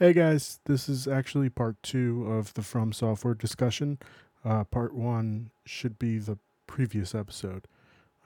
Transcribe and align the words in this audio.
Hey 0.00 0.12
guys, 0.12 0.58
this 0.64 0.88
is 0.88 1.06
actually 1.06 1.50
part 1.50 1.80
two 1.84 2.26
of 2.26 2.52
the 2.54 2.62
From 2.62 2.92
Software 2.92 3.34
discussion. 3.34 4.00
Uh, 4.44 4.64
part 4.64 4.92
one 4.92 5.50
should 5.64 6.00
be 6.00 6.18
the 6.18 6.36
previous 6.66 7.14
episode, 7.14 7.68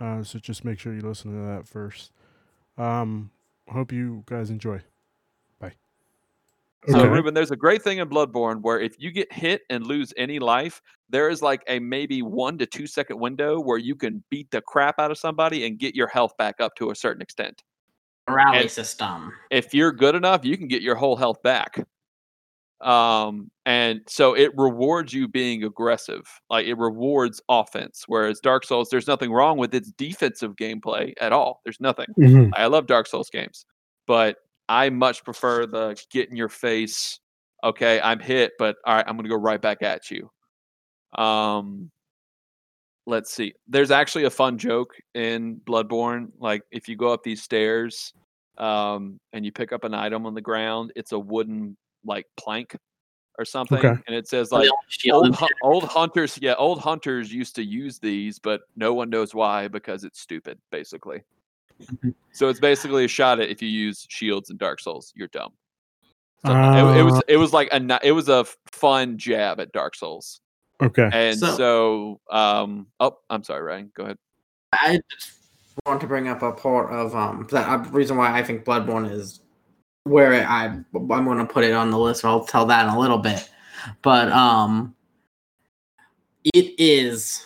uh, 0.01 0.23
so 0.23 0.39
just 0.39 0.65
make 0.65 0.79
sure 0.79 0.95
you 0.95 1.03
listen 1.03 1.31
to 1.31 1.47
that 1.47 1.69
first. 1.69 2.11
Um, 2.79 3.31
hope 3.69 3.93
you 3.93 4.25
guys 4.25 4.49
enjoy. 4.49 4.81
Bye. 5.61 5.75
So, 6.89 7.01
Okay. 7.01 7.09
Ruben, 7.09 7.35
there's 7.35 7.51
a 7.51 7.57
great 7.57 7.83
thing 7.83 7.99
in 7.99 8.09
Bloodborne 8.09 8.63
where 8.63 8.81
if 8.81 8.95
you 8.99 9.11
get 9.11 9.31
hit 9.31 9.61
and 9.69 9.87
lose 9.87 10.15
any 10.17 10.39
life, 10.39 10.81
there 11.11 11.29
is 11.29 11.43
like 11.43 11.63
a 11.69 11.79
maybe 11.81 12.23
one 12.23 12.57
to 12.59 12.65
two 12.67 12.87
second 12.87 13.21
window 13.21 13.61
where 13.61 13.79
you 13.79 13.95
can 13.95 14.25
beat 14.31 14.51
the 14.51 14.63
crap 14.63 14.99
out 14.99 15.11
of 15.11 15.19
somebody 15.19 15.67
and 15.67 15.79
get 15.79 15.95
your 15.95 16.09
health 16.09 16.35
back 16.39 16.61
up 16.61 16.77
to 16.77 16.91
a 16.91 16.95
certain 16.95 17.21
extent. 17.21 17.63
Rally 18.29 18.59
And- 18.61 18.71
system. 18.71 19.33
If 19.51 19.73
you're 19.75 19.93
good 19.93 20.15
enough, 20.15 20.45
you 20.45 20.57
can 20.57 20.69
get 20.69 20.83
your 20.83 20.95
whole 20.95 21.17
health 21.17 21.43
back. 21.43 21.85
Um, 22.81 23.51
and 23.67 24.03
so 24.07 24.35
it 24.35 24.57
rewards 24.57 25.13
you 25.13 25.27
being 25.27 25.65
aggressive. 25.65 26.23
Like 26.49 26.67
it 26.67 26.75
rewards 26.79 27.41
offense. 27.49 28.05
Whereas 28.07 28.39
Dark 28.41 28.65
Souls, 28.65 28.89
there's 28.89 29.09
nothing 29.09 29.33
wrong 29.33 29.59
with 29.59 29.75
its 29.75 29.91
defensive 29.93 30.55
gameplay 30.55 31.13
at 31.21 31.33
all. 31.33 31.61
There's 31.65 31.81
nothing. 31.81 32.07
Mhm. 32.19 32.51
I 32.55 32.67
love 32.67 32.87
Dark 32.87 33.09
Souls 33.09 33.31
games, 33.31 33.67
but 34.07 34.37
I 34.69 34.91
much 34.91 35.25
prefer 35.25 35.67
the 35.67 36.01
get 36.11 36.31
in 36.31 36.37
your 36.37 36.49
face. 36.49 37.19
Okay, 37.65 38.01
I'm 38.01 38.21
hit, 38.21 38.53
but 38.61 38.77
all 38.85 38.95
right, 38.95 39.05
I'm 39.09 39.17
gonna 39.17 39.29
go 39.29 39.35
right 39.35 39.61
back 39.61 39.83
at 39.83 40.09
you. 40.13 40.31
Um, 41.21 41.91
let's 43.07 43.33
see. 43.33 43.55
There's 43.67 43.91
actually 43.91 44.25
a 44.25 44.31
fun 44.31 44.57
joke 44.57 44.95
in 45.15 45.61
Bloodborne. 45.67 46.29
Like 46.39 46.63
if 46.71 46.89
you 46.89 46.95
go 46.95 47.13
up 47.13 47.25
these 47.25 47.43
stairs, 47.43 48.13
um, 48.59 49.19
and 49.33 49.45
you 49.45 49.53
pick 49.53 49.73
up 49.73 49.85
an 49.85 49.95
item 49.95 50.27
on 50.27 50.35
the 50.35 50.41
ground, 50.41 50.93
it's 50.97 51.13
a 51.13 51.19
wooden 51.19 51.77
like 52.05 52.27
plank 52.37 52.77
or 53.39 53.45
something, 53.45 53.79
Okay. 53.79 53.95
and 54.07 54.17
it 54.17 54.27
says 54.29 54.51
like 54.51 54.69
old 54.69 55.13
old 55.13 55.27
and 55.27 55.35
hu- 55.37 55.47
old 55.63 55.85
hunters. 55.85 56.39
Yeah, 56.43 56.55
old 56.55 56.81
hunters 56.81 57.33
used 57.33 57.55
to 57.57 57.63
use 57.63 57.99
these, 57.99 58.39
but 58.39 58.63
no 58.77 58.95
one 58.95 59.11
knows 59.11 59.35
why 59.35 59.69
because 59.69 60.03
it's 60.05 60.21
stupid, 60.21 60.59
basically. 60.71 61.23
Mhm. 61.81 62.15
So 62.33 62.49
it's 62.49 62.59
basically 62.59 63.05
a 63.05 63.09
shot 63.09 63.39
at 63.39 63.49
if 63.49 63.63
you 63.63 63.69
use 63.69 64.05
shields 64.09 64.51
in 64.51 64.57
Dark 64.57 64.81
Souls, 64.81 65.13
you're 65.15 65.29
dumb. 65.29 65.53
So 66.45 66.53
it, 66.53 66.99
it 66.99 67.03
was 67.05 67.15
Uh, 67.15 67.21
it 67.29 67.37
was 67.37 67.53
like 67.53 67.69
a 67.73 68.01
it 68.03 68.13
was 68.13 68.29
a 68.29 68.45
fun 68.73 69.19
jab 69.19 69.61
at 69.61 69.71
Dark 69.73 69.95
Souls, 69.95 70.41
okay. 70.83 71.09
and 71.13 71.39
So- 71.39 71.57
so, 71.57 72.21
um 72.31 72.89
oh 72.99 73.19
I'm 73.31 73.45
sorry 73.45 73.63
Ryan 73.63 73.93
go 73.95 74.05
ahead 74.05 74.19
I 74.73 75.01
just 75.11 75.38
want 75.89 76.01
to 76.01 76.07
bring 76.07 76.29
up 76.29 76.43
a 76.43 76.53
part 76.53 76.93
of 76.93 77.15
um 77.15 77.47
that 77.51 77.69
uh, 77.69 77.83
reason 77.91 78.17
why 78.17 78.37
I 78.37 78.43
think 78.43 78.65
Bloodborne 78.65 79.11
is 79.11 79.41
where 80.05 80.33
it, 80.33 80.49
I 80.49 80.67
I'm 80.67 80.85
going 80.95 81.39
to 81.39 81.47
put 81.47 81.65
it 81.65 81.73
on 81.73 81.91
the 81.91 81.99
list. 81.99 82.25
I'll 82.25 82.45
tell 82.45 82.67
that 82.67 82.87
in 82.87 82.95
a 82.95 82.99
little 82.99 83.19
bit, 83.19 83.49
but 84.03 84.31
um, 84.31 84.95
it 86.45 86.75
is 86.79 87.45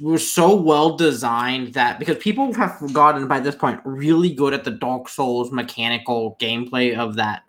we're 0.00 0.18
so 0.18 0.54
well 0.54 0.96
designed 0.96 1.74
that 1.74 1.98
because 1.98 2.16
people 2.18 2.52
have 2.54 2.92
gotten 2.92 3.28
by 3.28 3.38
this 3.38 3.54
point 3.54 3.80
really 3.84 4.34
good 4.34 4.52
at 4.52 4.64
the 4.64 4.70
Dark 4.70 5.08
Souls 5.08 5.52
mechanical 5.52 6.36
gameplay 6.40 6.96
of 6.96 7.14
that 7.16 7.44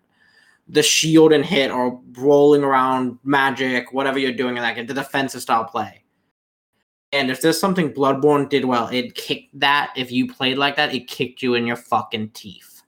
the 0.67 0.83
shield 0.83 1.33
and 1.33 1.45
hit 1.45 1.71
or 1.71 1.99
rolling 2.13 2.63
around 2.63 3.19
magic, 3.23 3.91
whatever 3.91 4.17
you're 4.17 4.31
doing 4.31 4.55
in 4.55 4.63
that 4.63 4.75
game, 4.75 4.85
the 4.85 4.93
defensive 4.93 5.41
style 5.41 5.65
play. 5.65 6.02
And 7.13 7.29
if 7.29 7.41
there's 7.41 7.59
something 7.59 7.93
Bloodborne 7.93 8.49
did 8.49 8.65
well, 8.65 8.87
it 8.87 9.13
kicked 9.13 9.57
that. 9.59 9.93
If 9.95 10.11
you 10.11 10.33
played 10.33 10.57
like 10.57 10.75
that, 10.77 10.93
it 10.95 11.07
kicked 11.07 11.43
you 11.43 11.53
in 11.53 11.67
your 11.67 11.75
fucking 11.75 12.31
teeth. 12.31 12.81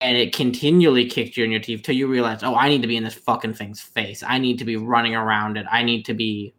And 0.00 0.16
it 0.16 0.34
continually 0.34 1.08
kicked 1.08 1.36
you 1.36 1.44
in 1.44 1.52
your 1.52 1.60
teeth 1.60 1.84
till 1.84 1.94
you 1.94 2.08
realized, 2.08 2.42
oh, 2.42 2.56
I 2.56 2.68
need 2.68 2.82
to 2.82 2.88
be 2.88 2.96
in 2.96 3.04
this 3.04 3.14
fucking 3.14 3.54
thing's 3.54 3.80
face. 3.80 4.24
I 4.26 4.38
need 4.38 4.58
to 4.58 4.64
be 4.64 4.76
running 4.76 5.14
around 5.14 5.56
it. 5.56 5.64
I 5.70 5.84
need 5.84 6.04
to 6.06 6.14
be 6.14 6.54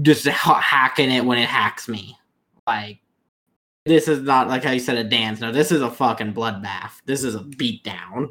just 0.00 0.26
ha- 0.26 0.60
hacking 0.60 1.10
it 1.10 1.26
when 1.26 1.36
it 1.36 1.48
hacks 1.48 1.86
me. 1.86 2.16
Like, 2.66 3.00
this 3.84 4.08
is 4.08 4.22
not 4.22 4.48
like 4.48 4.64
how 4.64 4.70
you 4.70 4.80
said 4.80 4.96
a 4.96 5.04
dance. 5.04 5.40
No, 5.40 5.52
this 5.52 5.70
is 5.70 5.82
a 5.82 5.90
fucking 5.90 6.32
bloodbath. 6.32 6.92
This 7.04 7.24
is 7.24 7.34
a 7.34 7.40
beatdown. 7.40 8.28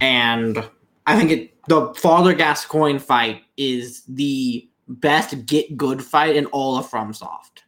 And 0.00 0.68
I 1.06 1.16
think 1.16 1.30
it 1.30 1.54
the 1.68 1.94
Father 1.94 2.34
Gascoigne 2.34 2.98
fight 2.98 3.42
is 3.56 4.02
the 4.08 4.68
best 4.88 5.46
get 5.46 5.76
good 5.76 6.02
fight 6.02 6.36
in 6.36 6.46
all 6.46 6.76
of 6.76 6.90
FromSoft. 6.90 7.62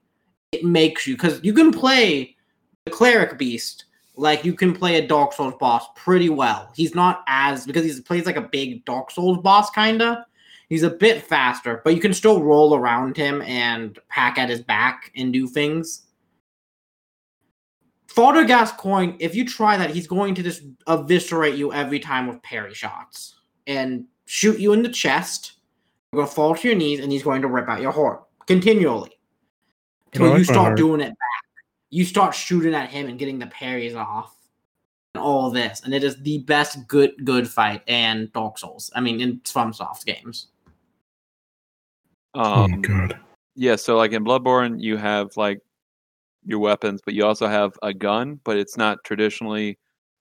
It 0.52 0.64
makes 0.64 1.06
you 1.06 1.14
because 1.14 1.40
you 1.42 1.52
can 1.52 1.72
play 1.72 2.36
the 2.84 2.90
cleric 2.90 3.38
beast 3.38 3.84
like 4.16 4.44
you 4.44 4.54
can 4.54 4.74
play 4.74 4.96
a 4.96 5.06
Dark 5.06 5.32
Souls 5.32 5.54
boss 5.58 5.86
pretty 5.96 6.28
well. 6.28 6.70
He's 6.74 6.94
not 6.94 7.24
as 7.26 7.66
because 7.66 7.84
he 7.84 8.02
plays 8.02 8.26
like 8.26 8.36
a 8.36 8.42
big 8.42 8.84
Dark 8.84 9.10
Souls 9.10 9.38
boss 9.38 9.70
kinda. 9.70 10.26
He's 10.68 10.82
a 10.82 10.90
bit 10.90 11.22
faster, 11.22 11.80
but 11.84 11.94
you 11.94 12.00
can 12.00 12.14
still 12.14 12.42
roll 12.42 12.74
around 12.74 13.16
him 13.16 13.42
and 13.42 13.98
pack 14.08 14.38
at 14.38 14.48
his 14.48 14.60
back 14.60 15.10
and 15.16 15.32
do 15.32 15.48
things. 15.48 16.06
Father 18.06 18.44
Gascoigne, 18.44 19.16
if 19.20 19.34
you 19.34 19.44
try 19.44 19.76
that, 19.76 19.90
he's 19.90 20.06
going 20.06 20.34
to 20.34 20.42
just 20.42 20.62
eviscerate 20.86 21.54
you 21.54 21.72
every 21.72 21.98
time 21.98 22.26
with 22.26 22.42
parry 22.42 22.74
shots 22.74 23.36
and 23.66 24.04
shoot 24.26 24.58
you 24.58 24.72
in 24.72 24.82
the 24.82 24.88
chest. 24.88 25.59
You're 26.12 26.22
going 26.22 26.28
to 26.28 26.34
fall 26.34 26.54
to 26.56 26.68
your 26.68 26.76
knees, 26.76 27.00
and 27.00 27.12
he's 27.12 27.22
going 27.22 27.42
to 27.42 27.48
rip 27.48 27.68
out 27.68 27.80
your 27.80 27.92
heart 27.92 28.24
continually 28.46 29.10
I 30.14 30.18
until 30.18 30.30
like 30.30 30.38
you 30.38 30.44
start 30.44 30.58
heart. 30.58 30.76
doing 30.76 31.00
it 31.00 31.10
back. 31.10 31.16
You 31.90 32.04
start 32.04 32.34
shooting 32.34 32.74
at 32.74 32.88
him 32.90 33.08
and 33.08 33.18
getting 33.18 33.38
the 33.38 33.46
parries 33.48 33.94
off, 33.94 34.34
and 35.14 35.22
all 35.22 35.50
this, 35.50 35.82
and 35.84 35.94
it 35.94 36.02
is 36.04 36.20
the 36.22 36.38
best 36.38 36.86
good 36.88 37.12
good 37.24 37.48
fight 37.48 37.82
in 37.88 38.30
Dark 38.34 38.58
Souls. 38.58 38.90
I 38.94 39.00
mean, 39.00 39.20
in 39.20 39.40
FromSoft 39.40 40.04
games. 40.04 40.48
oh 42.34 42.68
my 42.68 42.74
um 42.74 42.80
god. 42.82 43.18
yeah 43.56 43.74
so 43.76 43.96
like 43.96 44.12
in 44.12 44.24
Bloodborne 44.24 44.80
you 44.80 44.96
have 44.96 45.36
like 45.36 45.60
your 46.44 46.60
weapons 46.60 47.00
but 47.04 47.12
you 47.14 47.24
also 47.24 47.48
have 47.48 47.72
a 47.82 47.92
gun 47.92 48.38
but 48.44 48.56
it's 48.56 48.76
not 48.76 49.02
traditionally 49.04 49.76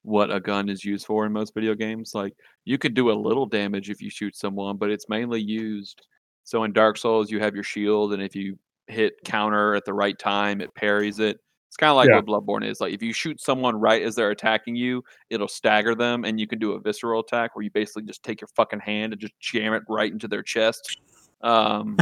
what 0.10 0.34
a 0.34 0.40
gun 0.40 0.70
is 0.70 0.84
used 0.84 1.06
for 1.06 1.26
in 1.26 1.32
most 1.32 1.54
video 1.54 1.76
games 1.76 2.16
like 2.16 2.34
you 2.66 2.78
could 2.80 2.96
do 2.96 3.12
a 3.12 3.14
little 3.14 3.46
damage 3.46 3.90
if 3.92 4.02
you 4.02 4.10
shoot 4.10 4.36
someone 4.36 4.76
but 4.76 4.90
it's 4.90 5.08
mainly 5.08 5.40
used 5.40 6.02
so 6.44 6.64
in 6.64 6.74
Dark 6.74 6.98
Souls 6.98 7.30
you 7.30 7.40
have 7.40 7.54
your 7.54 7.64
shield 7.64 8.14
and 8.14 8.22
if 8.24 8.36
you 8.36 8.58
hit 8.88 9.14
counter 9.24 9.76
at 9.76 9.86
the 9.86 9.94
right 9.94 10.18
time 10.18 10.62
it 10.62 10.74
parries 10.74 11.20
it 11.20 11.38
it's 11.68 11.78
kind 11.78 11.92
of 11.92 11.96
like 11.96 12.10
Yeah. 12.10 12.16
what 12.16 12.26
Bloodborne 12.26 12.68
is 12.68 12.82
like 12.82 12.92
if 12.92 13.04
you 13.04 13.14
shoot 13.14 13.40
someone 13.40 13.76
right 13.76 14.02
as 14.02 14.16
they're 14.16 14.32
attacking 14.32 14.76
you 14.76 15.04
it'll 15.30 15.48
stagger 15.48 15.94
them 15.94 16.26
and 16.26 16.40
you 16.40 16.48
can 16.48 16.58
do 16.58 16.72
a 16.72 16.80
visceral 16.80 17.20
attack 17.22 17.56
where 17.56 17.62
you 17.62 17.70
basically 17.70 18.02
just 18.04 18.24
take 18.24 18.42
your 18.42 18.48
fucking 18.56 18.80
hand 18.80 19.14
and 19.14 19.22
just 19.22 19.40
jam 19.40 19.74
it 19.74 19.84
right 19.88 20.12
into 20.12 20.28
their 20.28 20.42
chest 20.42 20.98
um 21.42 21.96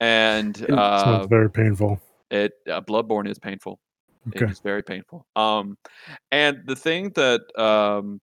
and 0.00 0.68
uh 0.72 1.04
sounds 1.04 1.28
very 1.28 1.48
painful. 1.50 2.00
it 2.32 2.52
uh, 2.68 2.80
bloodborne 2.80 3.28
is 3.30 3.38
painful 3.38 3.78
Okay. 4.28 4.44
it 4.44 4.50
is 4.50 4.60
very 4.60 4.82
painful 4.82 5.26
um 5.36 5.76
and 6.30 6.58
the 6.66 6.76
thing 6.76 7.10
that 7.14 7.40
um 7.60 8.20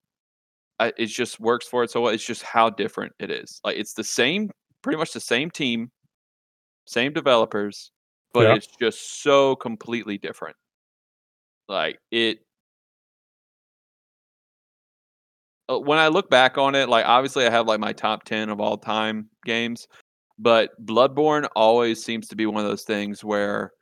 I, 0.78 0.92
it 0.98 1.06
just 1.06 1.40
works 1.40 1.66
for 1.66 1.84
it 1.84 1.90
so 1.90 2.02
well 2.02 2.12
it's 2.12 2.24
just 2.24 2.42
how 2.42 2.70
different 2.70 3.12
it 3.18 3.30
is 3.30 3.60
like 3.64 3.76
it's 3.78 3.94
the 3.94 4.04
same 4.04 4.50
pretty 4.82 4.98
much 4.98 5.12
the 5.12 5.20
same 5.20 5.50
team 5.50 5.90
same 6.86 7.12
developers 7.12 7.92
but 8.32 8.48
Yeah. 8.48 8.54
it's 8.56 8.68
just 8.80 9.22
so 9.22 9.56
completely 9.56 10.18
different 10.18 10.56
like 11.68 11.98
it 12.10 12.38
uh, 15.68 15.78
when 15.78 15.98
I 15.98 16.08
look 16.08 16.30
back 16.30 16.58
on 16.58 16.74
it, 16.74 16.88
like 16.88 17.04
obviously 17.06 17.46
I 17.46 17.50
have 17.50 17.66
like 17.66 17.80
my 17.80 17.92
top 17.92 18.24
10 18.24 18.50
of 18.50 18.60
all 18.60 18.76
time 18.78 19.28
games, 19.44 19.88
but 20.38 20.70
Bloodborne 20.84 21.48
always 21.56 22.04
seems 22.04 22.28
to 22.28 22.36
be 22.36 22.46
one 22.46 22.62
of 22.62 22.68
those 22.68 22.84
things 22.84 23.24
where 23.24 23.72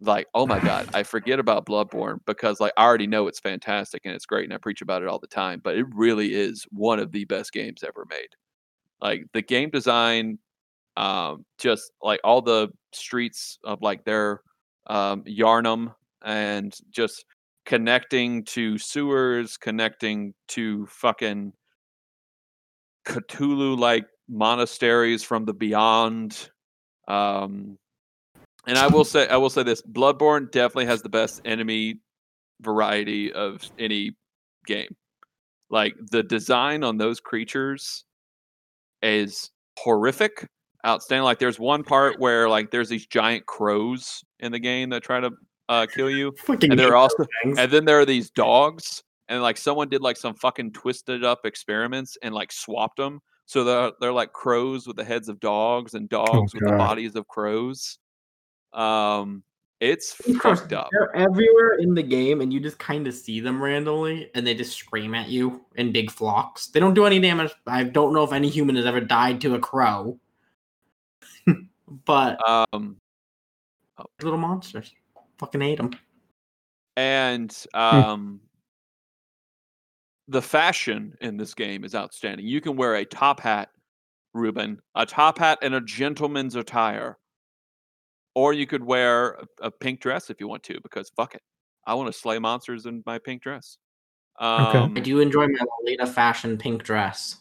like, 0.00 0.26
oh 0.34 0.46
my 0.46 0.60
god, 0.60 0.88
I 0.94 1.02
forget 1.04 1.38
about 1.38 1.66
Bloodborne 1.66 2.18
because 2.26 2.60
like 2.60 2.72
I 2.76 2.84
already 2.84 3.06
know 3.06 3.28
it's 3.28 3.40
fantastic 3.40 4.02
and 4.04 4.14
it's 4.14 4.26
great 4.26 4.44
and 4.44 4.54
I 4.54 4.58
preach 4.58 4.82
about 4.82 5.02
it 5.02 5.08
all 5.08 5.18
the 5.18 5.26
time, 5.26 5.60
but 5.62 5.76
it 5.76 5.86
really 5.94 6.34
is 6.34 6.66
one 6.70 6.98
of 6.98 7.12
the 7.12 7.24
best 7.24 7.52
games 7.52 7.84
ever 7.84 8.06
made. 8.08 8.28
Like 9.00 9.24
the 9.32 9.42
game 9.42 9.70
design 9.70 10.38
um 10.96 11.44
just 11.58 11.92
like 12.02 12.20
all 12.24 12.42
the 12.42 12.68
streets 12.92 13.58
of 13.64 13.80
like 13.82 14.04
their 14.04 14.40
um 14.88 15.22
Yharnam 15.24 15.94
and 16.24 16.74
just 16.90 17.24
connecting 17.64 18.44
to 18.44 18.78
sewers, 18.78 19.56
connecting 19.58 20.34
to 20.48 20.86
fucking 20.86 21.52
Cthulhu 23.04 23.78
like 23.78 24.06
monasteries 24.28 25.22
from 25.22 25.44
the 25.44 25.54
beyond. 25.54 26.50
Um, 27.06 27.78
and 28.68 28.78
I 28.78 28.86
will 28.86 29.04
say, 29.04 29.26
I 29.28 29.36
will 29.36 29.50
say 29.50 29.62
this: 29.62 29.82
Bloodborne 29.82 30.52
definitely 30.52 30.86
has 30.86 31.02
the 31.02 31.08
best 31.08 31.40
enemy 31.44 32.00
variety 32.60 33.32
of 33.32 33.62
any 33.78 34.16
game. 34.66 34.94
Like 35.70 35.94
the 36.10 36.22
design 36.22 36.84
on 36.84 36.98
those 36.98 37.18
creatures 37.18 38.04
is 39.02 39.50
horrific, 39.78 40.46
outstanding. 40.86 41.24
Like 41.24 41.38
there's 41.38 41.58
one 41.58 41.82
part 41.82 42.20
where 42.20 42.48
like 42.48 42.70
there's 42.70 42.88
these 42.88 43.06
giant 43.06 43.46
crows 43.46 44.22
in 44.40 44.52
the 44.52 44.58
game 44.58 44.90
that 44.90 45.02
try 45.02 45.20
to 45.20 45.30
uh, 45.68 45.86
kill 45.86 46.10
you, 46.10 46.32
Fucking 46.44 46.70
and 46.70 46.78
there 46.78 46.92
are 46.92 46.96
also 46.96 47.26
things. 47.42 47.58
and 47.58 47.70
then 47.72 47.84
there 47.84 48.00
are 48.00 48.06
these 48.06 48.30
dogs 48.30 49.02
and 49.28 49.42
like 49.42 49.56
someone 49.56 49.88
did 49.88 50.02
like 50.02 50.16
some 50.16 50.34
fucking 50.34 50.72
twisted 50.72 51.24
up 51.24 51.40
experiments 51.44 52.16
and 52.22 52.34
like 52.34 52.52
swapped 52.52 52.96
them, 52.96 53.20
so 53.46 53.64
they're 53.64 53.92
they're 54.00 54.12
like 54.12 54.32
crows 54.32 54.86
with 54.86 54.96
the 54.96 55.04
heads 55.04 55.28
of 55.28 55.40
dogs 55.40 55.94
and 55.94 56.08
dogs 56.08 56.54
with 56.54 56.64
the 56.64 56.76
bodies 56.76 57.14
of 57.14 57.26
crows. 57.28 57.98
Um, 58.72 59.42
it's 59.80 60.12
fucked 60.42 60.72
up. 60.72 60.88
They're 60.90 61.14
everywhere 61.14 61.74
in 61.78 61.94
the 61.94 62.02
game, 62.02 62.40
and 62.40 62.52
you 62.52 62.58
just 62.58 62.78
kind 62.78 63.06
of 63.06 63.14
see 63.14 63.38
them 63.40 63.62
randomly, 63.62 64.30
and 64.34 64.44
they 64.46 64.54
just 64.54 64.76
scream 64.76 65.14
at 65.14 65.28
you 65.28 65.64
in 65.76 65.92
big 65.92 66.10
flocks. 66.10 66.66
They 66.66 66.80
don't 66.80 66.94
do 66.94 67.06
any 67.06 67.20
damage. 67.20 67.52
I 67.66 67.84
don't 67.84 68.12
know 68.12 68.24
if 68.24 68.32
any 68.32 68.48
human 68.48 68.74
has 68.76 68.86
ever 68.86 69.00
died 69.00 69.40
to 69.42 69.54
a 69.54 69.58
crow, 69.60 70.18
but 72.04 72.38
Um, 72.48 72.96
little 74.22 74.38
monsters. 74.38 74.92
Fucking 75.38 75.60
hate 75.60 75.78
them. 75.78 75.90
and 76.96 77.56
um, 77.74 78.40
the 80.26 80.42
fashion 80.42 81.14
in 81.20 81.36
this 81.36 81.54
game 81.54 81.84
is 81.84 81.94
outstanding. 81.94 82.46
You 82.46 82.60
can 82.60 82.76
wear 82.76 82.96
a 82.96 83.04
top 83.04 83.38
hat, 83.38 83.70
Ruben, 84.34 84.80
a 84.96 85.06
top 85.06 85.38
hat 85.38 85.58
and 85.62 85.74
a 85.74 85.80
gentleman's 85.80 86.56
attire, 86.56 87.16
or 88.38 88.52
you 88.52 88.68
could 88.68 88.84
wear 88.84 89.32
a, 89.32 89.46
a 89.62 89.70
pink 89.72 89.98
dress 89.98 90.30
if 90.30 90.38
you 90.38 90.46
want 90.46 90.62
to, 90.62 90.80
because 90.80 91.10
fuck 91.10 91.34
it, 91.34 91.42
I 91.84 91.94
want 91.94 92.06
to 92.06 92.16
slay 92.16 92.38
monsters 92.38 92.86
in 92.86 93.02
my 93.04 93.18
pink 93.18 93.42
dress. 93.42 93.78
Um, 94.38 94.94
I 94.96 95.00
do 95.00 95.18
enjoy 95.18 95.48
my 95.48 95.58
Lolita 95.80 96.06
fashion 96.06 96.56
pink 96.56 96.84
dress. 96.84 97.38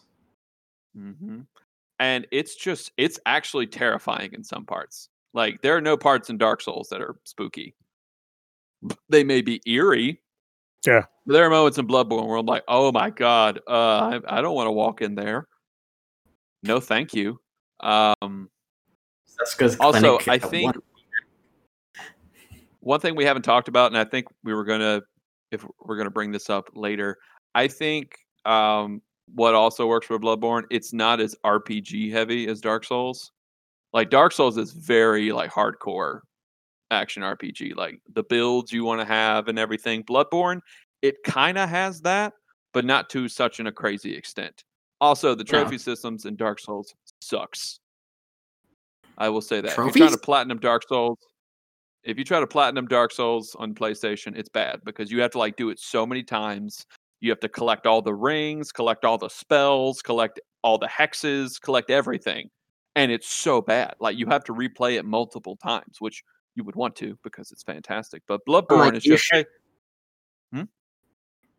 hmm 0.95 1.41
And 1.99 2.25
it's 2.31 2.55
just, 2.55 2.91
it's 2.97 3.19
actually 3.27 3.67
terrifying 3.67 4.33
in 4.33 4.43
some 4.43 4.65
parts. 4.65 5.09
Like, 5.35 5.61
there 5.61 5.77
are 5.77 5.81
no 5.81 5.97
parts 5.97 6.31
in 6.31 6.39
Dark 6.39 6.61
Souls 6.61 6.89
that 6.89 6.99
are 6.99 7.15
spooky. 7.23 7.75
They 9.09 9.23
may 9.23 9.41
be 9.41 9.61
eerie. 9.67 10.21
Yeah. 10.85 11.03
There 11.27 11.45
are 11.45 11.49
moments 11.51 11.77
in 11.77 11.87
Bloodborne 11.87 12.27
where 12.27 12.37
I'm 12.37 12.45
like, 12.47 12.63
oh 12.67 12.91
my 12.91 13.11
God, 13.11 13.59
uh, 13.67 13.71
I, 13.71 14.37
I 14.37 14.41
don't 14.41 14.55
want 14.55 14.67
to 14.67 14.71
walk 14.71 15.01
in 15.01 15.13
there. 15.13 15.47
No, 16.63 16.79
thank 16.79 17.13
you. 17.13 17.39
Um, 17.81 18.49
That's 19.37 19.53
because 19.53 19.77
also, 19.77 20.19
I 20.27 20.39
think 20.39 20.75
one 22.87 23.01
thing 23.01 23.15
we 23.15 23.25
haven't 23.25 23.41
talked 23.41 23.67
about, 23.67 23.91
and 23.91 23.97
I 23.97 24.05
think 24.05 24.27
we 24.45 24.53
were 24.53 24.63
gonna, 24.63 25.01
if 25.51 25.65
we're 25.83 25.97
gonna 25.97 26.09
bring 26.09 26.31
this 26.31 26.49
up 26.49 26.69
later, 26.73 27.17
I 27.53 27.67
think 27.67 28.15
um, 28.45 29.01
what 29.35 29.53
also 29.53 29.87
works 29.87 30.07
for 30.07 30.17
Bloodborne, 30.17 30.63
it's 30.69 30.93
not 30.93 31.19
as 31.19 31.35
RPG 31.45 32.13
heavy 32.13 32.47
as 32.47 32.61
Dark 32.61 32.85
Souls. 32.85 33.33
Like 33.91 34.09
Dark 34.09 34.31
Souls 34.31 34.57
is 34.57 34.71
very 34.71 35.33
like 35.33 35.51
hardcore 35.51 36.21
action 36.89 37.23
RPG, 37.23 37.75
like 37.75 37.99
the 38.13 38.23
builds 38.23 38.71
you 38.71 38.85
want 38.85 39.01
to 39.01 39.05
have 39.05 39.49
and 39.49 39.59
everything. 39.59 40.01
Bloodborne, 40.05 40.61
it 41.01 41.15
kind 41.25 41.57
of 41.57 41.67
has 41.67 41.99
that, 42.01 42.31
but 42.73 42.85
not 42.85 43.09
to 43.09 43.27
such 43.27 43.59
an 43.59 43.67
a 43.67 43.71
crazy 43.71 44.15
extent. 44.15 44.63
Also, 45.01 45.35
the 45.35 45.43
Yeah. 45.43 45.59
trophy 45.59 45.77
systems 45.77 46.23
in 46.23 46.37
Dark 46.37 46.61
Souls 46.61 46.95
sucks. 47.21 47.81
I 49.17 49.27
will 49.27 49.41
say 49.41 49.59
that. 49.59 49.71
If 49.71 49.77
you're 49.77 49.91
trying 49.91 50.11
to 50.11 50.17
platinum 50.17 50.59
Dark 50.59 50.87
Souls, 50.87 51.19
if 52.07 52.17
you 52.17 52.23
try 52.23 52.39
to 52.39 52.47
platinum 52.47 52.87
Dark 52.87 53.11
Souls 53.11 53.55
on 53.59 53.73
PlayStation, 53.75 54.37
it's 54.37 54.47
bad 54.47 54.79
because 54.85 55.11
you 55.11 55.21
have 55.21 55.31
to 55.31 55.39
like 55.39 55.57
do 55.57 55.69
it 55.69 55.79
so 55.79 56.05
many 56.05 56.23
times. 56.23 56.85
You 57.19 57.29
have 57.31 57.39
to 57.41 57.49
collect 57.49 57.85
all 57.85 58.01
the 58.01 58.13
rings, 58.13 58.71
collect 58.71 59.03
all 59.03 59.17
the 59.17 59.29
spells, 59.29 60.01
collect 60.01 60.39
all 60.63 60.77
the 60.77 60.87
hexes, 60.87 61.59
collect 61.59 61.89
everything. 61.89 62.49
And 62.95 63.11
it's 63.11 63.27
so 63.27 63.61
bad. 63.61 63.95
Like 63.99 64.17
you 64.17 64.25
have 64.27 64.45
to 64.45 64.53
replay 64.53 64.97
it 64.97 65.03
multiple 65.03 65.57
times, 65.57 65.97
which 65.99 66.23
you 66.55 66.63
would 66.63 66.75
want 66.75 66.95
to 66.97 67.19
because 67.23 67.51
it's 67.51 67.63
fantastic. 67.63 68.23
But 68.25 68.41
Bloodborne 68.47 68.77
like, 68.77 68.93
is 68.95 69.03
just 69.03 69.25
should- 69.25 69.45
hey, 69.45 69.45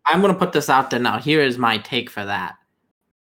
I'm 0.06 0.22
gonna 0.22 0.34
put 0.34 0.52
this 0.52 0.70
out 0.70 0.88
there 0.88 0.98
now. 0.98 1.18
Here 1.18 1.42
is 1.42 1.58
my 1.58 1.76
take 1.76 2.08
for 2.08 2.24
that. 2.24 2.56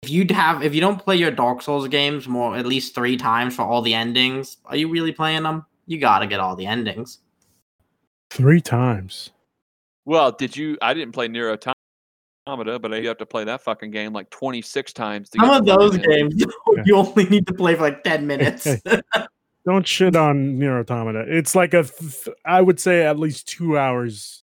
If 0.02 0.10
you'd 0.10 0.30
have, 0.30 0.62
if 0.62 0.74
you 0.74 0.80
don't 0.80 1.02
play 1.02 1.16
your 1.16 1.32
Dark 1.32 1.60
Souls 1.60 1.88
games 1.88 2.28
more 2.28 2.56
at 2.56 2.64
least 2.64 2.94
three 2.94 3.16
times 3.16 3.56
for 3.56 3.62
all 3.62 3.82
the 3.82 3.92
endings, 3.92 4.58
are 4.64 4.76
you 4.76 4.88
really 4.88 5.12
playing 5.12 5.42
them? 5.42 5.66
You 5.90 5.98
gotta 5.98 6.28
get 6.28 6.38
all 6.38 6.54
the 6.54 6.66
endings. 6.66 7.18
Three 8.30 8.60
times. 8.60 9.30
well, 10.04 10.30
did 10.30 10.56
you 10.56 10.78
I 10.80 10.94
didn't 10.94 11.10
play 11.10 11.26
Nier 11.26 11.50
Automata, 11.50 12.78
but 12.78 12.92
you 13.02 13.08
have 13.08 13.18
to 13.18 13.26
play 13.26 13.42
that 13.42 13.60
fucking 13.60 13.90
game 13.90 14.12
like 14.12 14.30
26 14.30 14.92
times 14.92 15.30
to 15.30 15.38
Some 15.40 15.48
get 15.48 15.58
of 15.58 15.66
those 15.66 15.96
fucking 15.96 16.12
ending. 16.12 16.38
games 16.38 16.44
you 16.86 16.94
only 16.94 17.24
need 17.24 17.44
to 17.48 17.54
play 17.54 17.74
for 17.74 17.82
like 17.82 18.04
ten 18.04 18.24
minutes. 18.24 18.68
Hey, 18.86 19.24
Don't 19.66 19.84
shit 19.86 20.14
on 20.14 20.58
Nier 20.60 20.78
Automata. 20.78 21.24
It's 21.26 21.54
like 21.56 21.74
a, 21.74 21.82
th- 21.82 22.28
I 22.46 22.62
would 22.62 22.78
say 22.80 23.04
at 23.04 23.18
least 23.18 23.48
two 23.48 23.76
hours. 23.76 24.44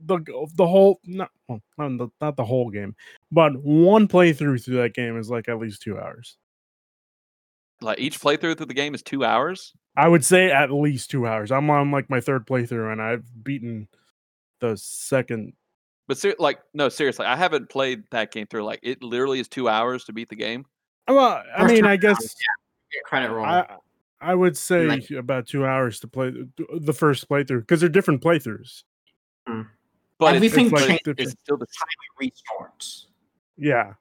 The 0.00 0.18
the 0.56 0.66
whole 0.66 0.98
not 1.04 1.30
well, 1.48 1.62
not 1.78 1.96
the, 1.96 2.08
not 2.20 2.36
the 2.36 2.44
whole 2.44 2.70
game, 2.70 2.96
but 3.30 3.52
one 3.62 4.08
playthrough 4.08 4.64
through 4.64 4.76
that 4.82 4.94
game 4.94 5.16
is 5.16 5.30
like 5.30 5.48
at 5.48 5.58
least 5.58 5.80
two 5.82 5.96
hours. 5.98 6.36
Like 7.80 7.98
each 7.98 8.20
playthrough 8.20 8.56
through 8.56 8.66
the 8.66 8.74
game 8.74 8.94
is 8.94 9.02
two 9.02 9.24
hours. 9.24 9.72
I 9.96 10.08
would 10.08 10.24
say 10.24 10.50
at 10.50 10.70
least 10.72 11.10
two 11.10 11.26
hours. 11.26 11.50
I'm 11.50 11.68
on 11.70 11.90
like 11.90 12.08
my 12.10 12.20
third 12.20 12.46
playthrough 12.46 12.92
and 12.92 13.00
I've 13.02 13.24
beaten 13.44 13.88
the 14.60 14.76
second. 14.76 15.52
But 16.08 16.18
ser- 16.18 16.36
like, 16.38 16.60
no, 16.74 16.88
seriously, 16.88 17.26
I 17.26 17.34
haven't 17.36 17.68
played 17.68 18.04
that 18.10 18.30
game 18.32 18.46
through. 18.46 18.64
Like, 18.64 18.80
it 18.82 19.02
literally 19.02 19.40
is 19.40 19.48
two 19.48 19.68
hours 19.68 20.04
to 20.04 20.12
beat 20.12 20.28
the 20.28 20.36
game. 20.36 20.64
Well, 21.08 21.42
I 21.56 21.62
First 21.62 21.74
mean, 21.74 21.84
I 21.84 21.96
guess 21.96 22.18
Get 22.92 23.02
credit 23.04 23.30
roll. 23.30 23.44
I 23.44 23.66
I 24.20 24.34
would 24.34 24.56
say 24.56 24.86
Like- 24.86 25.10
about 25.10 25.46
two 25.46 25.66
hours 25.66 26.00
to 26.00 26.08
play 26.08 26.30
the- 26.30 26.80
the 26.80 26.92
first 26.92 27.28
playthrough 27.28 27.60
because 27.60 27.80
they're 27.80 27.88
different 27.88 28.22
playthroughs. 28.22 28.84
Hmm. 29.46 29.62
But 30.18 30.36
it's- 30.36 30.36
Everything 30.36 30.66
it's, 30.66 30.72
like, 30.72 31.04
changed. 31.04 31.20
it's 31.20 31.32
still 31.42 31.58
the 31.58 31.66
restarts. 32.20 33.06
Yeah. 33.56 33.94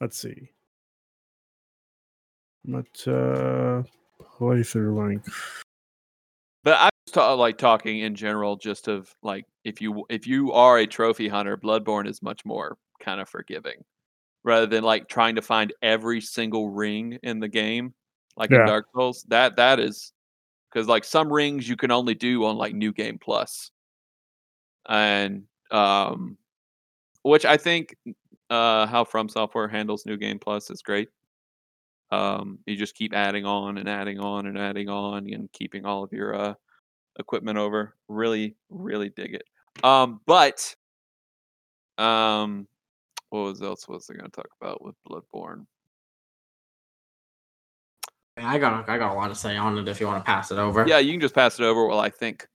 Let's 0.00 0.16
see. 0.18 0.50
But 2.64 2.86
uh 3.06 3.82
playthrough 4.38 4.96
length. 4.96 5.62
But 6.62 6.74
I 6.78 6.84
was 7.06 7.12
ta- 7.12 7.34
like 7.34 7.58
talking 7.58 8.00
in 8.00 8.14
general, 8.14 8.56
just 8.56 8.88
of 8.88 9.14
like 9.22 9.44
if 9.64 9.80
you 9.82 10.04
if 10.08 10.26
you 10.26 10.52
are 10.52 10.78
a 10.78 10.86
trophy 10.86 11.28
hunter, 11.28 11.56
Bloodborne 11.56 12.08
is 12.08 12.22
much 12.22 12.44
more 12.44 12.78
kind 13.00 13.20
of 13.20 13.28
forgiving, 13.28 13.84
rather 14.44 14.66
than 14.66 14.82
like 14.82 15.08
trying 15.08 15.34
to 15.34 15.42
find 15.42 15.74
every 15.82 16.20
single 16.22 16.70
ring 16.70 17.18
in 17.22 17.38
the 17.38 17.48
game, 17.48 17.92
like 18.36 18.50
Yeah. 18.50 18.60
in 18.60 18.66
Dark 18.66 18.86
Souls. 18.94 19.24
That 19.28 19.56
that 19.56 19.78
is 19.78 20.12
because 20.72 20.88
like 20.88 21.04
some 21.04 21.30
rings 21.30 21.68
you 21.68 21.76
can 21.76 21.90
only 21.90 22.14
do 22.14 22.46
on 22.46 22.56
like 22.56 22.74
New 22.74 22.92
Game 22.92 23.18
Plus, 23.18 23.70
and 24.88 25.44
um, 25.70 26.38
which 27.22 27.44
I 27.44 27.58
think 27.58 27.94
uh 28.48 28.86
how 28.86 29.04
From 29.04 29.28
Software 29.28 29.68
handles 29.68 30.06
New 30.06 30.16
Game 30.16 30.38
Plus 30.38 30.70
is 30.70 30.80
great. 30.80 31.10
Um, 32.10 32.58
you 32.66 32.76
just 32.76 32.94
keep 32.94 33.14
adding 33.14 33.44
on 33.44 33.78
and 33.78 33.88
adding 33.88 34.20
on 34.20 34.46
and 34.46 34.58
adding 34.58 34.88
on 34.88 35.32
and 35.32 35.50
keeping 35.52 35.84
all 35.84 36.04
of 36.04 36.12
your 36.12 36.34
uh, 36.34 36.54
equipment 37.18 37.58
over. 37.58 37.94
Really, 38.08 38.54
really 38.70 39.08
dig 39.08 39.34
it. 39.34 39.44
Um, 39.84 40.20
but 40.26 40.74
um, 41.98 42.68
what 43.30 43.40
was 43.40 43.62
else 43.62 43.88
was 43.88 44.08
I 44.10 44.14
going 44.14 44.30
to 44.30 44.36
talk 44.36 44.50
about 44.60 44.84
with 44.84 44.94
Bloodborne? 45.08 45.66
I 48.36 48.58
got 48.58 48.88
I 48.88 48.98
got 48.98 49.12
a 49.12 49.14
lot 49.14 49.28
to 49.28 49.34
say 49.34 49.56
on 49.56 49.78
it 49.78 49.88
if 49.88 50.00
you 50.00 50.06
want 50.06 50.24
to 50.24 50.26
pass 50.26 50.50
it 50.50 50.58
over. 50.58 50.84
Yeah, 50.86 50.98
you 50.98 51.12
can 51.12 51.20
just 51.20 51.34
pass 51.34 51.58
it 51.58 51.64
over 51.64 51.86
while 51.86 52.00
I 52.00 52.10
think. 52.10 52.48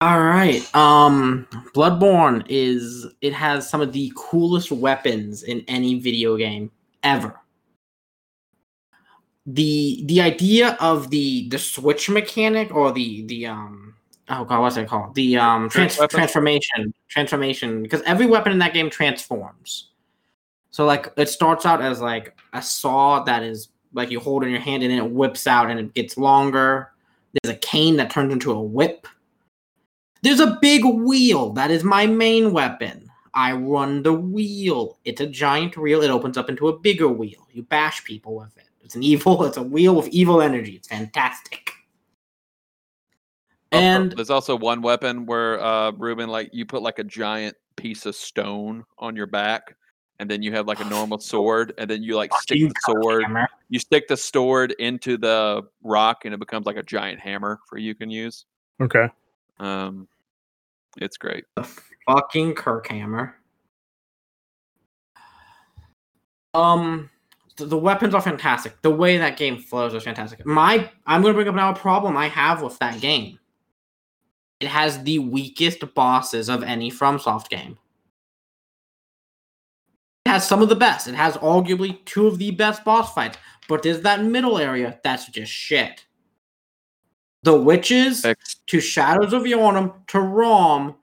All 0.00 0.20
right. 0.20 0.62
Um 0.74 1.46
Bloodborne 1.74 2.44
is 2.48 3.06
it 3.20 3.32
has 3.32 3.68
some 3.68 3.80
of 3.80 3.92
the 3.92 4.12
coolest 4.16 4.72
weapons 4.72 5.44
in 5.44 5.64
any 5.68 6.00
video 6.00 6.36
game 6.36 6.70
ever. 7.04 7.39
The 9.54 10.02
the 10.06 10.20
idea 10.20 10.76
of 10.80 11.10
the 11.10 11.48
the 11.48 11.58
switch 11.58 12.08
mechanic 12.10 12.74
or 12.74 12.92
the 12.92 13.24
the 13.26 13.46
um 13.46 13.94
oh 14.28 14.44
god 14.44 14.60
what's 14.60 14.76
it 14.76 14.88
called? 14.88 15.14
The 15.14 15.36
um 15.38 15.68
trans- 15.68 15.98
transformation 16.08 16.94
transformation 17.08 17.82
because 17.82 18.02
every 18.02 18.26
weapon 18.26 18.52
in 18.52 18.58
that 18.58 18.74
game 18.74 18.90
transforms. 18.90 19.88
So 20.70 20.84
like 20.84 21.12
it 21.16 21.28
starts 21.28 21.66
out 21.66 21.82
as 21.82 22.00
like 22.00 22.38
a 22.52 22.62
saw 22.62 23.22
that 23.24 23.42
is 23.42 23.68
like 23.92 24.10
you 24.10 24.20
hold 24.20 24.44
in 24.44 24.50
your 24.50 24.60
hand 24.60 24.82
and 24.82 24.92
then 24.92 24.98
it 24.98 25.10
whips 25.10 25.46
out 25.46 25.70
and 25.70 25.80
it 25.80 25.94
gets 25.94 26.16
longer. 26.16 26.92
There's 27.42 27.54
a 27.56 27.58
cane 27.58 27.96
that 27.96 28.10
turns 28.10 28.32
into 28.32 28.52
a 28.52 28.60
whip. 28.60 29.06
There's 30.22 30.40
a 30.40 30.58
big 30.60 30.84
wheel. 30.84 31.52
That 31.52 31.70
is 31.70 31.82
my 31.82 32.06
main 32.06 32.52
weapon. 32.52 33.10
I 33.34 33.52
run 33.52 34.02
the 34.02 34.12
wheel. 34.12 34.98
It's 35.04 35.20
a 35.20 35.26
giant 35.26 35.76
wheel. 35.76 36.02
It 36.02 36.10
opens 36.10 36.36
up 36.36 36.48
into 36.50 36.68
a 36.68 36.78
bigger 36.78 37.08
wheel. 37.08 37.46
You 37.52 37.62
bash 37.62 38.04
people 38.04 38.34
with 38.36 38.56
it. 38.56 38.69
It's 38.90 38.96
an 38.96 39.04
evil. 39.04 39.44
It's 39.44 39.56
a 39.56 39.62
wheel 39.62 39.94
with 39.94 40.08
evil 40.08 40.42
energy. 40.42 40.72
It's 40.72 40.88
fantastic. 40.88 41.70
Also, 43.70 43.84
And 43.84 44.10
there's 44.10 44.30
also 44.30 44.56
one 44.56 44.82
weapon 44.82 45.26
where 45.26 45.60
uh, 45.60 45.92
Ruben, 45.92 46.28
like 46.28 46.50
you 46.52 46.66
put 46.66 46.82
like 46.82 46.98
a 46.98 47.04
giant 47.04 47.56
piece 47.76 48.04
of 48.04 48.16
stone 48.16 48.82
on 48.98 49.14
your 49.14 49.28
back, 49.28 49.76
and 50.18 50.28
then 50.28 50.42
you 50.42 50.50
have 50.54 50.66
like 50.66 50.80
a 50.80 50.84
normal 50.86 51.20
sword, 51.20 51.72
and 51.78 51.88
then 51.88 52.02
you 52.02 52.16
like 52.16 52.34
stick 52.38 52.58
the 52.58 52.74
sword. 52.80 53.22
hammer. 53.22 53.48
You 53.68 53.78
stick 53.78 54.08
the 54.08 54.16
sword 54.16 54.72
into 54.80 55.16
the 55.16 55.62
rock, 55.84 56.24
and 56.24 56.34
it 56.34 56.40
becomes 56.40 56.66
like 56.66 56.76
a 56.76 56.82
giant 56.82 57.20
hammer 57.20 57.60
for 57.68 57.78
you 57.78 57.94
can 57.94 58.10
use. 58.10 58.44
Okay. 58.82 59.08
Um, 59.60 60.08
It's 60.96 61.16
great. 61.16 61.44
The 61.54 61.62
fucking 62.08 62.56
Kirkhammer. 62.56 63.34
Um, 66.54 67.08
the, 67.66 67.78
weapons 67.78 68.14
are 68.14 68.20
fantastic. 68.20 68.80
The 68.82 68.90
way 68.90 69.18
that 69.18 69.36
game 69.36 69.58
flows 69.58 69.94
is 69.94 70.02
fantastic. 70.02 70.44
My, 70.46 70.90
I'm 71.06 71.22
gonna 71.22 71.34
bring 71.34 71.48
up 71.48 71.54
now 71.54 71.70
a 71.70 71.76
problem 71.76 72.16
I 72.16 72.28
have 72.28 72.62
with 72.62 72.78
that 72.78 73.00
game. 73.00 73.38
It 74.60 74.68
has 74.68 75.02
the 75.02 75.18
weakest 75.18 75.82
bosses 75.94 76.48
of 76.48 76.62
any 76.62 76.90
FromSoft 76.90 77.48
game. 77.48 77.78
It 80.26 80.30
has 80.30 80.46
some 80.46 80.60
of 80.60 80.68
the 80.68 80.76
best. 80.76 81.08
It 81.08 81.14
has 81.14 81.34
arguably 81.38 82.04
two 82.04 82.26
of 82.26 82.38
the 82.38 82.50
best 82.50 82.84
boss 82.84 83.14
fights, 83.14 83.38
but 83.68 83.82
there's 83.82 84.02
that 84.02 84.22
middle 84.22 84.58
area 84.58 85.00
that's 85.02 85.28
just 85.28 85.50
shit. 85.50 86.04
The 87.42 87.56
witches 87.56 88.24
Ex- 88.24 88.56
to 88.66 88.80
Shadows 88.80 89.32
of 89.32 89.44
Yharnam 89.44 90.06
to 90.08 90.20
Rom 90.20 90.96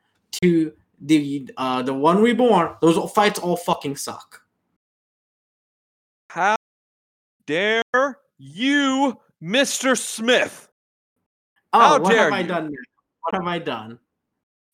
to 0.44 0.72
the 1.02 1.50
uh 1.58 1.82
the 1.82 1.94
one 1.94 2.22
reborn. 2.22 2.76
Those 2.82 3.12
fights 3.12 3.40
all 3.40 3.58
fucking 3.58 3.96
suck. 3.96 4.44
Dare 7.48 7.82
you, 8.38 9.18
Mr. 9.42 9.98
Smith? 9.98 10.70
Oh, 11.74 11.80
How 11.80 12.00
what 12.00 12.12
dare 12.12 12.24
have 12.26 12.34
I 12.34 12.40
you. 12.42 12.48
done? 12.48 12.66
now? 12.66 12.78
What 13.22 13.34
have 13.36 13.48
I 13.48 13.60
done? 13.60 14.00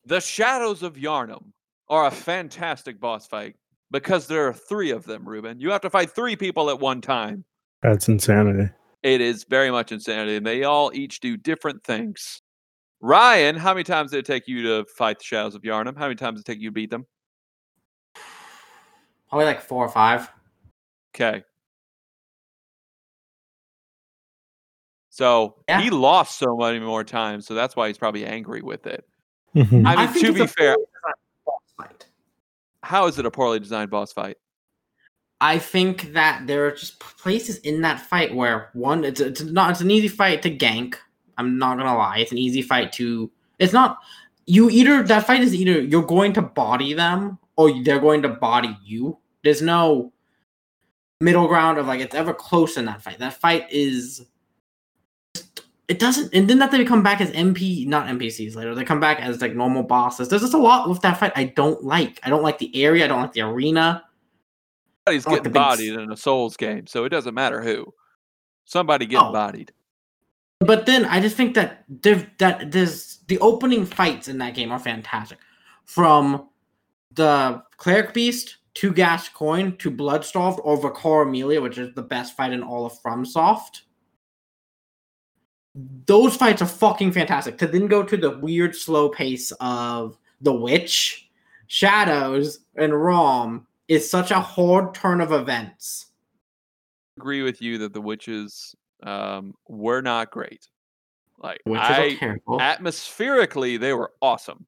The 0.06 0.20
Shadows 0.20 0.82
of 0.82 0.96
Yharnam 0.96 1.44
are 1.88 2.06
a 2.06 2.10
fantastic 2.10 3.00
boss 3.00 3.26
fight 3.26 3.56
because 3.90 4.26
there 4.26 4.46
are 4.46 4.52
three 4.52 4.90
of 4.90 5.04
them, 5.04 5.26
Ruben. 5.26 5.60
You 5.60 5.70
have 5.70 5.80
to 5.82 5.90
fight 5.90 6.10
three 6.10 6.36
people 6.36 6.68
at 6.68 6.78
one 6.78 7.00
time. 7.00 7.44
That's 7.82 8.08
insanity. 8.08 8.70
It 9.02 9.20
is 9.20 9.44
very 9.44 9.70
much 9.70 9.92
insanity, 9.92 10.36
and 10.36 10.46
they 10.46 10.64
all 10.64 10.90
each 10.94 11.20
do 11.20 11.36
different 11.36 11.84
things. 11.84 12.40
Ryan, 13.00 13.56
how 13.56 13.74
many 13.74 13.84
times 13.84 14.10
did 14.12 14.18
it 14.18 14.24
take 14.24 14.48
you 14.48 14.62
to 14.62 14.84
fight 14.96 15.18
the 15.18 15.24
Shadows 15.24 15.54
of 15.54 15.62
Yharnam? 15.62 15.94
How 15.96 16.04
many 16.04 16.14
times 16.14 16.42
did 16.42 16.48
it 16.48 16.52
take 16.54 16.62
you 16.62 16.70
to 16.70 16.74
beat 16.74 16.90
them? 16.90 17.06
Probably 19.28 19.44
like 19.46 19.60
four 19.62 19.84
or 19.84 19.88
five. 19.90 20.30
Okay. 21.14 21.42
So 25.14 25.54
Yeah. 25.68 25.80
he 25.80 25.90
lost 25.90 26.38
so 26.38 26.56
many 26.56 26.80
more 26.80 27.04
times, 27.04 27.46
so 27.46 27.54
that's 27.54 27.76
why 27.76 27.86
he's 27.86 27.96
probably 27.96 28.26
angry 28.26 28.62
with 28.62 28.84
it. 28.84 29.06
Mhm. 29.54 29.86
I 29.86 29.94
mean, 29.94 30.08
think 30.08 30.26
to 30.26 30.32
be 30.32 30.46
fair, 30.48 30.76
boss 31.46 31.60
fight. 31.76 32.06
how 32.82 33.06
is 33.06 33.16
it 33.16 33.24
a 33.24 33.30
poorly 33.30 33.60
designed 33.60 33.92
boss 33.92 34.12
fight? 34.12 34.38
I 35.40 35.60
think 35.60 36.14
that 36.14 36.48
there 36.48 36.66
are 36.66 36.72
just 36.72 36.98
places 36.98 37.58
in 37.58 37.82
that 37.82 38.00
fight 38.00 38.34
where 38.34 38.70
one, 38.72 39.04
it's 39.04 39.20
it's 39.20 39.40
not 39.40 39.70
it's 39.70 39.80
an 39.80 39.92
easy 39.92 40.08
fight 40.08 40.42
to 40.42 40.50
gank. 40.50 40.96
I'm 41.38 41.58
not 41.58 41.78
gonna 41.78 41.96
lie, 41.96 42.18
it's 42.18 42.32
an 42.32 42.38
easy 42.38 42.60
fight 42.62 42.92
to. 42.94 43.30
It's 43.60 43.72
not 43.72 43.98
you 44.46 44.68
either 44.68 45.04
that 45.04 45.26
fight 45.28 45.42
is 45.42 45.54
either 45.54 45.80
you're 45.80 46.02
going 46.02 46.32
to 46.32 46.42
body 46.42 46.92
them 46.92 47.38
or 47.54 47.70
they're 47.84 48.00
going 48.00 48.22
to 48.22 48.28
body 48.30 48.76
you. 48.84 49.16
There's 49.44 49.62
no 49.62 50.12
middle 51.20 51.46
ground 51.46 51.78
of 51.78 51.86
like 51.86 52.00
it's 52.00 52.16
ever 52.16 52.34
close 52.34 52.76
in 52.76 52.86
that 52.86 53.00
fight. 53.00 53.20
That 53.20 53.34
fight 53.34 53.68
is. 53.70 54.26
It 55.86 55.98
doesn't, 55.98 56.34
and 56.34 56.48
then 56.48 56.58
that 56.60 56.70
they 56.70 56.82
come 56.84 57.02
back 57.02 57.20
as 57.20 57.30
MP, 57.32 57.86
not 57.86 58.06
NPCs 58.06 58.56
later. 58.56 58.74
They 58.74 58.84
come 58.84 59.00
back 59.00 59.20
as 59.20 59.42
like 59.42 59.54
normal 59.54 59.82
bosses. 59.82 60.28
There's 60.28 60.40
just 60.40 60.54
a 60.54 60.58
lot 60.58 60.88
with 60.88 61.00
that 61.02 61.18
fight 61.18 61.32
I 61.36 61.44
don't 61.44 61.84
like. 61.84 62.18
I 62.22 62.30
don't 62.30 62.42
like 62.42 62.58
the 62.58 62.74
area. 62.82 63.04
I 63.04 63.08
don't 63.08 63.20
like 63.20 63.32
the 63.34 63.42
arena. 63.42 64.02
Somebody's 65.06 65.26
like 65.26 65.36
getting 65.36 65.44
big 65.44 65.52
bodied 65.52 65.92
in 65.94 66.10
a 66.10 66.16
Souls 66.16 66.56
game, 66.56 66.86
so 66.86 67.04
it 67.04 67.10
doesn't 67.10 67.34
matter 67.34 67.60
who. 67.60 67.92
Somebody 68.64 69.04
getting 69.04 69.28
Oh. 69.28 69.32
bodied. 69.32 69.72
But 70.60 70.86
then 70.86 71.04
I 71.04 71.20
just 71.20 71.36
think 71.36 71.54
that 71.54 71.84
that 72.38 72.70
there's 72.72 73.18
the 73.28 73.38
opening 73.40 73.84
fights 73.84 74.28
in 74.28 74.38
that 74.38 74.54
game 74.54 74.72
are 74.72 74.78
fantastic. 74.78 75.38
From 75.84 76.48
the 77.12 77.62
cleric 77.76 78.14
beast 78.14 78.56
to 78.74 78.90
Gascoigne 78.90 79.72
to 79.72 79.90
bloodstarved 79.90 80.60
or 80.64 80.80
Vicar 80.80 81.22
Amelia, 81.22 81.60
which 81.60 81.76
is 81.76 81.94
the 81.94 82.02
best 82.02 82.36
fight 82.36 82.52
in 82.52 82.62
all 82.62 82.86
of 82.86 82.94
FromSoft. 83.02 83.82
Those 85.74 86.36
fights 86.36 86.62
are 86.62 86.66
fucking 86.66 87.12
fantastic. 87.12 87.58
To 87.58 87.66
then 87.66 87.88
go 87.88 88.02
to 88.02 88.16
the 88.16 88.38
weird 88.38 88.76
slow 88.76 89.08
pace 89.08 89.52
of 89.60 90.16
the 90.40 90.52
witch, 90.52 91.28
shadows, 91.66 92.60
and 92.76 92.94
Rom 92.94 93.66
is 93.88 94.08
such 94.08 94.30
a 94.30 94.40
hard 94.40 94.94
turn 94.94 95.20
of 95.20 95.32
events. 95.32 96.06
agree 97.16 97.42
with 97.42 97.60
you 97.60 97.78
that 97.78 97.92
the 97.92 98.00
witches 98.00 98.74
um, 99.02 99.54
were 99.68 100.00
not 100.00 100.30
great. 100.30 100.68
Like 101.38 101.60
Witches 101.66 102.18
I, 102.18 102.36
atmospherically, 102.60 103.76
they 103.76 103.92
were 103.92 104.12
awesome. 104.22 104.66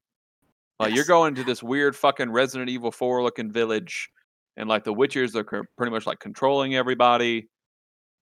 Like 0.79 0.93
you're 0.93 1.05
going 1.05 1.33
to 1.35 1.43
this 1.43 1.63
weird 1.63 1.95
fucking 1.95 2.29
Resident 2.29 2.69
Evil 2.69 2.91
4 2.91 3.23
looking 3.23 3.51
village, 3.51 4.09
and 4.57 4.69
like 4.69 4.83
the 4.83 4.93
witches 4.93 5.35
are 5.35 5.43
pretty 5.43 5.91
much 5.91 6.05
like 6.05 6.19
controlling 6.19 6.75
everybody. 6.75 7.49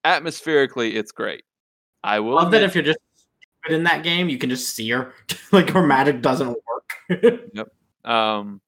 Atmospherically, 0.05 0.95
it's 0.95 1.11
great. 1.11 1.43
I 2.05 2.19
will 2.19 2.35
love 2.35 2.51
that 2.51 2.61
if 2.61 2.75
you're 2.75 2.83
just 2.83 2.99
in 3.67 3.83
that 3.83 4.03
game, 4.03 4.29
you 4.29 4.37
can 4.37 4.47
just 4.47 4.75
see 4.75 4.87
her. 4.91 5.13
like 5.51 5.71
her 5.71 5.85
magic 5.85 6.21
doesn't 6.21 6.49
work. 6.49 7.49
Um, 8.05 8.61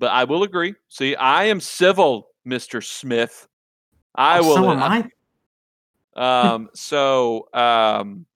but 0.00 0.10
I 0.10 0.24
will 0.24 0.42
agree. 0.42 0.74
See, 0.88 1.14
I 1.14 1.44
am 1.44 1.60
civil, 1.60 2.30
Mister 2.44 2.80
Smith. 2.80 3.46
I 4.16 4.40
Oh, 4.40 4.42
will. 4.42 4.54
So 4.56 4.70
am 4.72 4.82
I. 4.82 5.10
Um, 6.20 6.70
so 6.74 7.46
um, 7.52 8.26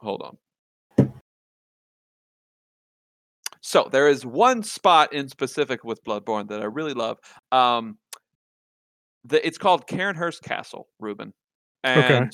hold 0.00 0.22
on. 0.22 1.08
So 3.60 3.88
there 3.90 4.08
is 4.08 4.24
one 4.24 4.62
spot 4.62 5.12
in 5.12 5.28
specific 5.28 5.84
with 5.84 6.02
Bloodborne 6.04 6.48
that 6.48 6.62
I 6.62 6.66
really 6.66 6.94
love. 6.94 7.18
Um, 7.52 7.98
the, 9.24 9.44
it's 9.44 9.58
called 9.58 9.86
Cainhurst 9.88 10.40
Castle, 10.42 10.88
Ruben. 11.00 11.34
And 11.86 11.98
Okay. 12.00 12.30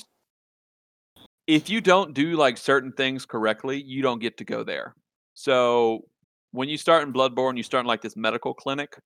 if 1.47 1.69
you 1.69 1.81
don't 1.81 2.13
do 2.13 2.35
like 2.35 2.57
certain 2.57 2.91
things 2.93 3.25
correctly, 3.25 3.81
you 3.81 4.01
don't 4.01 4.19
get 4.19 4.37
to 4.37 4.45
go 4.45 4.63
there. 4.63 4.95
So 5.33 6.05
when 6.51 6.69
you 6.69 6.77
start 6.77 7.03
in 7.03 7.13
Bloodborne, 7.13 7.57
you 7.57 7.63
start 7.63 7.81
in 7.83 7.87
like 7.87 8.01
this 8.01 8.15
medical 8.15 8.53
clinic, 8.53 8.97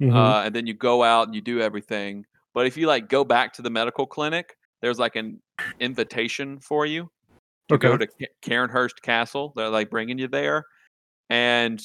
Mhm. 0.00 0.14
uh, 0.14 0.42
and 0.44 0.54
then 0.54 0.66
you 0.66 0.74
go 0.74 1.02
out 1.02 1.28
and 1.28 1.34
you 1.34 1.40
do 1.40 1.60
everything. 1.60 2.24
But 2.54 2.66
if 2.66 2.76
you 2.76 2.86
like 2.86 3.08
go 3.08 3.24
back 3.24 3.52
to 3.54 3.62
the 3.62 3.70
medical 3.70 4.06
clinic, 4.06 4.56
there's 4.82 4.98
like 4.98 5.16
an 5.16 5.40
invitation 5.80 6.60
for 6.60 6.86
you 6.86 7.10
to 7.68 7.78
go 7.78 7.96
to 7.96 8.06
Ca- 8.06 8.28
Cainhurst 8.42 9.02
Castle. 9.02 9.52
They're 9.56 9.70
like 9.70 9.90
bringing 9.90 10.18
you 10.18 10.28
there, 10.28 10.64
and 11.30 11.82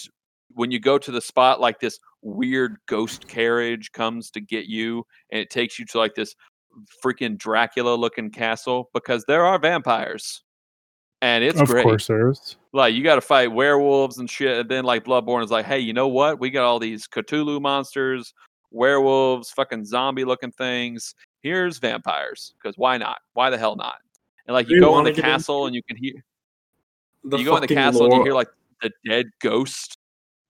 when 0.54 0.72
you 0.72 0.80
go 0.80 0.98
to 0.98 1.12
the 1.12 1.22
spot, 1.22 1.62
like 1.62 1.80
this 1.80 2.00
weird 2.22 2.78
ghost 2.88 3.28
carriage 3.28 3.92
comes 3.94 4.32
to 4.32 4.42
get 4.42 4.66
you, 4.68 5.06
and 5.32 5.42
it 5.42 5.50
takes 5.50 5.80
you 5.80 5.86
to 5.88 5.98
like 6.00 6.16
this 6.16 6.36
freaking 7.04 7.38
Dracula 7.38 7.96
looking 7.96 8.30
castle 8.30 8.90
because 8.94 9.24
there 9.26 9.46
are 9.46 9.60
vampires, 9.60 10.44
and 11.22 11.44
it's 11.44 11.60
of 11.60 11.68
great 11.68 11.84
course 11.84 12.08
there 12.08 12.30
is. 12.30 12.58
like 12.74 12.94
you 12.94 13.04
got 13.04 13.16
to 13.16 13.22
fight 13.22 13.52
werewolves 13.52 14.18
and 14.18 14.30
shit. 14.30 14.60
And 14.60 14.70
then 14.70 14.84
like 14.84 15.06
Bloodborne 15.06 15.44
is 15.44 15.52
like, 15.52 15.66
hey, 15.66 15.80
you 15.80 15.94
know 15.94 16.08
what? 16.08 16.40
We 16.40 16.50
got 16.50 16.64
all 16.64 16.80
these 16.80 17.08
Cthulhu 17.08 17.62
monsters, 17.62 18.34
werewolves, 18.72 19.52
fucking 19.52 19.86
zombie 19.86 20.26
looking 20.26 20.52
things. 20.52 21.16
Here's 21.42 21.78
vampires 21.78 22.54
because 22.62 22.78
why 22.78 22.98
not? 22.98 23.20
Why 23.34 23.50
the 23.50 23.58
hell 23.58 23.76
not? 23.76 23.98
And 24.48 24.54
like 24.54 24.70
you 24.70 24.76
you 24.76 24.82
go 24.82 24.98
in 25.00 25.06
the 25.06 25.14
castle 25.14 25.66
into 25.66 25.68
and 25.68 25.76
you 25.76 25.84
can 25.84 25.98
hear 25.98 26.24
The 27.24 27.38
you 27.38 27.46
go 27.46 27.56
in 27.56 27.62
the 27.62 27.68
fucking 27.68 27.78
castle 27.78 28.06
and 28.06 28.14
you 28.14 28.24
hear 28.24 28.34
like 28.34 28.50
the 28.82 28.92
dead 29.06 29.28
ghost 29.42 29.98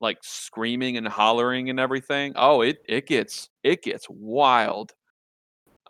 like 0.01 0.17
screaming 0.21 0.97
and 0.97 1.07
hollering 1.07 1.69
and 1.69 1.79
everything. 1.79 2.33
Oh, 2.35 2.61
it 2.61 2.83
it 2.89 3.07
gets 3.07 3.49
it 3.63 3.83
gets 3.83 4.07
wild. 4.09 4.93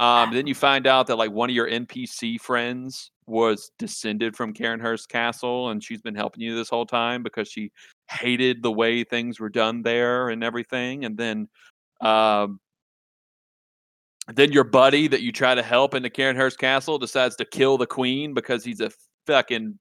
Um, 0.01 0.33
then 0.33 0.47
you 0.47 0.55
find 0.55 0.87
out 0.87 1.05
that 1.07 1.17
like 1.17 1.29
one 1.31 1.51
of 1.51 1.55
your 1.55 1.69
NPC 1.69 2.41
friends 2.41 3.11
was 3.27 3.71
descended 3.77 4.35
from 4.35 4.51
Cainhurst 4.51 5.07
Castle, 5.09 5.69
and 5.69 5.83
she's 5.83 6.01
been 6.01 6.15
helping 6.15 6.41
you 6.41 6.55
this 6.55 6.69
whole 6.69 6.87
time 6.87 7.21
because 7.21 7.47
she 7.47 7.71
hated 8.09 8.63
the 8.63 8.71
way 8.71 9.03
things 9.03 9.39
were 9.39 9.47
done 9.47 9.83
there 9.83 10.29
and 10.29 10.43
everything. 10.43 11.05
And 11.05 11.15
then, 11.15 11.47
um, 12.01 12.59
then 14.33 14.51
your 14.51 14.63
buddy 14.63 15.07
that 15.07 15.21
you 15.21 15.31
try 15.31 15.53
to 15.53 15.61
help 15.61 15.93
into 15.93 16.09
the 16.09 16.09
Cainhurst 16.09 16.57
Castle 16.57 16.97
decides 16.97 17.35
to 17.35 17.45
kill 17.45 17.77
the 17.77 17.85
queen 17.85 18.33
because 18.33 18.63
he's 18.63 18.81
a 18.81 18.89
fucking 19.27 19.77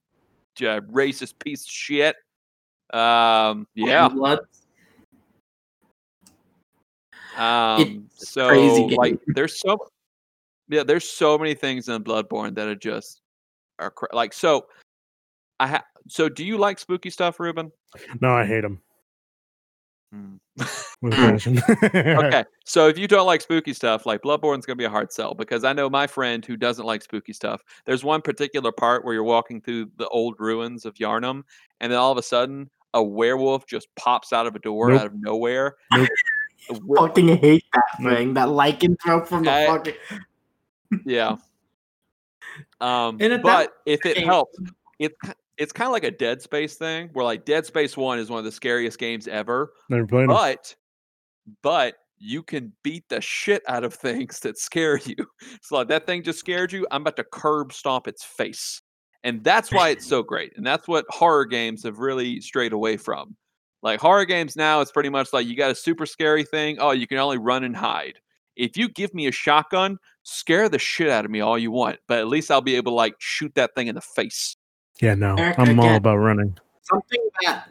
uh, 0.60 0.80
racist 0.92 1.38
piece 1.38 1.64
of 1.64 1.70
shit. 1.70 2.16
Um, 2.92 3.66
yeah. 3.74 4.04
Um, 7.38 8.08
It's 8.16 8.32
so 8.32 8.48
crazy 8.48 8.94
like, 8.96 9.18
there's 9.28 9.58
so 9.58 9.78
yeah, 10.70 10.82
there's 10.84 11.08
so 11.08 11.36
many 11.36 11.54
things 11.54 11.88
in 11.88 12.02
Bloodborne 12.04 12.54
that 12.54 12.68
are 12.68 12.74
just 12.74 13.20
are 13.78 13.90
cra- 13.90 14.14
like 14.14 14.32
so. 14.32 14.66
I 15.58 15.66
ha- 15.66 15.84
so 16.08 16.28
do 16.28 16.44
you 16.44 16.56
like 16.56 16.78
spooky 16.78 17.10
stuff, 17.10 17.38
Ruben? 17.38 17.70
No, 18.20 18.32
I 18.34 18.46
hate 18.46 18.62
them. 18.62 18.80
Hmm. 20.12 20.36
with 20.56 20.66
a 21.02 21.06
Mm. 21.06 21.12
passion. 21.14 21.62
okay, 22.26 22.44
so 22.64 22.88
if 22.88 22.98
you 22.98 23.06
don't 23.06 23.26
like 23.26 23.40
spooky 23.40 23.72
stuff, 23.72 24.06
like 24.06 24.22
Bloodborne's 24.22 24.66
gonna 24.66 24.76
be 24.76 24.84
a 24.84 24.90
hard 24.90 25.12
sell 25.12 25.34
because 25.34 25.62
I 25.64 25.72
know 25.72 25.88
my 25.88 26.06
friend 26.06 26.44
who 26.44 26.56
doesn't 26.56 26.84
like 26.84 27.02
spooky 27.02 27.32
stuff. 27.32 27.62
There's 27.86 28.02
one 28.04 28.20
particular 28.22 28.72
part 28.72 29.04
where 29.04 29.14
you're 29.14 29.22
walking 29.22 29.60
through 29.60 29.90
the 29.98 30.08
old 30.08 30.34
ruins 30.38 30.84
of 30.84 30.94
Yharnam, 30.94 31.42
and 31.80 31.92
then 31.92 31.98
all 31.98 32.10
of 32.12 32.18
a 32.18 32.22
sudden 32.22 32.68
a 32.94 33.02
werewolf 33.02 33.66
just 33.66 33.86
pops 33.96 34.32
out 34.32 34.46
of 34.48 34.56
a 34.56 34.58
door 34.58 34.90
Nope. 34.90 35.00
out 35.00 35.06
of 35.06 35.14
nowhere. 35.14 35.76
Nope. 35.92 36.08
A 36.70 36.74
wer- 36.84 36.96
fucking 37.08 37.36
hate 37.38 37.64
that 37.72 37.84
Nope. 38.00 38.12
thing. 38.16 38.34
That 38.34 38.48
lycanthrope 38.48 39.26
from 39.28 39.44
the 39.44 39.52
I- 39.52 39.66
fucking. 39.66 39.94
Yeah. 41.06 41.36
Um, 42.80 43.18
And 43.20 43.32
at 43.32 43.42
that 43.42 43.42
but 43.42 43.72
if 43.86 44.04
it 44.06 44.16
game- 44.16 44.26
helps, 44.26 44.58
it's 44.98 45.14
it's 45.58 45.72
kind 45.72 45.86
of 45.86 45.92
like 45.92 46.04
a 46.04 46.10
Dead 46.10 46.40
Space 46.40 46.76
thing, 46.76 47.10
where 47.12 47.24
like 47.24 47.44
Dead 47.44 47.66
Space 47.66 47.96
One 47.96 48.18
is 48.18 48.30
one 48.30 48.38
of 48.38 48.44
the 48.44 48.52
scariest 48.52 48.98
games 48.98 49.28
ever, 49.28 49.72
Never 49.88 50.06
played 50.06 50.22
'em. 50.22 50.28
but 50.28 50.74
but 51.62 51.94
you 52.18 52.42
can 52.42 52.72
beat 52.82 53.04
the 53.08 53.20
shit 53.20 53.62
out 53.68 53.82
of 53.84 53.94
things 53.94 54.40
that 54.40 54.58
scare 54.58 54.98
you. 54.98 55.16
So 55.62 55.76
like 55.76 55.88
that 55.88 56.06
thing 56.06 56.22
just 56.22 56.38
scared 56.38 56.72
you. 56.72 56.86
I'm 56.90 57.02
about 57.02 57.16
to 57.16 57.24
curb 57.24 57.72
stomp 57.72 58.08
its 58.08 58.24
face, 58.24 58.82
and 59.22 59.42
that's 59.44 59.70
why 59.72 59.90
it's 59.90 60.06
so 60.06 60.22
great. 60.22 60.52
And 60.56 60.66
that's 60.66 60.88
what 60.88 61.04
horror 61.08 61.44
games 61.46 61.82
have 61.84 61.98
really 61.98 62.40
strayed 62.40 62.72
away 62.72 62.96
from. 62.96 63.36
Like 63.82 64.00
horror 64.00 64.26
games 64.26 64.56
now, 64.56 64.80
it's 64.80 64.92
pretty 64.92 65.08
much 65.08 65.32
like 65.32 65.46
you 65.46 65.56
got 65.56 65.70
a 65.70 65.74
super 65.74 66.04
scary 66.04 66.44
thing. 66.44 66.78
Oh, 66.80 66.90
you 66.90 67.06
can 67.06 67.16
only 67.18 67.38
run 67.38 67.64
and 67.64 67.74
hide. 67.76 68.18
If 68.56 68.76
you 68.76 68.88
give 68.90 69.14
me 69.14 69.26
a 69.26 69.32
shotgun, 69.32 69.96
scare 70.22 70.68
the 70.68 70.78
shit 70.78 71.08
out 71.08 71.24
of 71.24 71.30
me 71.30 71.40
all 71.40 71.58
you 71.58 71.70
want, 71.70 71.98
but 72.06 72.18
at 72.18 72.28
least 72.28 72.50
I'll 72.50 72.60
be 72.60 72.76
able 72.76 72.92
to 72.92 72.96
like 72.96 73.14
shoot 73.18 73.54
that 73.54 73.74
thing 73.74 73.86
in 73.88 73.94
the 73.94 74.00
face. 74.00 74.56
Yeah, 75.00 75.14
no, 75.14 75.34
Eric, 75.36 75.58
I'm 75.58 75.80
all 75.80 75.96
about 75.96 76.16
running. 76.16 76.58
something 76.82 77.20
that 77.42 77.64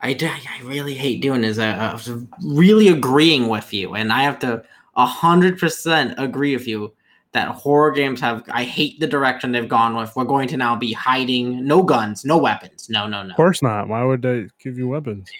I, 0.00 0.14
d- 0.14 0.26
I 0.26 0.62
really 0.64 0.94
hate 0.94 1.20
doing 1.20 1.44
is 1.44 1.58
uh, 1.58 1.96
uh, 2.08 2.18
really 2.44 2.88
agreeing 2.88 3.48
with 3.48 3.72
you, 3.72 3.94
and 3.94 4.12
I 4.12 4.22
have 4.22 4.38
to 4.40 4.64
hundred 4.96 5.58
percent 5.58 6.14
agree 6.18 6.56
with 6.56 6.66
you 6.66 6.92
that 7.32 7.48
horror 7.48 7.92
games 7.92 8.20
have. 8.20 8.42
I 8.50 8.64
hate 8.64 9.00
the 9.00 9.06
direction 9.06 9.52
they've 9.52 9.68
gone 9.68 9.94
with. 9.94 10.14
We're 10.16 10.24
going 10.24 10.48
to 10.48 10.56
now 10.56 10.76
be 10.76 10.92
hiding 10.92 11.64
no 11.66 11.82
guns, 11.82 12.24
no 12.24 12.36
weapons. 12.36 12.88
No, 12.90 13.06
no, 13.06 13.22
no. 13.22 13.30
Of 13.30 13.36
course 13.36 13.62
not. 13.62 13.88
Why 13.88 14.02
would 14.04 14.22
they 14.22 14.48
give 14.62 14.78
you 14.78 14.88
weapons? 14.88 15.30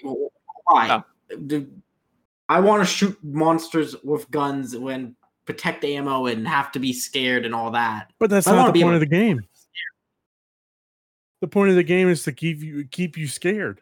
Why? 0.66 1.02
The- 1.28 1.66
I 2.48 2.60
want 2.60 2.82
to 2.82 2.86
shoot 2.86 3.16
monsters 3.24 3.96
with 4.04 4.30
guns 4.30 4.76
when 4.76 5.16
protect 5.44 5.84
ammo 5.84 6.26
and 6.26 6.46
have 6.46 6.70
to 6.72 6.78
be 6.78 6.92
scared 6.92 7.44
and 7.44 7.54
all 7.54 7.70
that. 7.70 8.12
But 8.18 8.30
that's 8.30 8.46
I 8.46 8.52
wanna 8.52 8.64
not 8.66 8.74
the 8.74 8.82
point 8.82 8.94
of 8.94 9.00
the 9.00 9.06
game. 9.06 9.40
The 11.40 11.48
point 11.48 11.70
of 11.70 11.76
the 11.76 11.82
game 11.82 12.08
is 12.08 12.22
to 12.24 12.32
keep 12.32 12.60
you 12.60 12.84
keep 12.84 13.16
you 13.16 13.26
scared. 13.26 13.80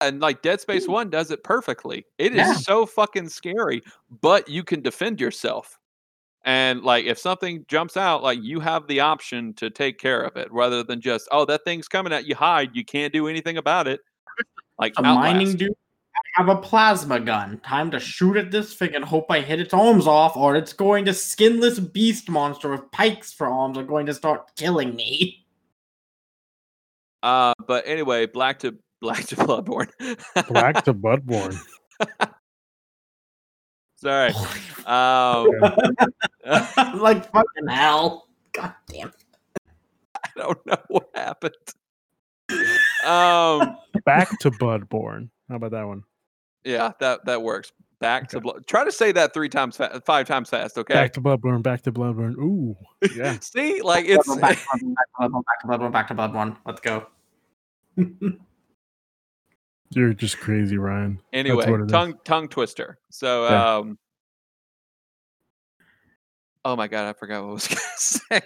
And 0.00 0.20
like 0.20 0.40
Dead 0.42 0.60
Space 0.60 0.88
1 0.88 1.10
does 1.10 1.30
it 1.30 1.44
perfectly. 1.44 2.06
It 2.18 2.32
is 2.32 2.38
Yeah. 2.38 2.54
so 2.54 2.86
fucking 2.86 3.28
scary, 3.28 3.82
but 4.22 4.48
you 4.48 4.64
can 4.64 4.80
defend 4.80 5.20
yourself. 5.20 5.78
And 6.44 6.82
like 6.82 7.04
if 7.04 7.18
something 7.18 7.66
jumps 7.68 7.98
out, 7.98 8.22
like 8.22 8.38
you 8.42 8.60
have 8.60 8.86
the 8.86 9.00
option 9.00 9.52
to 9.54 9.68
take 9.68 9.98
care 9.98 10.22
of 10.22 10.36
it 10.38 10.50
rather 10.50 10.82
than 10.82 11.02
just, 11.02 11.28
oh, 11.32 11.44
that 11.44 11.64
thing's 11.64 11.86
coming 11.86 12.14
at 12.14 12.26
you, 12.26 12.34
hide. 12.34 12.70
You 12.74 12.82
can't 12.82 13.12
do 13.12 13.28
anything 13.28 13.58
about 13.58 13.86
it. 13.86 14.00
Like 14.78 14.94
a 14.96 15.00
Outlast. 15.04 15.18
mining 15.34 15.56
dude. 15.56 15.74
I 16.36 16.42
have 16.42 16.48
a 16.48 16.60
plasma 16.60 17.18
gun. 17.18 17.60
Time 17.64 17.90
to 17.90 17.98
shoot 17.98 18.36
at 18.36 18.50
this 18.50 18.74
thing 18.74 18.94
and 18.94 19.04
hope 19.04 19.26
I 19.30 19.40
hit 19.40 19.60
its 19.60 19.74
arms 19.74 20.06
off, 20.06 20.36
or 20.36 20.54
it's 20.54 20.72
going 20.72 21.04
to 21.06 21.14
skinless 21.14 21.80
beast 21.80 22.28
monster 22.28 22.70
with 22.70 22.90
pikes 22.92 23.32
for 23.32 23.48
arms 23.48 23.78
are 23.78 23.84
going 23.84 24.06
to 24.06 24.14
start 24.14 24.54
killing 24.56 24.94
me. 24.94 25.46
Uh, 27.22 27.52
but 27.66 27.86
anyway, 27.86 28.26
black 28.26 28.60
to 28.60 28.76
black 29.00 29.26
to 29.26 29.36
Bloodborne. 29.36 29.90
Black 30.48 30.84
to 30.84 30.94
Bloodborne. 30.94 31.58
Sorry. 33.96 34.32
Um, 34.86 35.48
like 36.98 37.30
fucking 37.30 37.68
hell. 37.68 38.28
God 38.52 38.74
damn. 38.88 39.12
I 40.14 40.28
don't 40.36 40.66
know 40.66 40.78
what 40.88 41.10
happened. 41.14 41.54
Um, 43.04 43.76
Back 44.04 44.38
to 44.40 44.50
Bloodborne. 44.50 45.28
How 45.48 45.56
about 45.56 45.72
that 45.72 45.86
one? 45.86 46.04
Yeah, 46.64 46.92
that 47.00 47.24
that 47.26 47.42
works. 47.42 47.72
Back 48.00 48.28
to 48.30 48.40
blood. 48.40 48.66
Try 48.66 48.84
to 48.84 48.92
say 48.92 49.12
that 49.12 49.34
three 49.34 49.50
times, 49.50 49.76
fa- 49.76 50.00
five 50.06 50.26
times 50.26 50.48
fast. 50.48 50.78
Okay. 50.78 50.94
Back 50.94 51.12
to 51.12 51.20
Bloodborne. 51.20 51.62
Back 51.62 51.82
to 51.82 51.92
Bloodborne. 51.92 52.32
Ooh, 52.38 52.74
yeah. 53.14 53.36
See, 53.42 53.82
like 53.82 54.06
it's 54.06 54.26
back 54.36 54.56
to 54.56 54.94
blood 55.18 55.32
one, 55.32 55.42
back 55.42 55.60
to 55.60 55.66
blood 55.66 55.80
one, 55.82 55.92
back 55.92 56.08
to 56.08 56.14
blood 56.14 56.32
one, 56.34 56.50
back 56.52 56.56
to 56.56 56.56
blood 56.56 56.56
one. 56.56 56.56
Let's 56.64 56.80
go. 56.80 57.06
You're 59.92 60.14
just 60.14 60.38
crazy, 60.38 60.78
Ryan. 60.78 61.20
anyway 61.32 61.68
what 61.68 61.80
it 61.80 61.86
is. 61.86 61.92
tongue 61.92 62.14
tongue 62.24 62.48
twister. 62.48 62.98
So, 63.10 63.48
Yeah. 63.48 63.76
um, 63.78 63.98
oh 66.64 66.76
my 66.76 66.86
god, 66.88 67.08
I 67.08 67.12
forgot 67.12 67.42
what 67.42 67.48
I 67.50 67.52
was 67.52 67.68
gonna 67.68 67.80
say. 67.96 68.40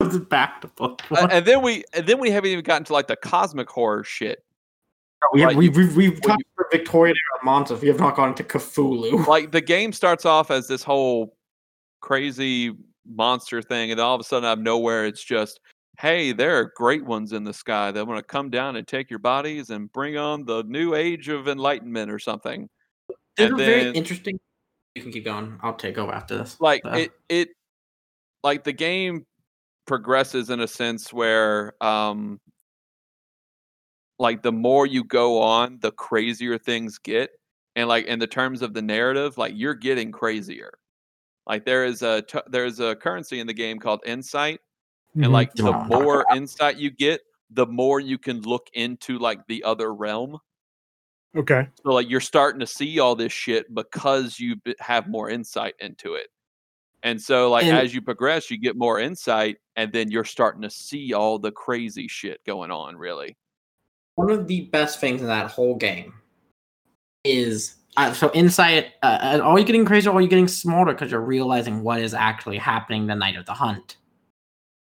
It's 0.00 0.16
back 0.18 0.60
to 0.62 0.68
blood 0.68 1.00
Uh, 1.10 1.28
and 1.30 1.44
then 1.46 1.62
we 1.62 1.84
and 1.92 2.06
then 2.06 2.18
we 2.18 2.30
haven't 2.30 2.50
even 2.50 2.64
gotten 2.64 2.84
to 2.86 2.92
like 2.94 3.06
the 3.06 3.16
cosmic 3.16 3.68
horror 3.70 4.02
shit. 4.02 4.42
We 5.32 5.40
have, 5.40 5.48
right, 5.48 5.56
we, 5.56 5.68
we've, 5.68 5.96
we've 5.96 6.12
when 6.12 6.20
talked 6.20 6.42
about 6.58 6.70
Victorian 6.72 7.16
era 7.16 7.44
monsters. 7.44 7.80
We 7.80 7.88
have 7.88 7.98
not 8.00 8.16
gone 8.16 8.30
into 8.30 8.44
Cthulhu. 8.44 9.26
Like 9.28 9.52
the 9.52 9.60
game 9.60 9.92
starts 9.92 10.24
off 10.24 10.50
as 10.50 10.68
this 10.68 10.82
whole 10.82 11.36
crazy 12.00 12.72
monster 13.06 13.62
thing, 13.62 13.90
and 13.90 14.00
all 14.00 14.14
of 14.14 14.20
a 14.20 14.24
sudden 14.24 14.46
out 14.46 14.58
of 14.58 14.64
nowhere, 14.64 15.06
it's 15.06 15.22
just, 15.24 15.60
hey, 15.98 16.32
there 16.32 16.58
are 16.58 16.72
great 16.76 17.04
ones 17.04 17.32
in 17.32 17.44
the 17.44 17.52
sky 17.54 17.90
that 17.92 18.06
want 18.06 18.18
to 18.18 18.22
come 18.24 18.50
down 18.50 18.76
and 18.76 18.86
take 18.86 19.10
your 19.10 19.18
bodies 19.18 19.70
and 19.70 19.92
bring 19.92 20.16
on 20.16 20.44
the 20.44 20.62
new 20.64 20.94
age 20.94 21.28
of 21.28 21.48
enlightenment 21.48 22.10
or 22.10 22.18
something. 22.18 22.68
These 23.36 23.46
and 23.46 23.54
are 23.54 23.56
very 23.56 23.84
then- 23.84 23.94
interesting. 23.94 24.38
You 24.94 25.02
can 25.02 25.10
keep 25.10 25.24
going. 25.24 25.58
I'll 25.62 25.74
take 25.74 25.98
over 25.98 26.12
after 26.12 26.38
this. 26.38 26.56
like 26.60 26.80
Uh, 26.84 26.90
it 26.90 27.12
it 27.28 27.48
like 28.44 28.62
the 28.62 28.72
game 28.72 29.26
progresses 29.86 30.50
in 30.50 30.60
a 30.60 30.68
sense 30.68 31.12
where 31.12 31.74
um 31.82 32.40
like 34.18 34.42
the 34.42 34.52
more 34.52 34.86
you 34.86 35.04
go 35.04 35.40
on 35.40 35.78
the 35.80 35.90
crazier 35.92 36.58
things 36.58 36.98
get 36.98 37.30
and 37.76 37.88
like 37.88 38.06
in 38.06 38.18
the 38.18 38.26
terms 38.26 38.62
of 38.62 38.72
the 38.74 38.82
narrative 38.82 39.36
like 39.38 39.52
you're 39.56 39.74
getting 39.74 40.12
crazier 40.12 40.72
like 41.46 41.64
there 41.64 41.84
is 41.84 42.02
a 42.02 42.22
t- 42.22 42.38
there's 42.48 42.80
a 42.80 42.94
currency 42.96 43.40
in 43.40 43.46
the 43.46 43.52
game 43.52 43.78
called 43.78 44.00
insight 44.06 44.60
and 45.14 45.24
Mhm. 45.24 45.32
like 45.32 45.52
the 45.54 45.72
more 45.72 46.24
insight 46.34 46.76
you 46.76 46.90
get 46.90 47.20
the 47.50 47.66
more 47.66 48.00
you 48.00 48.18
can 48.18 48.40
look 48.42 48.68
into 48.72 49.18
like 49.18 49.46
the 49.48 49.62
other 49.64 49.92
realm 49.94 50.38
okay. 51.36 51.68
so 51.82 51.92
like 51.92 52.08
you're 52.08 52.20
starting 52.20 52.60
to 52.60 52.66
see 52.66 52.98
all 53.00 53.14
this 53.16 53.32
shit 53.32 53.72
because 53.74 54.38
you 54.38 54.56
b- 54.56 54.74
have 54.80 55.08
more 55.08 55.28
insight 55.30 55.74
into 55.80 56.14
it. 56.14 56.28
And 57.02 57.20
so 57.20 57.50
like 57.50 57.64
And- 57.66 57.76
as 57.76 57.94
you 57.94 58.00
progress, 58.00 58.50
you 58.50 58.56
get 58.56 58.76
more 58.76 58.98
insight 58.98 59.58
and 59.76 59.92
then 59.92 60.10
you're 60.10 60.24
starting 60.24 60.62
to 60.62 60.70
see 60.70 61.12
all 61.12 61.38
the 61.38 61.52
crazy 61.52 62.08
shit 62.08 62.42
going 62.46 62.70
on 62.70 62.96
really. 62.96 63.36
One 64.16 64.30
of 64.30 64.46
the 64.46 64.62
best 64.66 65.00
things 65.00 65.20
in 65.20 65.26
that 65.26 65.50
whole 65.50 65.74
game 65.74 66.14
is 67.24 67.76
uh, 67.96 68.12
so 68.12 68.30
insight. 68.32 68.92
Uh, 69.02 69.18
uh, 69.20 69.40
are 69.42 69.58
you 69.58 69.64
getting 69.64 69.84
crazier 69.84 70.10
or 70.10 70.18
are 70.18 70.20
you 70.20 70.28
getting 70.28 70.48
smarter 70.48 70.92
because 70.92 71.10
you're 71.10 71.20
realizing 71.20 71.82
what 71.82 72.00
is 72.00 72.14
actually 72.14 72.58
happening 72.58 73.06
the 73.06 73.14
night 73.14 73.36
of 73.36 73.46
the 73.46 73.54
hunt? 73.54 73.96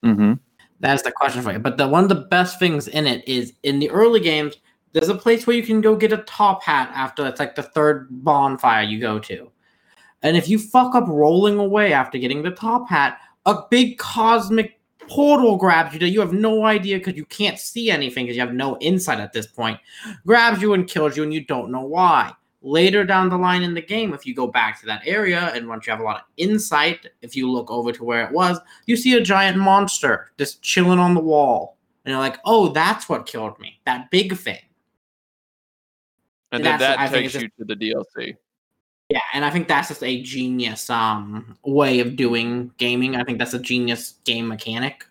Mm-hmm. 0.05 0.35
That's 0.81 1.03
the 1.03 1.13
question 1.13 1.43
for 1.43 1.53
you. 1.53 1.59
But 1.59 1.79
the 1.79 1.89
one 1.89 2.03
of 2.03 2.09
the 2.09 2.27
best 2.27 2.59
things 2.59 2.89
in 2.89 3.07
it 3.07 3.27
is 3.27 3.55
in 3.63 3.79
the 3.79 3.91
early 3.91 4.21
games. 4.21 4.57
There's 4.93 5.09
a 5.09 5.15
place 5.15 5.47
where 5.47 5.57
you 5.57 5.63
can 5.63 5.83
go 5.83 5.95
get 5.95 6.13
a 6.13 6.19
top 6.19 6.63
hat 6.63 6.91
after 6.95 7.27
it's 7.27 7.41
like 7.41 7.55
the 7.55 7.63
third 7.63 8.09
bonfire 8.11 8.83
you 8.83 8.99
go 8.99 9.19
to, 9.19 9.51
and 10.23 10.37
if 10.37 10.49
you 10.49 10.59
fuck 10.59 10.95
up 10.95 11.07
rolling 11.07 11.59
away 11.59 11.93
after 11.93 12.17
getting 12.17 12.43
the 12.43 12.51
top 12.51 12.89
hat, 12.89 13.19
a 13.45 13.63
big 13.71 13.99
cosmic 13.99 14.81
portal 15.09 15.57
grabs 15.57 15.93
you 15.93 16.01
that 16.01 16.11
you 16.11 16.21
have 16.21 16.33
no 16.33 16.65
idea 16.65 16.99
because 16.99 17.17
you 17.17 17.25
can't 17.27 17.59
see 17.59 17.91
anything 17.91 18.27
because 18.27 18.37
you 18.37 18.43
have 18.43 18.55
no 18.55 18.77
insight 18.79 19.21
at 19.21 19.33
this 19.33 19.47
point. 19.47 19.79
Grabs 20.27 20.61
you 20.63 20.75
and 20.75 20.89
kills 20.89 21.17
you, 21.17 21.23
and 21.23 21.33
you 21.33 21.45
don't 21.45 21.71
know 21.71 21.85
why. 21.85 22.33
Later 22.63 23.05
down 23.05 23.29
the 23.29 23.37
line 23.37 23.63
in 23.63 23.75
the 23.75 23.83
game, 23.83 24.13
if 24.13 24.27
you 24.27 24.35
go 24.35 24.47
back 24.47 24.81
to 24.81 24.87
that 24.87 25.03
area 25.07 25.53
and 25.55 25.69
once 25.69 25.87
you 25.87 25.93
have 25.93 26.01
a 26.01 26.05
lot 26.05 26.17
of 26.17 26.23
insight, 26.37 27.07
if 27.23 27.37
you 27.37 27.51
look 27.51 27.71
over 27.71 27.93
to 27.93 28.05
where 28.05 28.27
it 28.27 28.33
was, 28.33 28.59
you 28.87 28.97
see 28.97 29.15
a 29.15 29.21
giant 29.21 29.57
monster 29.57 30.33
just 30.37 30.63
chilling 30.63 30.99
on 30.99 31.15
the 31.15 31.21
wall. 31.21 31.77
And 32.05 32.13
you're 32.13 32.21
like, 32.21 32.39
oh, 32.45 32.69
that's 32.69 33.09
what 33.09 33.27
killed 33.27 33.59
me. 33.61 33.81
That 33.85 34.11
big 34.11 34.37
thing. 34.37 34.59
And 36.53 36.65
And 36.65 36.65
then 36.65 36.79
that 36.79 37.11
takes 37.11 37.35
it's 37.35 37.43
you 37.43 37.49
to 37.59 37.65
the 37.65 37.75
DLC. 37.75 38.37
Yeah, 39.09 39.21
and 39.35 39.45
I 39.45 39.51
think 39.51 39.69
that's 39.69 39.89
just 39.89 40.03
a 40.03 40.21
genius 40.23 40.91
um 40.91 41.57
way 41.65 42.01
of 42.01 42.17
doing 42.17 42.73
gaming. 42.79 43.17
I 43.17 43.25
think 43.25 43.39
that's 43.39 43.55
a 43.55 43.59
genius 43.59 44.15
game 44.25 44.49
mechanic. 44.49 45.07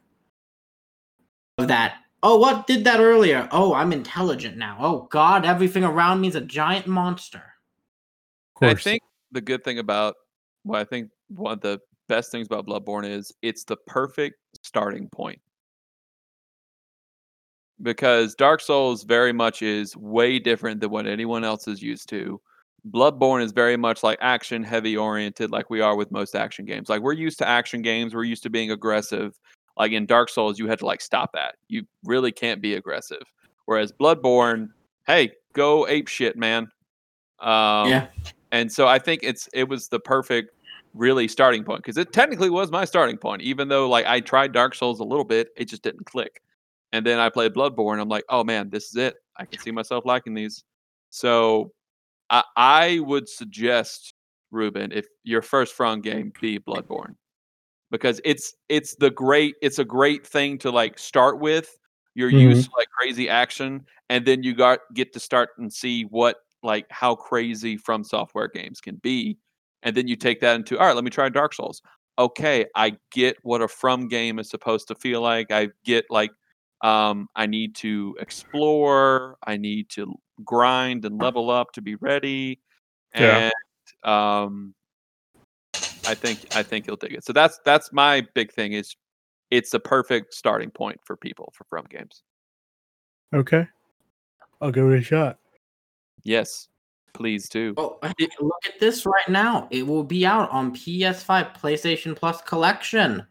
Of 1.58 1.69
that, 1.69 1.99
oh, 2.21 2.38
what 2.38 2.67
did 2.67 2.84
that 2.84 2.99
earlier? 2.99 3.47
Oh, 3.51 3.73
I'm 3.73 3.93
intelligent 3.93 4.58
now. 4.58 4.77
Oh 4.79 5.08
God, 5.12 5.45
everything 5.45 5.84
around 5.86 6.21
me 6.21 6.27
is 6.27 6.36
a 6.36 6.41
giant 6.41 6.88
monster. 6.88 7.43
I 8.62 8.73
think 8.73 9.01
the 9.31 9.41
good 9.41 9.63
thing 9.63 9.79
about 9.79 10.15
well, 10.65 10.81
I 10.81 10.86
think 10.86 11.10
one 11.29 11.53
of 11.53 11.62
the 11.62 11.79
best 12.10 12.31
things 12.31 12.47
about 12.47 12.67
Bloodborne 12.67 13.10
is 13.10 13.31
it's 13.41 13.63
the 13.63 13.77
perfect 13.88 14.38
starting 14.63 15.10
point. 15.10 15.39
because 17.81 18.36
Dark 18.36 18.62
Souls 18.62 19.03
very 19.03 19.34
much 19.34 19.62
is 19.62 19.95
way 19.97 20.39
different 20.39 20.79
than 20.81 20.89
what 20.91 21.08
anyone 21.08 21.43
else 21.43 21.67
is 21.67 21.81
used 21.81 22.10
to. 22.10 22.39
Bloodborne 22.91 23.43
is 23.43 23.52
very 23.52 23.78
much 23.78 24.04
like 24.04 24.17
action 24.21 24.63
heavy 24.63 24.95
oriented, 24.95 25.52
like 25.52 25.69
we 25.69 25.82
are 25.82 25.95
with 25.95 26.12
most 26.12 26.36
action 26.36 26.65
games. 26.65 26.89
Like 26.89 27.02
we're 27.02 27.13
used 27.13 27.39
to 27.39 27.48
action 27.48 27.82
games, 27.82 28.13
we're 28.13 28.24
used 28.24 28.43
to 28.43 28.50
being 28.50 28.71
aggressive. 28.71 29.39
Like 29.78 29.91
in 29.91 30.06
Dark 30.06 30.30
Souls, 30.30 30.60
you 30.60 30.67
had 30.67 30.80
to 30.80 30.86
like 30.86 31.02
stop 31.02 31.32
that. 31.34 31.56
You 31.67 31.86
really 32.04 32.32
can't 32.32 32.62
be 32.62 32.76
aggressive. 32.76 33.24
Whereas 33.65 33.91
Bloodborne, 33.91 34.69
hey, 35.08 35.32
go 35.54 35.88
ape 35.88 36.08
shit, 36.08 36.38
man. 36.38 36.67
Um, 37.39 37.89
Yeah. 37.89 38.08
And 38.52 38.71
so 38.71 38.88
I 38.88 39.00
think 39.00 39.21
it's 39.24 39.50
it 39.54 39.67
was 39.67 39.89
the 39.89 40.00
perfect 40.00 40.52
really 40.93 41.28
starting 41.28 41.63
point 41.63 41.84
because 41.84 41.98
it 41.98 42.13
technically 42.13 42.50
was 42.50 42.71
my 42.71 42.86
starting 42.86 43.17
point. 43.17 43.41
Even 43.41 43.67
though 43.67 43.89
like 43.89 44.06
I 44.06 44.21
tried 44.21 44.54
Dark 44.54 44.76
Souls 44.76 45.00
a 45.00 45.04
little 45.04 45.26
bit, 45.26 45.50
it 45.58 45.65
just 45.65 45.82
didn't 45.82 46.06
click. 46.06 46.41
And 46.93 47.06
then 47.06 47.19
I 47.19 47.30
played 47.30 47.54
Bloodborne. 47.54 48.00
I'm 48.00 48.08
like, 48.08 48.24
oh 48.30 48.43
man, 48.43 48.69
this 48.69 48.86
is 48.86 48.95
it. 48.95 49.15
I 49.36 49.45
can 49.45 49.60
see 49.60 49.71
myself 49.71 50.06
liking 50.06 50.34
these. 50.34 50.63
So 51.10 51.74
I, 52.29 52.43
I 52.55 52.99
would 52.99 53.29
suggest 53.29 54.13
Ruben, 54.51 54.91
if 54.91 55.05
your 55.23 55.41
first 55.41 55.73
From 55.73 56.01
game 56.01 56.31
be 56.39 56.59
Bloodborne, 56.59 57.15
because 57.91 58.21
it's 58.23 58.53
it's 58.69 58.95
the 58.95 59.11
great 59.11 59.55
it's 59.61 59.79
a 59.79 59.85
great 59.85 60.25
thing 60.25 60.57
to 60.59 60.71
like 60.71 60.97
start 60.97 61.39
with. 61.39 61.77
You're 62.15 62.29
used 62.29 62.63
mm-hmm. 62.63 62.71
to 62.71 62.77
like 62.77 62.88
crazy 62.97 63.29
action, 63.29 63.85
and 64.09 64.25
then 64.25 64.41
you 64.41 64.55
got 64.55 64.79
get 64.93 65.13
to 65.13 65.19
start 65.19 65.49
and 65.57 65.71
see 65.71 66.03
what 66.03 66.38
like 66.63 66.85
how 66.89 67.15
crazy 67.15 67.77
From 67.77 68.03
Software 68.03 68.47
games 68.47 68.81
can 68.81 68.95
be, 68.95 69.38
and 69.83 69.95
then 69.95 70.07
you 70.07 70.15
take 70.15 70.39
that 70.41 70.55
into 70.55 70.79
all 70.79 70.88
right. 70.88 70.95
Let 70.95 71.03
me 71.03 71.11
try 71.11 71.29
Dark 71.29 71.53
Souls. 71.53 71.81
Okay, 72.17 72.65
I 72.75 72.97
get 73.11 73.38
what 73.43 73.61
a 73.61 73.67
From 73.67 74.07
game 74.07 74.39
is 74.39 74.49
supposed 74.49 74.88
to 74.88 74.95
feel 74.95 75.21
like. 75.21 75.51
I 75.51 75.69
get 75.83 76.05
like 76.09 76.31
um, 76.86 77.28
I 77.36 77.48
need 77.48 77.74
to 77.78 78.15
explore. 78.19 79.38
I 79.43 79.58
need 79.58 79.89
to 79.89 80.13
grind 80.43 81.04
and 81.06 81.19
level 81.19 81.50
up 81.50 81.71
to 81.71 81.82
be 81.82 81.95
ready. 81.95 82.60
Yeah. 83.15 83.50
And 84.04 84.12
um, 84.12 84.76
I 86.08 86.13
think 86.13 86.56
I 86.56 86.62
think 86.62 86.86
you'll 86.86 86.95
dig 86.95 87.13
it. 87.13 87.26
So 87.26 87.34
that's 87.34 87.60
that's 87.65 87.91
my 87.91 88.28
big 88.36 88.54
thing. 88.54 88.74
Is 88.74 88.95
it's 89.50 89.74
a 89.74 89.80
perfect 89.80 90.36
starting 90.36 90.69
point 90.69 91.00
for 91.04 91.17
people 91.17 91.52
for 91.56 91.65
From 91.71 91.86
games. 91.89 92.21
Okay. 93.34 93.67
I'll 94.62 94.71
give 94.71 94.86
it 94.86 95.00
a 95.00 95.02
shot. 95.02 95.39
Yes, 96.24 96.67
please 97.15 97.50
do. 97.50 97.74
Well, 97.76 98.00
look 98.04 98.65
at 98.67 98.80
this 98.80 99.08
right 99.08 99.28
now. 99.28 99.67
It 99.71 99.88
will 99.88 100.04
be 100.04 100.24
out 100.26 100.52
on 100.52 100.74
PS5, 100.76 101.58
PlayStation 101.58 102.15
Plus 102.15 102.41
Collection. 102.43 103.26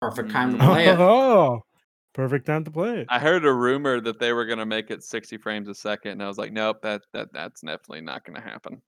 Perfect 0.00 0.30
time 0.30 0.52
to 0.52 0.64
play 0.64 0.88
it. 0.88 0.98
Oh, 0.98 1.62
perfect 2.12 2.46
time 2.46 2.64
to 2.64 2.70
play 2.70 3.00
it. 3.00 3.06
I 3.08 3.18
heard 3.18 3.44
a 3.44 3.52
rumor 3.52 4.00
that 4.00 4.18
they 4.18 4.32
were 4.32 4.44
going 4.46 4.58
to 4.58 4.66
make 4.66 4.90
it 4.90 5.02
60 5.02 5.36
frames 5.38 5.68
a 5.68 5.74
second, 5.74 6.12
and 6.12 6.22
I 6.22 6.28
was 6.28 6.38
like, 6.38 6.52
nope, 6.52 6.82
that 6.82 7.02
that 7.12 7.32
that's 7.32 7.60
definitely 7.60 8.02
not 8.02 8.24
going 8.24 8.36
to 8.36 8.42
happen. 8.42 8.80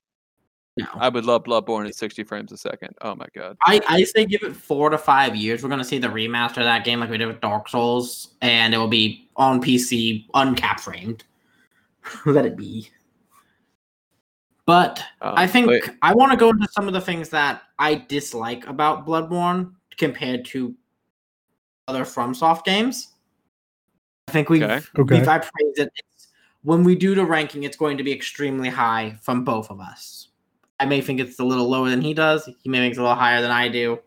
No. 0.79 0.87
I 0.95 1.11
would 1.11 1.27
love 1.27 1.45
Bloodborne 1.45 1.87
at 1.87 1.95
60 1.95 2.25
frames 2.25 2.51
a 2.51 2.57
second. 2.57 2.95
Oh 3.03 3.15
my 3.15 3.27
god. 3.35 3.59
I, 3.67 3.81
I 3.89 4.05
say 4.05 4.25
give 4.25 4.43
it 4.43 4.57
four 4.57 4.89
to 4.89 4.97
five 4.97 5.37
years. 5.37 5.63
We're 5.63 5.69
gonna 5.69 5.85
see 5.85 5.99
the 5.99 6.09
remaster 6.09 6.59
of 6.59 6.65
that 6.65 6.85
game 6.85 7.01
like 7.01 7.11
we 7.11 7.19
did 7.19 7.27
with 7.27 7.43
Dark 7.43 7.69
Souls, 7.69 8.37
and 8.41 8.73
it 8.73 8.79
will 8.79 8.89
be 8.89 9.29
on 9.37 9.61
PC, 9.61 10.31
uncap 10.31 10.81
framed. 10.81 11.25
Let 12.27 12.47
it 12.47 12.57
be. 12.57 12.89
But 14.65 15.05
I 15.21 15.43
Um, 15.45 15.49
think 15.51 15.67
wait, 15.67 15.91
I 16.01 16.15
want 16.15 16.33
to 16.33 16.39
go 16.39 16.49
into 16.49 16.69
some 16.71 16.87
of 16.89 16.95
the 16.95 17.01
things 17.01 17.29
that 17.31 17.63
I 17.79 17.97
dislike 17.97 18.67
about 18.67 19.07
Bloodborne 19.07 19.75
compared 19.99 20.47
to 20.47 20.75
other 21.87 22.05
FromSoft 22.05 22.65
games. 22.65 23.12
I 24.29 24.33
think 24.33 24.49
we've, 24.49 24.63
Okay. 24.63 24.81
Okay. 24.99 25.19
we've 25.19 25.29
I 25.29 25.39
praised 25.39 25.79
it. 25.79 25.91
It's, 25.95 26.29
when 26.63 26.85
we 26.85 26.95
do 26.95 27.15
the 27.15 27.25
ranking, 27.25 27.65
it's 27.65 27.77
going 27.77 27.99
to 27.99 28.05
be 28.05 28.13
extremely 28.13 28.69
high 28.69 29.17
from 29.21 29.45
both 29.45 29.71
of 29.71 29.81
us. 29.81 30.29
I 30.81 30.87
may 30.87 31.01
think 31.01 31.21
it's 31.21 31.39
a 31.39 31.45
little 31.45 31.69
lower 31.69 31.91
than 31.91 32.01
he 32.01 32.15
does. 32.15 32.49
He 32.63 32.69
may 32.69 32.79
think 32.79 32.93
it's 32.93 32.99
a 32.99 33.03
little 33.03 33.17
higher 33.17 33.43
than 33.43 33.51
I 33.51 33.69
do. 33.69 33.99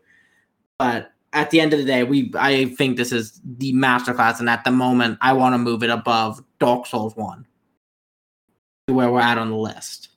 But 0.78 1.12
at 1.32 1.50
the 1.50 1.60
end 1.60 1.72
of 1.72 1.78
the 1.78 1.84
day, 1.84 2.04
we 2.04 2.32
I 2.38 2.66
think 2.66 2.96
this 2.96 3.12
is 3.12 3.40
the 3.44 3.72
masterclass, 3.72 4.40
and 4.40 4.48
at 4.48 4.64
the 4.64 4.70
moment, 4.70 5.18
I 5.20 5.32
want 5.32 5.54
to 5.54 5.58
move 5.58 5.82
it 5.82 5.90
above 5.90 6.42
Dark 6.58 6.86
Souls 6.86 7.16
One, 7.16 7.46
to 8.88 8.94
where 8.94 9.10
we're 9.10 9.20
at 9.20 9.38
on 9.38 9.50
the 9.50 9.56
list. 9.56 10.08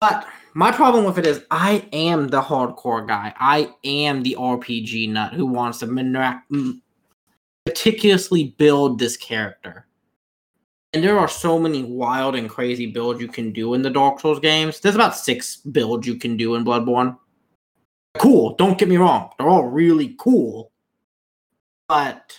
But 0.00 0.26
my 0.54 0.70
problem 0.72 1.04
with 1.04 1.18
it 1.18 1.26
is 1.26 1.44
I 1.50 1.88
am 1.92 2.28
the 2.28 2.42
hardcore 2.42 3.06
guy. 3.06 3.34
I 3.38 3.72
am 3.84 4.22
the 4.22 4.36
RPG 4.38 5.10
nut 5.10 5.32
who 5.32 5.46
wants 5.46 5.78
to 5.78 5.86
mena- 5.86 6.42
m- 6.52 6.82
meticulously 7.66 8.54
build 8.56 8.98
this 8.98 9.16
character. 9.16 9.86
And 10.92 11.04
there 11.04 11.18
are 11.18 11.28
so 11.28 11.58
many 11.58 11.82
wild 11.82 12.34
and 12.34 12.48
crazy 12.48 12.86
builds 12.86 13.20
you 13.20 13.28
can 13.28 13.52
do 13.52 13.74
in 13.74 13.82
the 13.82 13.90
Dark 13.90 14.20
Souls 14.20 14.40
games. 14.40 14.80
There's 14.80 14.94
about 14.94 15.16
six 15.16 15.56
builds 15.56 16.06
you 16.06 16.14
can 16.14 16.36
do 16.36 16.54
in 16.54 16.64
Bloodborne. 16.64 17.18
Cool, 18.18 18.54
don't 18.54 18.78
get 18.78 18.88
me 18.88 18.96
wrong. 18.96 19.30
They're 19.36 19.48
all 19.48 19.66
really 19.66 20.16
cool. 20.18 20.72
But 21.88 22.38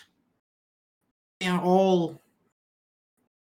they're 1.39 1.59
all 1.59 2.19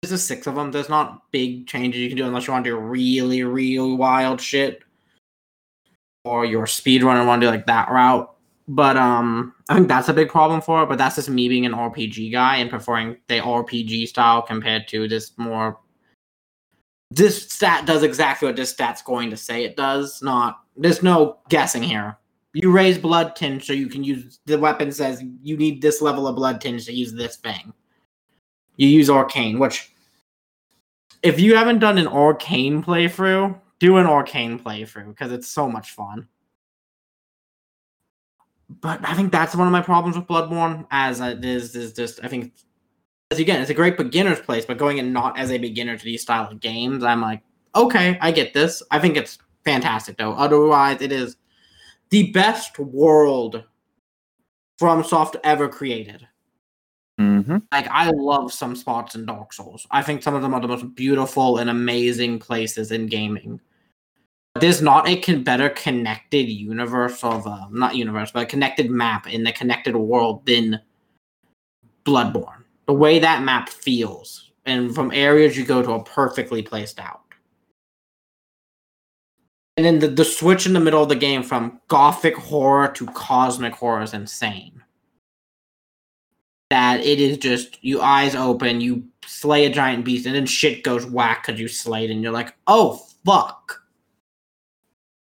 there's 0.01 0.11
just 0.11 0.27
six 0.27 0.47
of 0.47 0.55
them. 0.55 0.71
There's 0.71 0.89
not 0.89 1.31
big 1.31 1.65
changes 1.65 2.01
you 2.01 2.09
can 2.09 2.17
do 2.17 2.25
unless 2.25 2.45
you 2.45 2.53
want 2.53 2.65
to 2.65 2.71
do 2.71 2.77
really, 2.77 3.43
really 3.43 3.95
wild 3.95 4.41
shit. 4.41 4.83
Or 6.25 6.45
you're 6.45 6.63
a 6.63 6.67
speedrunner 6.67 7.25
want 7.25 7.41
to 7.41 7.47
do 7.47 7.51
like 7.51 7.65
that 7.67 7.89
route. 7.89 8.32
But 8.67 8.97
um 8.97 9.53
I 9.69 9.75
think 9.75 9.87
that's 9.87 10.09
a 10.09 10.13
big 10.13 10.29
problem 10.29 10.61
for 10.61 10.83
it. 10.83 10.89
But 10.89 10.97
that's 10.97 11.15
just 11.15 11.29
me 11.29 11.49
being 11.49 11.65
an 11.65 11.73
RPG 11.73 12.31
guy 12.31 12.57
and 12.57 12.69
preferring 12.69 13.17
the 13.27 13.39
RPG 13.39 14.07
style 14.07 14.41
compared 14.41 14.87
to 14.89 15.07
this 15.07 15.31
more 15.37 15.79
this 17.11 17.43
stat 17.43 17.85
does 17.85 18.01
exactly 18.01 18.47
what 18.47 18.55
this 18.55 18.71
stat's 18.71 19.01
going 19.01 19.29
to 19.29 19.37
say 19.37 19.63
it 19.63 19.77
does. 19.77 20.21
Not 20.21 20.59
there's 20.75 21.03
no 21.03 21.37
guessing 21.49 21.83
here. 21.83 22.17
You 22.53 22.71
raise 22.71 22.97
bloodtinge 22.97 23.63
so 23.63 23.73
you 23.73 23.87
can 23.87 24.03
use 24.03 24.39
the 24.45 24.57
weapon 24.57 24.91
says 24.91 25.23
you 25.41 25.57
need 25.57 25.81
this 25.81 26.01
level 26.01 26.27
of 26.27 26.35
bloodtinge 26.35 26.85
to 26.85 26.93
use 26.93 27.13
this 27.13 27.37
thing. 27.37 27.73
You 28.77 28.87
use 28.87 29.09
arcane, 29.09 29.59
which 29.59 29.91
if 31.21 31.39
you 31.39 31.55
haven't 31.55 31.79
done 31.79 31.97
an 31.97 32.07
arcane 32.07 32.83
playthrough, 32.83 33.59
do 33.79 33.97
an 33.97 34.05
arcane 34.05 34.59
playthrough 34.59 35.07
because 35.09 35.31
it's 35.31 35.47
so 35.47 35.69
much 35.69 35.91
fun. 35.91 36.27
But 38.83 38.99
I 39.07 39.13
think 39.13 39.31
that's 39.31 39.55
one 39.55 39.65
of 39.65 39.71
my 39.71 39.81
problems 39.81 40.17
with 40.17 40.27
Bloodborne, 40.27 40.85
as 40.91 41.21
it 41.21 41.43
is 41.43 41.73
is 41.73 41.93
just 41.93 42.19
I 42.21 42.27
think 42.27 42.53
as 43.31 43.39
again 43.39 43.61
it's 43.61 43.71
a 43.71 43.73
great 43.73 43.97
beginner's 43.97 44.41
place, 44.41 44.65
but 44.65 44.77
going 44.77 44.97
in 44.97 45.13
not 45.13 45.39
as 45.39 45.51
a 45.51 45.57
beginner 45.57 45.97
to 45.97 46.03
these 46.03 46.21
style 46.21 46.51
of 46.51 46.59
games, 46.59 47.01
I'm 47.01 47.21
like, 47.21 47.41
okay, 47.73 48.17
I 48.21 48.31
get 48.31 48.53
this. 48.53 48.83
I 48.91 48.99
think 48.99 49.15
it's 49.15 49.39
fantastic 49.63 50.17
though. 50.17 50.33
Otherwise, 50.33 51.01
it 51.01 51.13
is 51.13 51.37
the 52.09 52.29
best 52.33 52.77
world 52.77 53.63
FromSoft 54.81 55.37
ever 55.45 55.69
created. 55.69 56.27
Mm-hmm. 57.17 57.59
Like 57.71 57.87
I 57.87 58.09
love 58.09 58.51
some 58.51 58.75
spots 58.75 59.15
in 59.15 59.25
Dark 59.25 59.53
Souls. 59.53 59.87
I 59.91 60.01
think 60.01 60.21
some 60.21 60.35
of 60.35 60.41
them 60.41 60.53
are 60.53 60.59
the 60.59 60.67
most 60.67 60.93
beautiful 60.93 61.57
and 61.59 61.69
amazing 61.69 62.39
places 62.39 62.91
in 62.91 63.07
gaming. 63.07 63.61
There's 64.59 64.81
not 64.81 65.07
a 65.07 65.19
con- 65.19 65.43
better 65.43 65.69
connected 65.69 66.47
universe 66.47 67.23
of 67.23 67.47
uh, 67.47 67.67
not 67.71 67.95
universe, 67.95 68.31
but 68.31 68.43
a 68.43 68.45
connected 68.45 68.89
map 68.89 69.27
in 69.27 69.43
the 69.43 69.51
connected 69.51 69.95
world 69.95 70.45
than 70.45 70.79
Bloodborne. 72.05 72.63
The 72.85 72.93
way 72.93 73.17
that 73.19 73.43
map 73.43 73.69
feels, 73.69 74.51
and 74.65 74.93
from 74.93 75.11
areas 75.11 75.57
you 75.57 75.65
go 75.65 75.81
to, 75.81 75.93
are 75.93 76.03
perfectly 76.03 76.61
placed 76.61 76.99
out. 76.99 77.21
And 79.75 79.85
then 79.85 79.99
the, 79.99 80.07
the 80.07 80.25
switch 80.25 80.67
in 80.67 80.73
the 80.73 80.79
middle 80.79 81.01
of 81.01 81.09
the 81.09 81.15
game 81.15 81.41
from 81.41 81.79
gothic 81.87 82.35
horror 82.35 82.89
to 82.89 83.07
cosmic 83.07 83.73
horror 83.73 84.03
is 84.03 84.13
insane 84.13 84.83
that 86.73 87.01
it 87.01 87.19
is 87.19 87.37
just 87.37 87.77
you 87.83 88.01
eyes 88.01 88.33
open, 88.33 88.81
you 88.81 89.03
slay 89.25 89.65
a 89.65 89.69
giant 89.69 90.03
beast, 90.03 90.25
and 90.25 90.33
then 90.33 90.45
shit 90.45 90.83
goes 90.83 91.05
whack 91.05 91.45
because 91.45 91.59
you 91.59 91.67
slayed, 91.67 92.09
and 92.09 92.23
you're 92.23 92.31
like, 92.31 92.55
oh 92.65 92.99
fuck. 93.23 93.82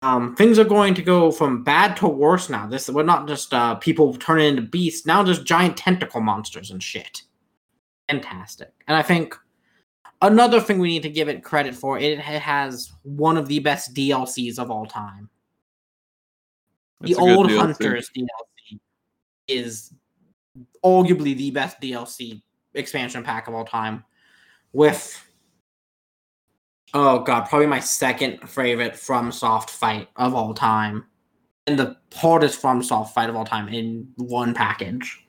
Um, 0.02 0.34
things 0.34 0.58
are 0.58 0.64
going 0.64 0.94
to 0.94 1.02
go 1.02 1.30
from 1.30 1.62
bad 1.62 1.96
to 1.98 2.08
worse 2.08 2.50
now. 2.50 2.66
This 2.66 2.90
we're 2.90 3.04
not 3.04 3.28
just 3.28 3.54
uh 3.54 3.76
people 3.76 4.14
turning 4.14 4.48
into 4.48 4.62
beasts. 4.62 5.06
Now 5.06 5.22
there's 5.22 5.42
giant 5.42 5.76
tentacle 5.76 6.20
monsters 6.20 6.70
and 6.70 6.82
shit. 6.82 7.22
Fantastic, 8.08 8.72
and 8.88 8.96
I 8.96 9.02
think 9.02 9.36
another 10.20 10.60
thing 10.60 10.78
we 10.78 10.88
need 10.88 11.02
to 11.02 11.10
give 11.10 11.28
it 11.28 11.44
credit 11.44 11.74
for 11.74 11.98
it 11.98 12.18
has 12.18 12.92
one 13.02 13.36
of 13.36 13.46
the 13.46 13.60
best 13.60 13.94
DLCs 13.94 14.58
of 14.58 14.70
all 14.70 14.86
time. 14.86 15.28
The 17.00 17.14
old 17.16 17.50
Hunters 17.50 18.10
DLC 18.16 18.78
is 19.48 19.92
arguably 20.84 21.36
the 21.36 21.50
best 21.50 21.80
DLC 21.80 22.42
expansion 22.74 23.22
pack 23.22 23.48
of 23.48 23.54
all 23.54 23.64
time. 23.64 24.04
With 24.72 25.22
oh 26.94 27.20
god, 27.20 27.48
probably 27.48 27.66
my 27.66 27.80
second 27.80 28.48
favorite 28.48 28.96
from 28.96 29.32
soft 29.32 29.70
fight 29.70 30.08
of 30.16 30.34
all 30.34 30.54
time. 30.54 31.04
And 31.66 31.78
the 31.78 31.96
hardest 32.12 32.60
from 32.60 32.82
soft 32.82 33.14
fight 33.14 33.30
of 33.30 33.36
all 33.36 33.44
time 33.44 33.68
in 33.68 34.08
one 34.16 34.52
package. 34.52 35.24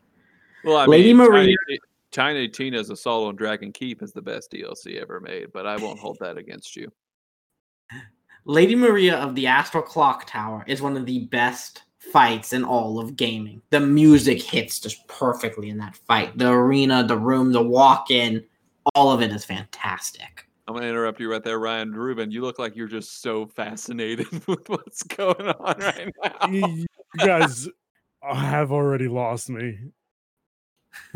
Well, 0.63 0.77
I 0.77 0.85
Lady 0.85 1.13
mean, 1.13 1.17
Maria- 1.17 1.55
Tiny, 1.67 1.79
Tiny 2.11 2.47
Tina's 2.47 2.89
Assault 2.89 3.27
on 3.27 3.35
Dragon 3.35 3.71
Keep 3.71 4.01
is 4.01 4.13
the 4.13 4.21
best 4.21 4.51
DLC 4.51 4.99
ever 4.99 5.19
made, 5.19 5.51
but 5.53 5.67
I 5.67 5.77
won't 5.77 5.99
hold 5.99 6.17
that 6.21 6.37
against 6.37 6.75
you. 6.75 6.91
Lady 8.45 8.75
Maria 8.75 9.17
of 9.17 9.35
the 9.35 9.47
Astral 9.47 9.83
Clock 9.83 10.25
Tower 10.27 10.65
is 10.67 10.81
one 10.81 10.97
of 10.97 11.05
the 11.05 11.25
best 11.25 11.83
fights 11.99 12.51
in 12.51 12.63
all 12.63 12.99
of 12.99 13.15
gaming. 13.15 13.61
The 13.69 13.79
music 13.79 14.41
hits 14.41 14.79
just 14.79 15.07
perfectly 15.07 15.69
in 15.69 15.77
that 15.77 15.95
fight. 15.95 16.37
The 16.37 16.49
arena, 16.49 17.05
the 17.05 17.17
room, 17.17 17.51
the 17.53 17.63
walk 17.63 18.11
in, 18.11 18.43
all 18.95 19.11
of 19.11 19.21
it 19.21 19.31
is 19.31 19.45
fantastic. 19.45 20.47
I'm 20.67 20.75
gonna 20.75 20.87
interrupt 20.87 21.19
you 21.19 21.29
right 21.29 21.43
there, 21.43 21.59
Ryan 21.59 21.91
Ruben. 21.91 22.31
You 22.31 22.41
look 22.41 22.57
like 22.59 22.75
you're 22.75 22.87
just 22.87 23.21
so 23.21 23.45
fascinated 23.47 24.27
with 24.47 24.69
what's 24.69 25.03
going 25.03 25.47
on 25.49 25.79
right 25.79 26.13
now. 26.23 26.47
you 26.49 26.67
you 26.67 26.85
guys 27.17 27.67
have 28.21 28.71
already 28.71 29.07
lost 29.07 29.49
me. 29.49 29.77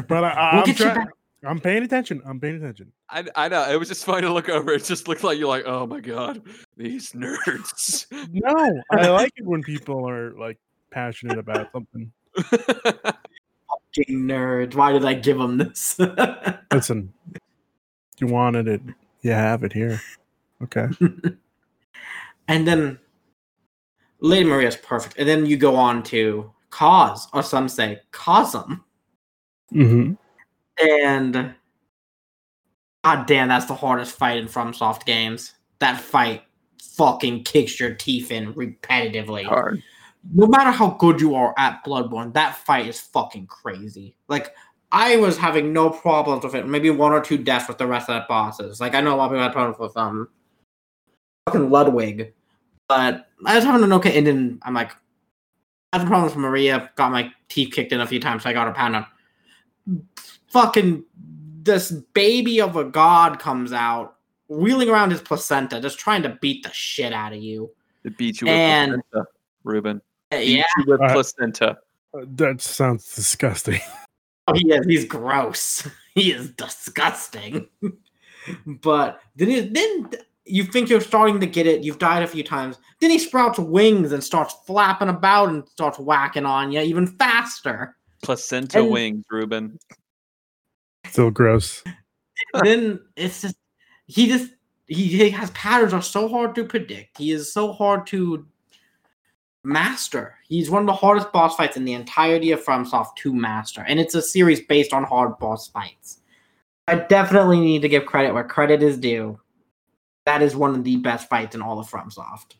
But 0.07 0.23
I, 0.23 0.29
I, 0.29 0.51
We'll 0.55 0.59
I'm, 0.61 0.65
get 0.65 0.79
you 0.79 0.85
try- 0.85 0.93
back. 0.95 1.07
I'm 1.45 1.59
paying 1.59 1.83
attention. 1.83 2.21
I'm 2.25 2.39
paying 2.39 2.55
attention. 2.55 2.91
I, 3.09 3.23
I 3.35 3.47
know 3.47 3.71
it 3.71 3.77
was 3.77 3.87
just 3.87 4.03
funny 4.03 4.23
to 4.23 4.33
look 4.33 4.49
over. 4.49 4.73
It 4.73 4.83
just 4.83 5.07
looked 5.07 5.23
like 5.23 5.37
you're 5.37 5.47
like, 5.47 5.65
oh 5.65 5.85
my 5.85 5.99
god, 6.01 6.41
these 6.75 7.11
nerds. 7.13 8.07
No, 8.31 8.81
I 8.91 9.07
like 9.09 9.31
it 9.37 9.45
when 9.45 9.61
people 9.63 10.09
are 10.09 10.31
like 10.33 10.57
passionate 10.91 11.37
about 11.37 11.71
something. 11.71 12.11
Fucking 12.35 14.21
nerds. 14.27 14.75
Why 14.75 14.91
did 14.91 15.05
I 15.05 15.13
give 15.13 15.37
them 15.37 15.57
this? 15.57 15.99
Listen, 16.73 17.13
you 18.19 18.27
wanted 18.27 18.67
it. 18.67 18.81
You 19.21 19.31
have 19.31 19.63
it 19.63 19.73
here. 19.73 20.01
Okay. 20.63 20.87
and 22.47 22.67
then 22.67 22.99
Lady 24.19 24.47
Maria's 24.47 24.77
perfect. 24.77 25.17
And 25.17 25.27
then 25.27 25.45
you 25.45 25.57
go 25.57 25.75
on 25.75 26.03
to 26.03 26.51
Kos, 26.69 27.27
or 27.33 27.43
some 27.43 27.69
say 27.69 27.99
Kosm. 28.11 28.81
Mm-hmm. 29.73 30.13
And 30.87 31.55
god 33.03 33.25
damn, 33.25 33.47
that's 33.47 33.65
the 33.65 33.75
hardest 33.75 34.17
fight 34.17 34.37
in 34.37 34.47
FromSoft 34.47 35.05
games. 35.05 35.53
That 35.79 35.99
fight 35.99 36.43
fucking 36.81 37.43
kicks 37.43 37.79
your 37.79 37.93
teeth 37.93 38.31
in 38.31 38.53
repetitively. 38.53 39.45
Hard. 39.45 39.83
No 40.33 40.47
matter 40.47 40.71
how 40.71 40.91
good 40.91 41.21
you 41.21 41.35
are 41.35 41.53
at 41.57 41.85
Bloodborne, 41.85 42.33
that 42.33 42.57
fight 42.57 42.87
is 42.87 42.99
fucking 42.99 43.47
crazy. 43.47 44.17
Like 44.27 44.53
I 44.91 45.17
was 45.17 45.37
having 45.37 45.73
no 45.73 45.89
problems 45.89 46.43
with 46.43 46.55
it. 46.55 46.65
Maybe 46.67 46.89
one 46.89 47.11
or 47.11 47.21
two 47.21 47.37
deaths 47.37 47.67
with 47.67 47.77
the 47.77 47.87
rest 47.87 48.09
of 48.09 48.15
the 48.21 48.25
bosses. 48.29 48.79
Like 48.79 48.95
I 48.95 49.01
know 49.01 49.15
a 49.15 49.17
lot 49.17 49.25
of 49.25 49.31
people 49.31 49.43
had 49.43 49.51
problems 49.53 49.79
with 49.79 49.95
um 49.97 50.29
fucking 51.45 51.69
Ludwig, 51.69 52.33
but 52.87 53.27
I 53.45 53.55
was 53.55 53.63
having 53.65 53.83
an 53.83 53.93
okay. 53.93 54.17
And 54.17 54.25
then 54.25 54.59
I'm 54.63 54.73
like, 54.73 54.91
I 55.93 55.99
had 55.99 56.07
problems 56.07 56.33
with 56.35 56.41
Maria. 56.41 56.89
Got 56.95 57.11
my 57.11 57.31
teeth 57.49 57.73
kicked 57.73 57.91
in 57.91 57.99
a 58.01 58.07
few 58.07 58.19
times. 58.19 58.43
So 58.43 58.49
I 58.49 58.53
got 58.53 58.67
her 58.67 58.73
pound 58.73 58.95
on. 58.95 59.05
Fucking 60.51 61.03
this 61.63 61.91
baby 61.91 62.61
of 62.61 62.77
a 62.77 62.83
god 62.85 63.39
comes 63.39 63.73
out, 63.73 64.15
wheeling 64.47 64.89
around 64.89 65.11
his 65.11 65.21
placenta, 65.21 65.81
just 65.81 65.99
trying 65.99 66.23
to 66.23 66.37
beat 66.41 66.63
the 66.63 66.71
shit 66.71 67.11
out 67.11 67.33
of 67.33 67.39
you. 67.41 67.69
It 68.05 68.17
beats 68.17 68.39
you 68.41 68.47
with 68.47 68.53
And- 68.55 69.01
placenta, 69.11 69.29
Ruben. 69.65 70.01
Uh, 70.31 70.37
Beat 70.37 70.57
Yeah, 70.57 70.63
you 70.77 70.85
with 70.87 71.01
Uh, 71.01 71.11
placenta. 71.13 71.77
Uh, 72.13 72.21
That 72.35 72.61
sounds 72.61 73.13
disgusting. 73.13 73.81
Oh, 74.47 74.53
he 74.53 74.71
is. 74.71 74.85
He's 74.85 75.05
gross. 75.05 75.87
He 76.17 76.31
is 76.31 76.49
disgusting. 76.49 77.67
but 78.65 79.21
then, 79.35 79.49
he, 79.49 79.59
then 79.59 80.09
you 80.45 80.63
think 80.63 80.89
you're 80.89 80.99
starting 80.99 81.39
to 81.41 81.45
get 81.45 81.67
it. 81.67 81.83
You've 81.83 81.99
died 81.99 82.23
a 82.23 82.27
few 82.27 82.43
times. 82.43 82.79
Then 82.99 83.11
he 83.11 83.19
sprouts 83.19 83.59
wings 83.59 84.11
and 84.11 84.23
starts 84.23 84.55
flapping 84.65 85.09
about 85.09 85.49
and 85.49 85.69
starts 85.69 85.99
whacking 85.99 86.47
on 86.47 86.71
you 86.71 86.79
even 86.79 87.05
faster. 87.05 87.95
Placenta 88.23 88.79
and- 88.79 88.89
wings, 88.89 89.25
Ruben. 89.29 89.77
Still 91.11 91.29
gross. 91.29 91.83
then 92.63 92.99
it's 93.15 93.43
just 93.43 93.57
he 94.07 94.27
just 94.27 94.51
he, 94.87 95.05
he 95.05 95.29
has 95.29 95.51
patterns 95.51 95.93
are 95.93 96.01
so 96.01 96.27
hard 96.27 96.55
to 96.55 96.63
predict. 96.63 97.19
He 97.19 97.31
is 97.31 97.53
so 97.53 97.73
hard 97.73 98.07
to 98.07 98.47
master. 99.67 100.35
He's 100.47 100.69
one 100.69 100.81
of 100.81 100.87
the 100.87 100.93
hardest 100.93 101.31
boss 101.33 101.55
fights 101.55 101.75
in 101.75 101.83
the 101.83 101.93
entirety 101.93 102.51
of 102.51 102.63
FromSoft 102.63 103.17
to 103.17 103.33
master, 103.33 103.83
and 103.87 103.99
it's 103.99 104.15
a 104.15 104.21
series 104.21 104.61
based 104.61 104.93
on 104.93 105.03
hard 105.03 105.37
boss 105.39 105.67
fights. 105.67 106.19
I 106.87 106.95
definitely 106.95 107.59
need 107.59 107.81
to 107.81 107.89
give 107.89 108.05
credit 108.05 108.33
where 108.33 108.45
credit 108.45 108.81
is 108.81 108.97
due. 108.97 109.39
That 110.25 110.41
is 110.41 110.55
one 110.55 110.73
of 110.73 110.83
the 110.85 110.95
best 110.97 111.27
fights 111.27 111.53
in 111.53 111.61
all 111.61 111.79
of 111.79 111.89
FromSoft. 111.89 112.55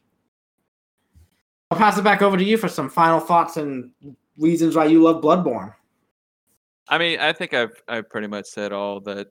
I'll 1.72 1.78
pass 1.78 1.98
it 1.98 2.04
back 2.04 2.22
over 2.22 2.38
to 2.38 2.43
you 2.43 2.58
for 2.58 2.67
some 2.67 2.89
final 2.89 3.22
thoughts 3.22 3.56
and 3.56 3.91
reasons 4.38 4.76
why 4.76 4.86
you 4.86 5.02
love 5.02 5.24
Bloodborne. 5.24 5.74
I 6.89 6.98
mean, 6.98 7.20
I 7.20 7.32
think 7.32 7.54
I've 7.54 7.82
I've 7.88 8.10
pretty 8.10 8.28
much 8.28 8.46
said 8.46 8.74
all 8.74 9.00
that. 9.02 9.28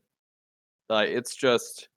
Like, 0.88 1.10
it's 1.10 1.34
just, 1.34 1.88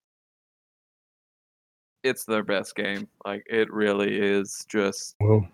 it's 2.04 2.26
their 2.26 2.44
best 2.44 2.76
game. 2.76 3.08
Like, 3.26 3.46
it 3.50 3.72
really 3.72 4.18
is 4.18 4.66
just. 4.68 5.16
Whoa. 5.20 5.48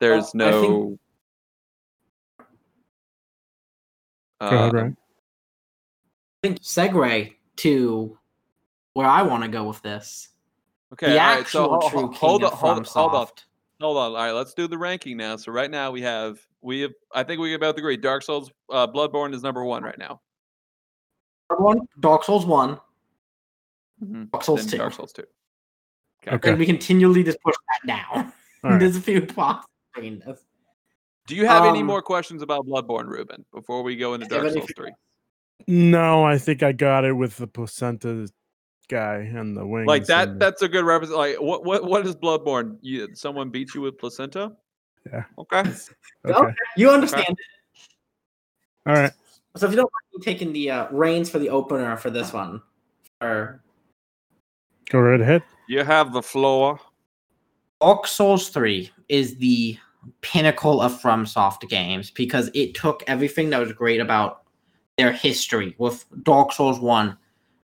There's 0.00 0.30
Well, 0.34 0.48
I 0.48 0.50
think- 0.60 0.70
no. 0.72 0.98
Go 4.40 4.46
uh, 4.48 4.70
I 4.88 4.92
think 6.42 6.60
segue 6.60 7.34
to 7.56 8.18
where 8.92 9.06
I 9.06 9.22
want 9.22 9.42
to 9.44 9.48
go 9.48 9.64
with 9.64 9.80
this. 9.82 10.28
Okay, 10.92 11.06
the 11.12 11.18
all 11.20 11.26
right. 11.26 11.40
actual 11.40 11.64
So 11.64 11.68
ho- 11.80 11.88
true 11.90 12.00
ho- 12.00 12.08
king 12.08 12.18
hold 12.18 12.44
on, 12.44 12.52
hold, 12.52 12.86
hold 12.86 13.14
on, 13.14 13.26
FromSoft. 13.26 13.44
hold 13.80 13.96
on. 13.96 14.10
All 14.12 14.14
right, 14.16 14.32
let's 14.32 14.52
do 14.54 14.68
the 14.68 14.76
ranking 14.78 15.16
now. 15.16 15.36
So 15.36 15.50
right 15.52 15.70
now 15.70 15.90
we 15.90 16.02
have 16.02 16.38
we 16.60 16.80
have. 16.80 16.92
I 17.14 17.22
think 17.22 17.40
we 17.40 17.50
can 17.50 17.60
both 17.60 17.76
agree. 17.78 17.96
Dark 17.96 18.22
Souls, 18.22 18.50
uh, 18.70 18.86
Bloodborne 18.86 19.34
is 19.34 19.42
number 19.42 19.64
one 19.64 19.82
right 19.82 19.98
now. 19.98 20.20
One, 21.56 21.80
Dark 22.00 22.24
Souls 22.24 22.44
one, 22.44 22.78
Mhm. 24.04 24.30
Dark 24.30 24.44
Souls 24.44 24.60
Then 24.62 24.70
two, 24.70 24.76
Dark 24.78 24.92
Souls 24.92 25.12
two. 25.12 25.24
Okay. 26.28 26.50
and 26.50 26.58
we 26.58 26.66
continually 26.66 27.22
just 27.24 27.40
push 27.40 27.54
that 27.68 27.86
down. 27.86 28.32
All 28.64 28.70
right. 28.70 28.80
There's 28.80 28.96
a 28.96 29.00
few 29.00 29.22
boxes 29.22 29.66
between 29.96 30.20
this. 30.20 30.40
Do 31.26 31.34
you 31.34 31.46
have 31.46 31.64
any 31.64 31.80
Um, 31.80 31.86
more 31.86 32.02
questions 32.02 32.42
about 32.42 32.66
Bloodborne, 32.66 33.06
Ruben, 33.08 33.44
before 33.52 33.82
we 33.82 33.96
go 33.96 34.14
into 34.14 34.26
do 34.26 34.36
you 34.36 34.40
Dark 34.42 34.52
any 34.52 34.60
Souls 34.60 34.72
three? 34.76 34.92
No, 35.66 36.22
I 36.24 36.38
think 36.38 36.62
I 36.62 36.72
got 36.72 37.04
it 37.04 37.12
with 37.12 37.36
the 37.36 37.46
placenta 37.46 38.28
guy 38.88 39.16
and 39.16 39.56
the 39.56 39.66
wings. 39.66 39.88
Like 39.88 40.06
that. 40.06 40.28
and- 40.28 40.40
That's 40.40 40.62
a 40.62 40.68
good 40.68 40.84
reference. 40.84 41.12
Like 41.12 41.40
what? 41.40 41.64
What? 41.64 41.84
What 41.84 42.06
is 42.06 42.14
Bloodborne? 42.14 42.78
You, 42.80 43.08
someone 43.14 43.50
beat 43.50 43.74
you 43.74 43.80
with 43.80 43.98
placenta? 43.98 44.52
Yeah. 45.12 45.24
Okay. 45.38 45.64
okay. 46.24 46.54
You 46.76 46.90
understand. 46.90 47.36
All 48.86 48.94
right. 48.94 49.12
So 49.56 49.66
if 49.66 49.72
you 49.72 49.76
don't 49.76 49.90
mind 49.90 50.12
me 50.14 50.24
taking 50.24 50.52
the 50.52 50.70
uh, 50.70 50.88
reins 50.92 51.28
for 51.30 51.38
the 51.40 51.48
opener 51.48 51.96
for 51.96 52.10
this 52.10 52.32
one, 52.32 52.62
or 53.20 53.62
Go 54.90 55.00
right 55.00 55.20
ahead. 55.20 55.42
You 55.68 55.82
have 55.82 56.12
the 56.12 56.22
floor. 56.22 56.78
Dark 57.80 58.06
Souls 58.06 58.48
3 58.50 58.90
is 59.08 59.36
the 59.38 59.76
pinnacle 60.20 60.80
of 60.80 61.00
FromSoft 61.00 61.68
games 61.68 62.10
because 62.10 62.50
it 62.54 62.74
took 62.74 63.02
everything 63.06 63.50
that 63.50 63.60
was 63.60 63.72
great 63.72 64.00
about 64.00 64.42
their 64.98 65.12
history 65.12 65.74
with 65.78 66.04
Dark 66.22 66.52
Souls 66.52 66.80
1, 66.80 67.16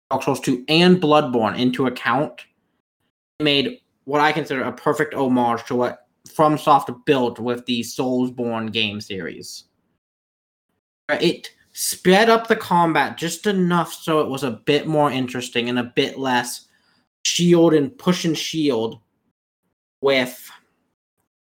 Dark 0.10 0.24
Souls 0.24 0.40
2, 0.42 0.66
and 0.70 1.02
Bloodborne 1.02 1.58
into 1.58 1.88
account. 1.88 2.46
It 3.40 3.44
made 3.44 3.80
what 4.06 4.22
I 4.22 4.32
consider 4.32 4.64
a 4.64 4.72
perfect 4.72 5.14
homage 5.14 5.64
to 5.66 5.76
what 5.76 6.08
FromSoft 6.28 7.06
built 7.06 7.40
with 7.40 7.66
the 7.66 7.82
Soulsborne 7.82 8.72
game 8.72 9.02
series. 9.02 9.66
It 11.10 11.52
sped 11.74 12.30
up 12.30 12.48
the 12.48 12.56
combat 12.56 13.18
just 13.18 13.46
enough 13.46 13.94
so 13.94 14.20
it 14.20 14.28
was 14.28 14.44
a 14.44 14.52
bit 14.66 14.88
more 14.88 15.12
interesting 15.12 15.70
and 15.70 15.78
a 15.78 15.92
bit 15.96 16.18
less 16.18 16.68
shield 17.24 17.74
and 17.74 17.96
push 18.00 18.26
and 18.26 18.38
shield 18.38 19.00
with 20.02 20.50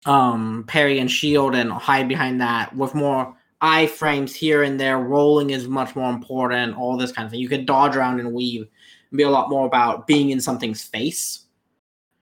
um 0.07 0.65
parry 0.67 0.99
and 0.99 1.11
shield 1.11 1.55
and 1.55 1.71
hide 1.71 2.09
behind 2.09 2.41
that 2.41 2.75
with 2.75 2.95
more 2.95 3.37
iframes 3.63 4.35
here 4.35 4.63
and 4.63 4.79
there. 4.79 4.99
Rolling 4.99 5.51
is 5.51 5.69
much 5.69 5.95
more 5.95 6.11
important 6.11 6.77
all 6.77 6.97
this 6.97 7.13
kind 7.13 7.27
of 7.27 7.31
thing. 7.31 7.41
You 7.41 7.49
could 7.49 7.67
dodge 7.67 7.97
around 7.97 8.21
and 8.21 8.33
weave 8.33 8.69
and 9.11 9.17
be 9.17 9.23
a 9.23 9.31
lot 9.31 9.49
more 9.49 9.67
about 9.67 10.07
being 10.07 10.31
in 10.31 10.41
something's 10.41 10.83
face. 10.83 11.47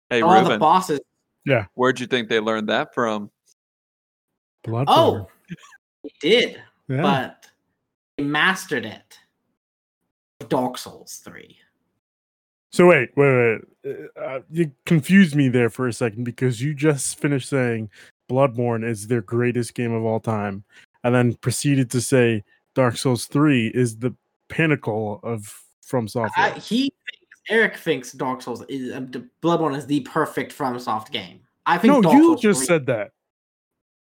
Hey, 0.10 0.22
all 0.22 0.34
the 0.36 0.42
Ruben, 0.42 0.60
bosses 0.60 1.00
where'd 1.74 2.00
you 2.00 2.08
think 2.08 2.30
they 2.30 2.40
learned 2.40 2.70
that 2.70 2.94
from? 2.94 3.30
Bloodborne. 4.66 4.86
oh 4.88 5.28
they 6.04 6.12
did 6.22 6.62
yeah. 6.88 7.02
but 7.02 7.48
they 8.18 8.24
mastered 8.24 8.86
it. 8.86 9.20
Dark 10.50 10.78
souls 10.78 11.22
3 11.24 11.58
So 12.74 12.88
wait, 12.88 13.12
wait, 13.16 13.62
wait. 13.86 13.96
Uh, 14.18 14.20
Uh, 14.20 14.40
you 14.50 14.72
confused 14.86 15.36
me 15.36 15.48
there 15.48 15.70
for 15.70 15.88
a 15.88 15.94
second 15.94 16.24
because 16.24 16.62
you 16.62 16.74
just 16.74 17.20
finished 17.20 17.48
saying 17.50 17.90
Bloodborne 18.30 18.84
is 18.84 19.08
their 19.08 19.22
greatest 19.22 19.76
game 19.76 19.94
of 19.94 20.04
all 20.04 20.20
time, 20.20 20.64
and 21.04 21.14
then 21.14 21.36
proceeded 21.36 21.92
to 21.92 22.02
say 22.02 22.44
Dark 22.74 22.98
Souls 22.98 23.26
Three 23.28 23.68
is 23.68 23.98
the 23.98 24.16
pinnacle 24.50 25.20
of 25.24 25.62
From 25.86 26.08
Software. 26.08 26.48
I, 26.48 26.52
he 26.60 26.84
thinks 26.84 27.42
eric 27.50 27.76
thinks 27.76 28.14
dark 28.14 28.42
souls 28.42 28.64
is 28.70 28.94
uh, 28.94 29.02
the 29.12 29.28
bloodborne 29.42 29.76
is 29.76 29.86
the 29.86 30.00
perfect 30.02 30.58
FromSoft 30.58 31.12
game 31.12 31.42
i 31.66 31.78
think 31.78 31.92
no, 31.94 32.02
dark 32.02 32.16
you 32.16 32.24
souls 32.28 32.42
just 32.42 32.60
3 32.62 32.66
said 32.68 32.86
that. 32.86 33.12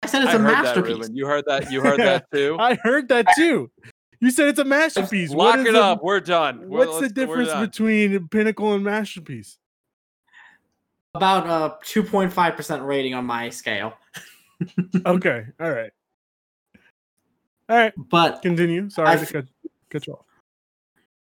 i 0.03 0.07
said 0.07 0.23
it's 0.23 0.31
I 0.31 0.35
a 0.35 0.39
heard 0.39 0.55
that, 0.55 0.63
masterpiece 0.63 1.09
You 1.11 1.27
heard 1.27 1.43
that. 1.47 1.69
You 1.69 1.81
heard 1.87 1.99
that 1.99 2.31
too. 2.33 2.55
I 2.57 2.75
heard 2.81 3.09
that 3.09 3.27
too. 3.35 3.69
You 4.25 4.31
said 4.31 4.47
it's 4.47 4.57
a 4.57 4.65
masterpiece. 4.65 5.29
Lock 5.29 5.37
What 5.37 5.59
is 5.59 5.65
it 5.67 5.75
a- 5.75 5.83
up. 5.83 6.03
We're 6.03 6.19
done. 6.19 6.67
We're- 6.67 6.87
What's 6.87 6.95
the 6.95 7.01
let's- 7.03 7.13
we're 7.29 7.37
difference 7.43 7.53
between 7.69 8.27
pinnacle 8.29 8.73
and 8.73 8.83
masterpiece? 8.83 9.59
About 11.13 11.45
uh, 11.47 11.75
a 11.79 11.85
2.5% 11.85 12.87
rating 12.87 13.13
on 13.13 13.23
my 13.25 13.49
scale. 13.49 13.93
Okay, 15.05 15.45
all 15.59 15.69
right, 15.69 15.91
all 17.69 17.77
right. 17.77 17.93
But 17.97 18.41
Continue. 18.41 18.89
Sorry 18.89 19.09
I've- 19.09 19.25
to 19.27 19.31
cut, 19.33 19.45
cut 19.91 20.07
you 20.07 20.13
off. 20.13 20.25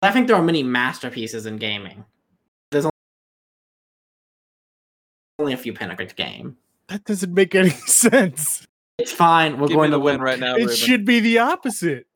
I 0.02 0.10
think 0.10 0.26
there 0.26 0.36
are 0.36 0.42
many 0.42 0.62
masterpieces 0.62 1.46
in 1.46 1.56
gaming. 1.56 2.04
There's 2.72 2.86
only 5.38 5.52
a 5.52 5.56
few 5.56 5.72
pinnacle 5.72 6.04
game. 6.16 6.56
That 6.88 7.04
doesn't 7.04 7.32
make 7.32 7.54
any 7.54 7.70
sense. 7.86 8.66
It's 8.98 9.12
fine. 9.12 9.58
We're 9.58 9.68
Give 9.68 9.76
going 9.76 9.92
to 9.92 9.98
win 10.00 10.20
right 10.20 10.38
now, 10.38 10.56
It 10.56 10.62
Ruben. 10.62 10.74
should 10.76 11.04
be 11.06 11.20
the 11.20 11.38
opposite. 11.38 12.06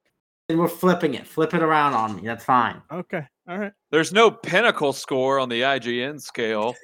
And 0.49 0.59
we're 0.59 0.69
flipping 0.69 1.15
it. 1.15 1.27
Flip 1.27 1.53
it 1.55 1.63
around 1.63 1.95
on 1.95 2.17
me. 2.17 2.23
That's 2.23 2.45
fine. 2.45 2.81
Okay, 2.91 3.27
all 3.49 3.59
right. 3.59 3.73
There's 3.91 4.13
no 4.13 4.31
pinnacle 4.31 4.93
score 4.93 5.41
on 5.41 5.49
the 5.49 5.63
IGN 5.63 6.21
scale. 6.21 6.75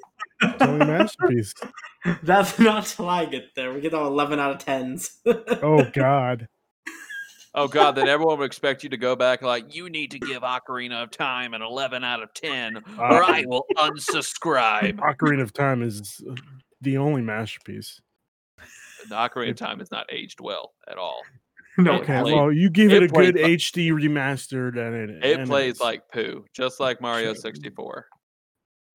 It's 0.40 0.62
only 0.62 0.86
masterpiece. 0.86 1.54
That's 2.24 2.58
not 2.58 2.86
till 2.86 3.08
I 3.08 3.24
get 3.26 3.54
there. 3.54 3.72
We 3.72 3.80
get 3.80 3.94
all 3.94 4.08
11 4.08 4.40
out 4.40 4.50
of 4.50 4.58
10s. 4.58 5.18
Oh 5.62 5.84
God. 5.92 6.48
Oh 7.54 7.68
god, 7.68 7.92
then 7.92 8.08
everyone 8.08 8.38
would 8.38 8.46
expect 8.46 8.82
you 8.82 8.88
to 8.88 8.96
go 8.96 9.14
back 9.14 9.42
like 9.42 9.74
you 9.74 9.90
need 9.90 10.10
to 10.12 10.18
give 10.18 10.40
Ocarina 10.42 11.02
of 11.02 11.10
Time 11.10 11.52
an 11.52 11.60
11 11.60 12.02
out 12.02 12.22
of 12.22 12.32
10 12.32 12.78
or 12.98 13.22
I 13.22 13.44
will 13.46 13.66
unsubscribe. 13.76 14.96
Ocarina 14.96 15.42
of 15.42 15.52
Time 15.52 15.82
is 15.82 16.22
uh, 16.28 16.34
the 16.80 16.96
only 16.96 17.20
masterpiece. 17.20 18.00
The 19.06 19.14
Ocarina 19.14 19.50
of 19.50 19.56
Time 19.56 19.82
is 19.82 19.90
not 19.90 20.06
aged 20.10 20.40
well 20.40 20.72
at 20.88 20.96
all. 20.96 21.20
no, 21.78 21.94
It 21.94 22.00
Okay, 22.02 22.20
played- 22.20 22.34
well, 22.34 22.52
you 22.52 22.68
give 22.70 22.92
it 22.92 23.02
it 23.02 23.04
a 23.04 23.08
good 23.08 23.34
played- 23.36 23.58
HD 23.58 23.90
remastered, 23.90 24.76
and 24.76 24.94
it 25.10 25.24
It 25.24 25.40
and 25.40 25.48
plays 25.48 25.80
like 25.80 26.02
poo, 26.12 26.44
just 26.54 26.80
like 26.80 27.00
Mario 27.00 27.32
64. 27.34 28.06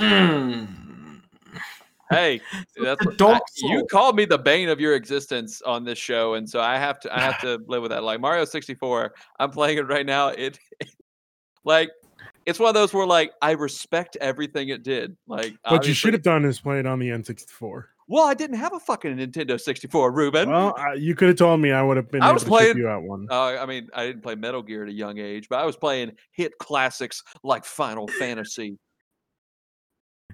Mm. 0.02 0.68
Hey, 2.10 2.40
that's 2.82 3.04
what- 3.06 3.22
I- 3.22 3.40
you 3.58 3.86
called 3.90 4.16
me 4.16 4.26
the 4.26 4.38
bane 4.38 4.70
of 4.70 4.80
your 4.80 4.96
existence 4.96 5.62
on 5.64 5.84
this 5.84 5.98
show, 5.98 6.36
and 6.36 6.50
so 6.50 6.60
I 6.62 6.78
have 6.78 7.00
to 7.02 7.16
I 7.16 7.20
have 7.20 7.40
to 7.42 7.60
live 7.68 7.82
with 7.82 7.92
that. 7.92 8.04
Like 8.04 8.20
Mario 8.22 8.46
64, 8.46 9.14
I'm 9.40 9.52
playing 9.52 9.78
it 9.80 9.88
right 9.88 10.06
now. 10.06 10.30
It 10.30 10.60
like 11.66 11.90
it's 12.46 12.60
one 12.60 12.70
of 12.70 12.76
those 12.76 12.94
where 12.94 13.06
like 13.06 13.34
I 13.42 13.52
respect 13.52 14.18
everything 14.22 14.70
it 14.70 14.84
did. 14.84 15.18
Like 15.28 15.56
What 15.68 15.86
you 15.88 15.94
should 15.94 16.14
have 16.14 16.22
done 16.24 16.46
is 16.46 16.60
play 16.62 16.80
it 16.80 16.86
on 16.86 17.00
the 17.00 17.10
N64. 17.10 17.84
Well, 18.10 18.26
I 18.26 18.34
didn't 18.34 18.56
have 18.58 18.74
a 18.74 18.80
fucking 18.80 19.18
Nintendo 19.18 19.60
64, 19.60 20.12
Ruben. 20.14 20.50
Well, 20.50 20.74
I, 20.78 20.94
you 20.94 21.14
could 21.14 21.28
have 21.28 21.38
told 21.38 21.60
me. 21.60 21.72
I 21.74 21.82
would 21.82 21.98
have 21.98 22.10
been 22.10 22.22
I 22.22 22.28
able 22.28 22.36
was 22.36 22.44
to 22.44 22.50
playing- 22.50 22.68
ship 22.70 22.78
you 22.78 22.88
out 22.88 23.04
one. 23.04 23.28
Uh, 23.30 23.58
I 23.60 23.66
mean, 23.66 23.90
I 23.94 24.06
didn't 24.06 24.24
play 24.24 24.36
Metal 24.36 24.62
Gear 24.64 24.84
at 24.84 24.90
a 24.90 24.94
young 24.94 25.18
age, 25.18 25.48
but 25.50 25.60
I 25.60 25.66
was 25.66 25.76
playing 25.76 26.14
hit 26.32 26.58
classics 26.58 27.22
like 27.44 27.66
Final 27.66 28.08
Fantasy. 28.20 28.78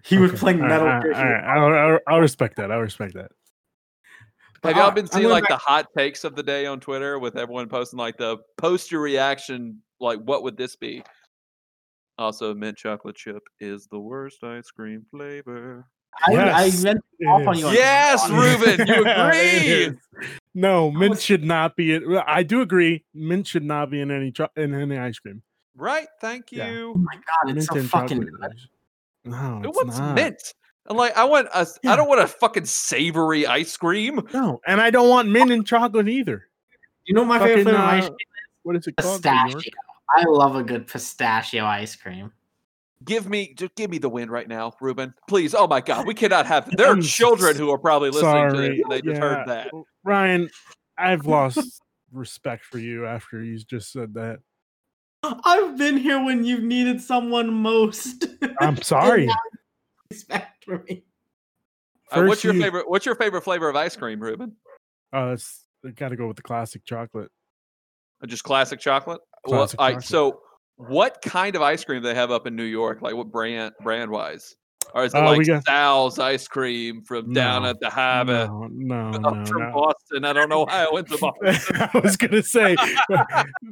He 0.06 0.18
was 0.18 0.32
playing 0.34 0.62
all 0.62 0.68
Metal 0.68 0.86
right, 0.88 1.02
Gear. 1.02 1.14
all 1.16 1.24
right, 1.24 1.44
I'll, 1.44 1.74
I'll, 1.94 2.00
I'll 2.08 2.20
respect 2.22 2.58
that. 2.58 2.72
I'll 2.72 2.80
respect 2.80 3.14
that. 3.16 3.32
Have 4.64 4.78
y'all 4.78 4.92
been 4.92 5.08
seeing 5.08 5.28
like 5.30 5.44
back- 5.44 5.50
the 5.50 5.58
hot 5.58 5.88
takes 5.98 6.24
of 6.24 6.36
the 6.36 6.44
day 6.44 6.66
on 6.68 6.80
Twitter 6.80 7.20
with 7.20 7.38
everyone 7.38 7.68
posting 7.68 7.98
like 8.00 8.18
the 8.18 8.38
post 8.58 8.92
your 8.92 9.02
reaction, 9.02 9.82
like 10.00 10.20
what 10.20 10.44
would 10.44 10.56
this 10.58 10.76
be? 10.76 11.04
Also, 12.18 12.54
mint 12.54 12.78
chocolate 12.78 13.16
chip 13.16 13.42
is 13.60 13.88
the 13.88 14.00
worst 14.00 14.44
ice 14.44 14.70
cream 14.72 15.04
flavor. 15.12 15.86
I, 16.28 16.32
Yes, 16.32 16.80
I 16.80 16.84
meant 16.84 17.02
off 17.28 17.48
on 17.48 17.58
you. 17.58 17.68
on 17.68 17.74
Yes. 17.74 18.30
Ruben, 18.30 18.88
you 18.88 19.06
agree. 19.08 19.98
No, 20.54 20.92
mint 20.92 21.20
should 21.22 21.44
not 21.44 21.76
be. 21.76 21.94
In, 21.96 22.18
I 22.28 22.44
do 22.44 22.62
agree. 22.62 23.04
Mint 23.14 23.48
should 23.48 23.64
not 23.64 23.90
be 23.90 24.02
in 24.02 24.12
any 24.12 24.32
cho- 24.32 24.50
in 24.56 24.74
any 24.74 24.98
ice 24.98 25.20
cream. 25.20 25.42
Right? 25.76 26.08
Thank 26.22 26.52
Yeah. 26.52 26.68
Oh 26.68 26.72
you. 26.72 26.94
my 26.96 27.16
god, 27.16 27.50
it's 27.50 27.54
mint 27.56 27.64
so 27.66 27.76
and 27.78 27.90
fucking 27.90 28.18
chocolate 28.22 28.42
good. 28.42 28.52
is- 28.56 28.68
No, 29.26 29.62
It 29.64 29.68
it's 29.70 29.76
wants 29.78 29.98
not. 29.98 30.16
mint. 30.16 30.54
I'm 30.86 30.98
like, 30.98 31.16
I 31.18 31.24
want 31.24 31.48
a. 31.54 31.60
I 31.60 31.66
Yeah. 31.84 31.96
don't 31.96 32.08
want 32.10 32.22
a 32.22 32.28
fucking 32.28 32.66
savory 32.66 33.48
ice 33.48 33.76
cream. 33.78 34.22
No, 34.34 34.60
and 34.68 34.80
I 34.82 34.90
don't 34.92 35.10
want 35.10 35.30
mint 35.30 35.50
and 35.52 35.66
chocolate 35.66 36.08
either. 36.10 36.48
You 37.06 37.16
know 37.16 37.22
what 37.22 37.28
my 37.28 37.40
favorite 37.40 37.64
Fucking, 37.64 37.80
flavor 37.80 37.84
of 37.84 37.90
ice 37.90 38.04
uh, 38.04 38.08
cream? 38.08 38.18
What 38.64 38.76
is 38.76 38.88
it 38.88 38.96
called? 38.98 39.24
Pistachio. 39.24 39.72
I 40.16 40.24
love 40.28 40.56
a 40.56 40.64
good 40.64 40.86
pistachio 40.88 41.66
ice 41.66 41.96
cream. 41.96 42.32
Give 43.06 43.28
me, 43.28 43.54
just 43.56 43.76
give 43.76 43.90
me 43.90 43.98
the 43.98 44.10
win 44.10 44.30
right 44.30 44.48
now, 44.48 44.74
Ruben. 44.80 45.14
Please. 45.28 45.54
Oh 45.56 45.68
my 45.68 45.82
God, 45.82 46.08
we 46.08 46.14
cannot 46.14 46.46
have. 46.46 46.70
There 46.76 46.88
are 46.88 46.98
children 47.02 47.56
who 47.56 47.72
are 47.72 47.78
probably 47.78 48.10
listening 48.12 48.52
to 48.52 48.58
this. 48.58 48.80
Sorry, 48.82 48.84
they 48.90 49.02
just 49.02 49.16
yeah, 49.16 49.28
heard 49.28 49.48
that. 49.48 49.72
Ryan, 50.04 50.50
I've 50.98 51.26
lost 51.28 51.82
respect 52.12 52.66
for 52.66 52.80
you 52.80 53.06
after 53.06 53.44
you 53.44 53.58
just 53.60 53.92
said 53.92 54.14
that. 54.14 54.40
I've 55.24 55.78
been 55.78 55.98
here 55.98 56.24
when 56.24 56.44
you've 56.44 56.64
needed 56.64 57.02
someone 57.02 57.54
most. 57.54 58.26
I'm 58.60 58.76
sorry. 58.82 59.30
Respect 60.10 60.66
for 60.66 60.84
me. 60.88 61.04
Uh, 62.12 62.24
what's 62.24 62.44
your 62.44 62.54
you- 62.54 62.62
favorite? 62.62 62.90
What's 62.90 63.06
your 63.06 63.16
favorite 63.16 63.42
flavor 63.42 63.70
of 63.70 63.76
ice 63.76 63.96
cream, 63.96 64.20
Ruben? 64.20 64.56
Oh, 65.14 65.30
that's 65.30 65.66
got 65.96 66.10
to 66.10 66.16
go 66.16 66.28
with 66.28 66.38
the 66.38 66.44
classic 66.44 66.84
chocolate. 66.86 67.30
Uh, 68.22 68.28
Just 68.28 68.44
classic 68.44 68.80
chocolate. 68.80 69.22
Classic 69.46 69.80
well, 69.80 69.88
all 69.88 69.94
right, 69.94 70.02
chocolate. 70.02 70.06
so 70.06 70.42
what 70.78 71.22
kind 71.22 71.56
of 71.56 71.62
ice 71.62 71.84
cream 71.84 72.02
do 72.02 72.08
they 72.08 72.16
have 72.16 72.32
up 72.32 72.48
in 72.48 72.56
New 72.56 72.64
York? 72.64 73.02
Like 73.02 73.16
what 73.16 73.32
brand 73.32 73.74
brand 73.82 74.10
wise? 74.12 74.56
Or 74.94 75.06
is 75.06 75.14
it 75.14 75.18
Uh, 75.18 75.26
like 75.38 75.48
got- 75.48 75.64
Sal's 75.66 76.20
ice 76.20 76.48
cream 76.48 77.02
from 77.04 77.32
down 77.34 77.66
at 77.66 77.80
the 77.80 77.90
harbor? 77.90 78.48
No, 78.48 78.68
no, 78.70 79.28
Up 79.28 79.36
no, 79.38 79.46
from 79.46 79.62
no. 79.62 79.72
Boston. 79.74 80.26
I 80.26 80.34
don't 80.34 80.50
know 80.50 80.66
why 80.66 80.86
I 80.86 80.94
went 80.94 81.08
to 81.08 81.18
Boston. 81.22 81.90
I 81.94 82.00
was 82.00 82.18
gonna 82.18 82.44
say, 82.44 82.76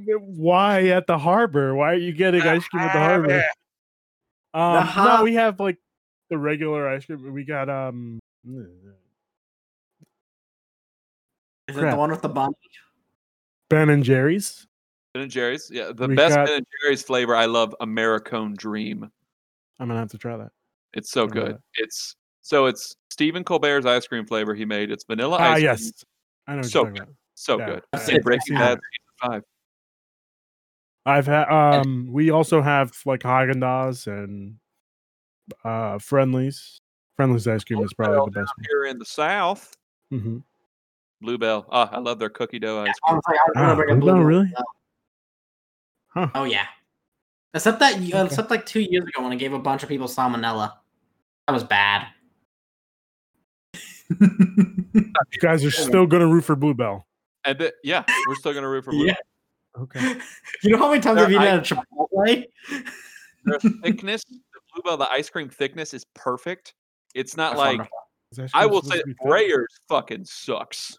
why 0.08 0.88
at 0.88 1.08
the 1.08 1.18
harbor? 1.18 1.76
Why 1.76 1.92
are 1.92 1.96
you 1.96 2.14
getting 2.14 2.42
ice 2.42 2.66
cream 2.68 2.84
at 2.84 2.94
the 2.94 3.00
harbor? 3.00 3.44
Um, 4.54 4.74
no, 4.74 4.82
har- 4.82 5.24
we 5.24 5.36
have 5.36 5.62
like 5.62 5.78
the 6.30 6.38
regular 6.38 6.86
ice 6.90 7.06
cream. 7.06 7.32
We 7.32 7.46
got 7.46 7.70
um, 7.70 8.20
Is 11.68 11.78
it 11.78 11.90
the 11.90 11.96
one 11.96 12.12
with 12.12 12.22
the 12.22 12.28
bunny? 12.28 12.54
Ben 13.70 13.90
and 13.90 14.04
Jerry's. 14.04 14.68
Ben 15.14 15.24
and 15.24 15.32
Jerry's. 15.32 15.70
Yeah, 15.74 15.92
the 15.94 16.08
We 16.08 16.16
best 16.16 16.36
got- 16.36 16.48
Ben 16.48 16.58
and 16.58 16.66
Jerry's 16.82 17.04
flavor. 17.04 17.36
I 17.36 17.46
love 17.46 17.76
Americone 17.82 18.56
Dream. 18.56 19.10
I'm 19.80 19.88
gonna 19.88 20.00
have 20.00 20.12
to 20.12 20.18
try 20.18 20.38
that. 20.38 20.52
It's 20.94 21.12
so 21.12 21.24
What 21.26 21.32
about 21.38 21.46
good. 21.48 21.58
It's 21.76 22.16
so 22.42 22.66
it's 22.68 22.96
Stephen 23.10 23.44
Colbert's 23.44 23.86
ice 23.86 24.08
cream 24.08 24.26
flavor 24.26 24.54
he 24.54 24.66
made. 24.66 24.92
It's 24.92 25.04
vanilla 25.04 25.38
Ah, 25.40 25.52
ice 25.52 25.56
cream. 25.56 25.64
yes, 25.66 25.92
I 26.48 26.52
know. 26.54 26.58
What 26.58 26.66
So 26.66 26.80
you're 26.80 26.88
talking 26.90 27.02
about. 27.04 27.16
So 27.36 27.60
Yeah, 27.60 27.66
good. 27.66 27.84
I've 27.94 28.02
seen. 28.02 28.22
Breaking 28.22 28.56
Bad 28.58 28.78
it. 28.78 28.82
season 28.92 29.32
five. 29.34 29.44
I've 31.06 31.26
had 31.26 31.50
um. 31.50 32.08
We 32.12 32.30
also 32.30 32.62
have 32.62 32.92
like 33.06 33.22
Haagen 33.22 33.56
Dazs 33.56 34.08
and 34.08 34.58
uh 35.64 35.98
Friendlies. 36.00 36.80
Friendlies 37.18 37.48
ice 37.48 37.64
cream 37.64 37.84
is 37.84 37.94
probably 37.94 38.18
Well, 38.18 38.26
the 38.28 38.32
best. 38.32 38.54
Here 38.70 38.86
in 38.86 38.98
the 39.00 39.06
South, 39.06 39.76
One. 40.10 40.22
hmm 40.22 40.38
Bluebell. 41.22 41.68
Ah, 41.72 41.90
I 41.92 42.00
love 42.00 42.18
their 42.20 42.30
cookie 42.30 42.60
dough 42.60 42.82
ice 42.84 42.90
I 43.08 43.10
cream. 43.10 43.16
was 43.18 43.24
like, 43.28 43.38
I 43.38 43.44
was 43.48 43.54
gonna 43.56 43.72
Ah, 43.72 43.76
bring 43.76 43.90
a 43.90 43.94
Blue 43.96 44.00
blue 44.02 44.08
Bell, 44.12 44.18
one. 44.18 44.26
really? 44.26 44.54
Oh. 46.16 46.22
Huh. 46.22 46.30
Oh 46.36 46.44
yeah. 46.46 46.66
Except 47.54 47.80
that, 47.80 47.96
Okay. 47.96 48.26
except 48.26 48.50
like 48.50 48.66
two 48.66 48.80
years 48.82 49.04
ago 49.06 49.24
when 49.24 49.32
I 49.34 49.36
gave 49.36 49.54
a 49.54 49.60
bunch 49.60 49.84
of 49.84 49.90
people 49.90 50.08
salmonella. 50.08 50.74
That 51.48 51.54
was 51.54 51.64
bad. 51.64 52.08
You 54.94 55.40
guys 55.40 55.64
are 55.64 55.72
still 55.72 56.06
gonna 56.06 56.28
root 56.28 56.42
for 56.44 56.56
Bluebell. 56.56 57.08
And 57.46 57.58
the, 57.58 57.74
yeah, 57.84 58.04
we're 58.28 58.36
still 58.36 58.54
gonna 58.54 58.68
root 58.68 58.84
for 58.84 58.92
Blue. 58.92 59.06
Yeah. 59.08 59.16
Okay. 59.80 60.18
You 60.64 60.72
know 60.72 60.78
how 60.78 60.90
many 60.90 61.02
times 61.02 61.20
I've 61.22 61.32
eaten 61.32 61.42
i- 61.42 61.48
at 61.48 61.72
a 61.72 61.76
Chipotle? 61.76 62.46
Their 63.46 63.60
thickness, 63.82 64.24
the 64.26 64.40
Bluebell, 64.74 64.98
the 64.98 65.10
ice 65.10 65.30
cream 65.30 65.48
thickness 65.50 65.94
is 65.94 66.06
perfect. 66.14 66.74
It's 67.16 67.36
not 67.38 67.52
That's 67.52 67.60
like 67.60 67.78
wonderful. 68.36 68.50
I 68.54 68.66
will 68.66 68.82
say 68.84 69.00
to 69.00 69.06
be 69.06 69.14
thick? 69.14 69.22
Breyers 69.26 69.66
fucking 69.90 70.26
sucks. 70.26 70.98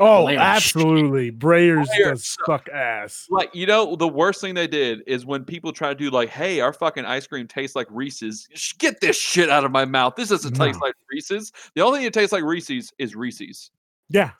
Oh, 0.00 0.24
Breyers. 0.26 0.38
absolutely. 0.40 1.30
Breyers 1.30 1.86
Breyers 1.86 2.10
does 2.10 2.28
suck. 2.28 2.46
suck 2.46 2.68
ass. 2.70 3.26
Like, 3.30 3.54
you 3.54 3.66
know, 3.66 3.94
the 3.94 4.08
worst 4.08 4.40
thing 4.40 4.54
they 4.54 4.66
did 4.66 5.02
is 5.06 5.26
when 5.26 5.44
people 5.44 5.72
try 5.72 5.90
to 5.90 5.94
do 5.94 6.10
like, 6.10 6.30
hey, 6.30 6.60
our 6.60 6.72
fucking 6.72 7.04
ice 7.04 7.26
cream 7.26 7.46
tastes 7.46 7.76
like 7.76 7.86
Reese's. 7.90 8.48
Get 8.78 9.00
this 9.00 9.16
shit 9.16 9.50
out 9.50 9.64
of 9.64 9.70
my 9.70 9.84
mouth. 9.84 10.16
This 10.16 10.30
doesn't 10.30 10.54
taste 10.54 10.80
like 10.80 10.94
Reese's. 11.10 11.52
The 11.74 11.82
only 11.82 11.98
thing 11.98 12.04
that 12.06 12.14
tastes 12.14 12.32
like 12.32 12.42
Reese's 12.42 12.92
is 12.98 13.14
Reese's. 13.14 13.70
Yeah. 14.08 14.30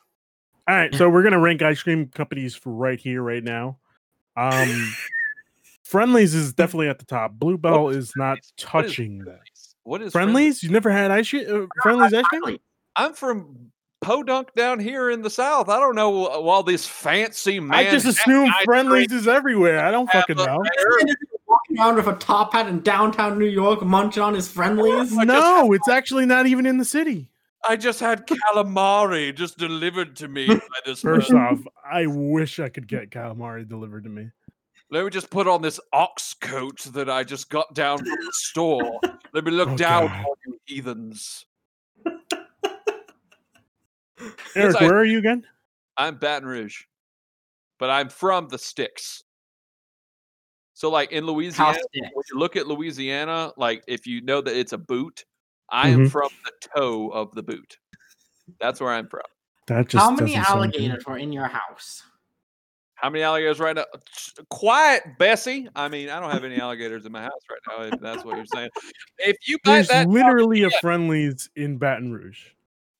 All 0.69 0.77
right. 0.77 0.95
So 0.95 1.09
we're 1.09 1.23
gonna 1.23 1.41
rank 1.41 1.61
ice 1.63 1.83
cream 1.83 2.09
companies 2.09 2.55
for 2.55 2.73
right 2.73 2.99
here, 2.99 3.23
right 3.23 3.45
now. 3.45 3.79
Um 4.37 4.95
Friendlies 5.85 6.35
is 6.35 6.55
definitely 6.55 6.89
at 6.89 6.99
the 6.99 7.05
top. 7.05 7.33
Bluebell 7.35 7.91
is 7.91 8.13
not 8.17 8.39
What 8.39 8.45
is 8.45 8.53
touching 8.57 9.19
that. 9.25 9.41
What 9.83 10.01
is 10.01 10.13
Friendlies? 10.13 10.63
You 10.63 10.71
never 10.71 10.91
had 10.91 11.11
ice 11.11 11.29
cream? 11.29 11.45
Uh, 11.49 11.67
Friendlies 11.83 12.15
ice 12.15 12.25
cream? 12.25 12.59
I'm 12.97 13.13
from 13.13 13.71
Podunk 14.03 14.53
down 14.55 14.81
here 14.81 15.11
in 15.11 15.23
the 15.23 15.31
south. 15.31 15.69
I 15.69 15.79
don't 15.79 15.95
know 15.95 16.27
all 16.27 16.63
this 16.63 16.87
fancy 16.87 17.61
man. 17.61 17.79
I 17.79 17.91
just 17.91 18.05
assume 18.07 18.51
Friendlies 18.65 19.13
is 19.13 19.29
everywhere. 19.29 19.85
I 19.85 19.91
don't 19.91 20.11
fucking 20.11 20.37
know. 20.37 20.59
Walking 21.47 21.79
around 21.79 21.97
with 21.97 22.07
a 22.09 22.15
top 22.15 22.53
hat 22.53 22.67
in 22.67 22.81
downtown 22.81 23.39
New 23.39 23.47
York, 23.47 23.83
munching 23.83 24.23
on 24.23 24.35
his 24.35 24.49
friendlies. 24.49 25.13
I 25.17 25.25
just 25.25 25.27
No, 25.27 25.73
it's 25.73 25.89
actually 25.89 26.27
not 26.27 26.47
even 26.47 26.67
in 26.67 26.79
the 26.79 26.85
city. 26.85 27.29
I 27.65 27.77
just 27.77 28.01
had 28.01 28.27
calamari 28.27 29.33
just 29.35 29.57
delivered 29.59 30.17
to 30.17 30.29
me 30.29 30.47
by 30.49 30.59
this. 30.85 31.01
First 31.03 31.31
person. 31.31 31.39
off, 31.39 31.61
I 31.89 32.07
wish 32.07 32.59
I 32.59 32.69
could 32.71 32.89
get 32.89 33.11
calamari 33.11 33.69
delivered 33.69 34.05
to 34.05 34.11
me. 34.11 34.31
Let 34.91 35.05
me 35.05 35.11
just 35.11 35.31
put 35.31 35.47
on 35.47 35.63
this 35.63 35.79
ox 35.93 36.35
coat 36.35 36.81
that 36.93 37.09
I 37.09 37.23
just 37.23 37.49
got 37.51 37.73
down 37.75 37.99
from 37.99 38.07
the 38.09 38.33
store. 38.33 38.99
Let 39.33 39.45
me 39.45 39.53
look 39.53 39.69
Oh, 39.73 39.77
down 39.77 40.07
God. 40.09 40.25
on 40.27 40.35
you 40.47 40.59
heathens. 40.67 41.47
Eric, 44.57 44.77
I- 44.81 44.85
where 44.87 44.97
are 44.97 45.05
you 45.05 45.19
again? 45.19 45.47
I'm 45.97 46.17
Baton 46.17 46.49
Rouge, 46.49 46.85
but 47.79 47.91
I'm 47.91 48.09
from 48.09 48.49
the 48.49 48.59
sticks. 48.59 49.23
So, 50.75 50.91
like 50.91 51.13
in 51.13 51.27
Louisiana, 51.27 51.79
when 51.93 52.25
you 52.33 52.39
look 52.39 52.57
at 52.57 52.67
Louisiana, 52.67 53.53
like 53.57 53.85
if 53.87 54.07
you 54.07 54.21
know 54.23 54.41
that 54.41 54.57
it's 54.57 54.73
a 54.73 54.79
boot, 54.79 55.25
I 55.69 55.91
am 55.91 56.07
Mhm. 56.07 56.11
from 56.11 56.31
the 56.45 56.69
toe 56.77 57.09
of 57.11 57.35
the 57.35 57.43
boot. 57.43 57.79
That's 58.59 58.81
where 58.81 58.91
I'm 58.91 59.07
from. 59.07 59.23
That 59.69 59.89
just 59.89 60.03
How 60.03 60.11
many 60.11 60.33
doesn't 60.33 60.45
sound 60.45 60.73
good. 60.73 60.81
alligators 60.81 61.07
were 61.07 61.19
in 61.19 61.33
your 61.33 61.47
house? 61.47 62.03
How 62.95 63.11
many 63.11 63.23
alligators 63.23 63.61
right 63.61 63.77
now? 63.77 63.85
Quiet, 64.49 65.03
Bessie. 65.19 65.69
I 65.75 65.89
mean, 65.89 66.09
I 66.09 66.21
don't 66.21 66.31
have 66.31 66.45
any 66.45 66.59
alligators 66.59 67.05
in 67.05 67.13
my 67.13 67.23
house 67.23 67.41
right 67.51 67.61
now. 67.79 67.85
If 67.95 68.01
that's 68.01 68.25
what 68.25 68.37
you're 68.37 68.47
saying. 68.47 68.71
If 69.19 69.37
you 69.47 69.59
buy 69.65 69.73
There's 69.75 69.89
that, 69.89 70.09
literally 70.09 70.63
a 70.63 70.71
Friendlies 70.81 71.51
in 71.57 71.79
Baton 71.79 72.13
Rouge. 72.13 72.47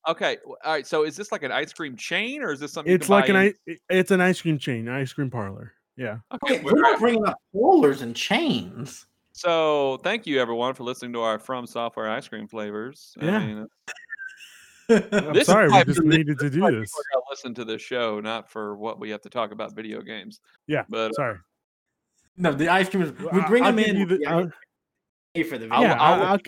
Okay. 0.07 0.37
All 0.45 0.55
right. 0.73 0.85
So, 0.87 1.03
is 1.03 1.15
this 1.15 1.31
like 1.31 1.43
an 1.43 1.51
ice 1.51 1.73
cream 1.73 1.95
chain, 1.95 2.41
or 2.43 2.51
is 2.51 2.59
this 2.59 2.73
something? 2.73 2.93
It's 2.93 3.09
like 3.09 3.29
an 3.29 3.35
in- 3.35 3.53
ice. 3.67 3.77
It's 3.89 4.11
an 4.11 4.21
ice 4.21 4.41
cream 4.41 4.57
chain, 4.57 4.87
ice 4.89 5.13
cream 5.13 5.29
parlor. 5.29 5.73
Yeah. 5.97 6.17
Okay. 6.33 6.55
Okay, 6.55 6.63
where- 6.63 6.73
we're 6.75 6.81
not 6.81 6.99
bringing 6.99 7.25
up 7.27 7.37
rollers 7.53 8.01
and 8.01 8.15
chains. 8.15 9.05
So, 9.33 9.97
thank 10.03 10.27
you 10.27 10.39
everyone 10.39 10.73
for 10.75 10.83
listening 10.83 11.13
to 11.13 11.21
our 11.21 11.39
From 11.39 11.65
Software 11.65 12.09
ice 12.09 12.27
cream 12.27 12.47
flavors. 12.47 13.15
I 13.19 13.25
Yeah. 13.25 13.39
mean, 13.39 13.67
I'm 14.89 15.33
This 15.33 15.47
sorry, 15.47 15.69
we 15.69 15.83
just 15.85 16.03
needed 16.03 16.37
to 16.39 16.49
do 16.49 16.59
this. 16.59 16.59
people 16.59 16.69
are 16.71 16.79
gonna 17.13 17.23
listen 17.31 17.53
to 17.55 17.65
this 17.65 17.81
show, 17.81 18.19
not 18.19 18.51
for 18.51 18.75
what 18.75 18.99
we 18.99 19.09
have 19.09 19.21
to 19.21 19.29
talk 19.29 19.51
about 19.51 19.73
video 19.75 20.01
games. 20.01 20.39
Yeah. 20.67 20.83
But 20.89 21.11
uh, 21.11 21.13
Sorry. 21.13 21.37
no, 22.37 22.51
the 22.53 22.67
ice 22.69 22.89
cream 22.89 23.03
is. 23.03 23.11
We 23.31 23.41
bring 23.47 23.63
them 23.63 23.79
in. 23.79 23.95
you 23.97 24.05
the- 24.05 24.17
we 24.17 24.25
I'll- 24.25 24.51
pay 25.33 25.43
for 25.43 25.57
the 25.57 25.67
I'll- 25.71 25.81
video. 25.81 25.95
yeah, 25.95 26.01
I'll 26.01 26.21
I- 26.23 26.25
I'll 26.33 26.39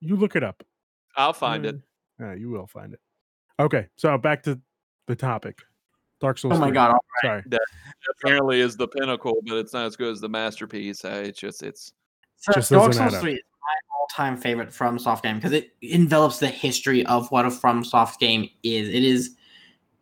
you 0.00 0.16
look 0.16 0.36
it 0.36 0.42
up. 0.42 0.62
I'll 1.16 1.32
find 1.32 1.64
it. 1.64 1.76
Yeah, 2.20 2.34
you 2.34 2.50
will 2.50 2.66
find 2.66 2.94
it. 2.94 3.00
Okay, 3.58 3.86
so 3.96 4.16
back 4.18 4.42
to 4.44 4.60
the 5.06 5.16
topic. 5.16 5.60
Dark 6.20 6.38
Souls. 6.38 6.54
oh 6.54 6.58
my 6.58 6.68
3. 6.68 6.74
god! 6.74 6.96
Sorry. 7.22 7.42
Apparently, 8.18 8.60
is 8.60 8.76
the 8.76 8.88
pinnacle, 8.88 9.42
but 9.46 9.56
it's 9.56 9.72
not 9.72 9.86
as 9.86 9.96
good 9.96 10.12
as 10.12 10.20
the 10.20 10.28
masterpiece. 10.28 11.04
Uh, 11.04 11.22
It's 11.26 11.38
just 11.38 11.62
it's 11.62 11.92
So 12.36 12.52
Just 12.52 12.70
Dark 12.70 12.94
Souls 12.94 13.18
3 13.18 13.32
is 13.34 13.40
my 13.62 13.96
all-time 13.98 14.36
favorite 14.36 14.70
FromSoft 14.70 15.22
game 15.22 15.36
because 15.36 15.52
it 15.52 15.72
envelops 15.82 16.38
the 16.38 16.48
history 16.48 17.04
of 17.06 17.30
what 17.30 17.44
a 17.44 17.48
FromSoft 17.48 18.18
game 18.18 18.48
is. 18.62 18.88
It 18.88 19.04
is 19.04 19.36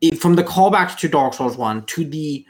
it, 0.00 0.20
from 0.20 0.34
the 0.36 0.44
callbacks 0.44 0.96
to 0.98 1.08
Dark 1.08 1.34
Souls 1.34 1.56
1 1.56 1.86
to 1.86 2.04
the 2.04 2.46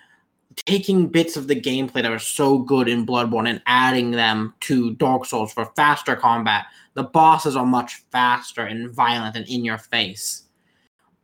taking 0.57 1.09
bits 1.09 1.37
of 1.37 1.49
the 1.49 1.61
gameplay 1.61 2.03
that 2.03 2.13
are 2.13 2.19
so 2.19 2.59
good 2.59 2.89
in 2.89 3.07
Bloodborne 3.07 3.49
and 3.49 3.63
adding 3.67 4.11
them 4.13 4.55
to 4.61 4.95
Dark 4.95 5.25
Souls 5.25 5.53
for 5.53 5.67
faster 5.77 6.17
combat. 6.17 6.67
The 6.95 7.05
bosses 7.05 7.57
are 7.57 7.67
much 7.67 8.03
faster 8.11 8.63
and 8.63 8.91
violent 8.91 9.37
and 9.37 9.49
in 9.49 9.65
your 9.65 9.79
face. 9.79 10.45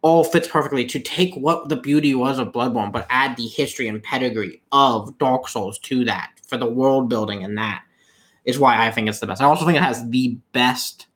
All 0.03 0.25
fits 0.25 0.49
perfectly 0.49 0.87
to 0.87 0.99
take 0.99 1.35
what 1.35 1.69
the 1.69 1.77
beauty 1.77 2.15
was 2.15 2.39
of 2.39 2.53
Bloodborne, 2.53 2.93
but 2.93 3.07
add 3.11 3.37
the 3.37 3.47
history 3.47 3.87
and 3.87 4.03
pedigree 4.03 4.63
of 4.73 5.17
Dark 5.19 5.49
Souls 5.49 5.79
to 5.81 6.05
that 6.07 6.31
for 6.47 6.57
the 6.57 6.67
world 6.67 7.09
building 7.09 7.45
and 7.45 7.57
that 7.59 7.83
is 8.45 8.59
why 8.59 8.87
I 8.87 8.91
think 8.91 9.09
it's 9.09 9.21
the 9.21 9.27
best. 9.27 9.43
I 9.43 9.47
also 9.47 9.67
think 9.67 9.77
it 9.77 9.83
has 9.83 10.09
the 10.09 10.39
best 10.53 11.07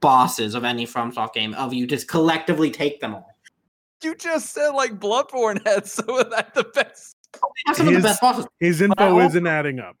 bosses 0.00 0.54
of 0.54 0.64
any 0.64 0.86
FromSoft 0.86 1.32
game. 1.32 1.54
Of 1.54 1.72
you 1.72 1.86
just 1.86 2.08
collectively 2.08 2.70
take 2.70 3.00
them 3.00 3.14
all. 3.14 3.34
you 4.02 4.14
just 4.14 4.52
said 4.52 4.70
like 4.70 4.98
Bloodborne 4.98 5.64
had 5.66 5.86
some 5.86 6.10
of 6.10 6.30
that 6.30 6.54
the 6.54 6.64
best. 6.64 7.16
It 7.34 7.40
has 7.66 7.76
some 7.76 7.88
of 7.88 7.94
His- 7.94 8.02
the 8.02 8.08
best 8.08 8.20
bosses, 8.20 8.46
His 8.60 8.80
info 8.80 9.14
also- 9.14 9.26
isn't 9.26 9.46
adding 9.46 9.78
up. 9.80 9.96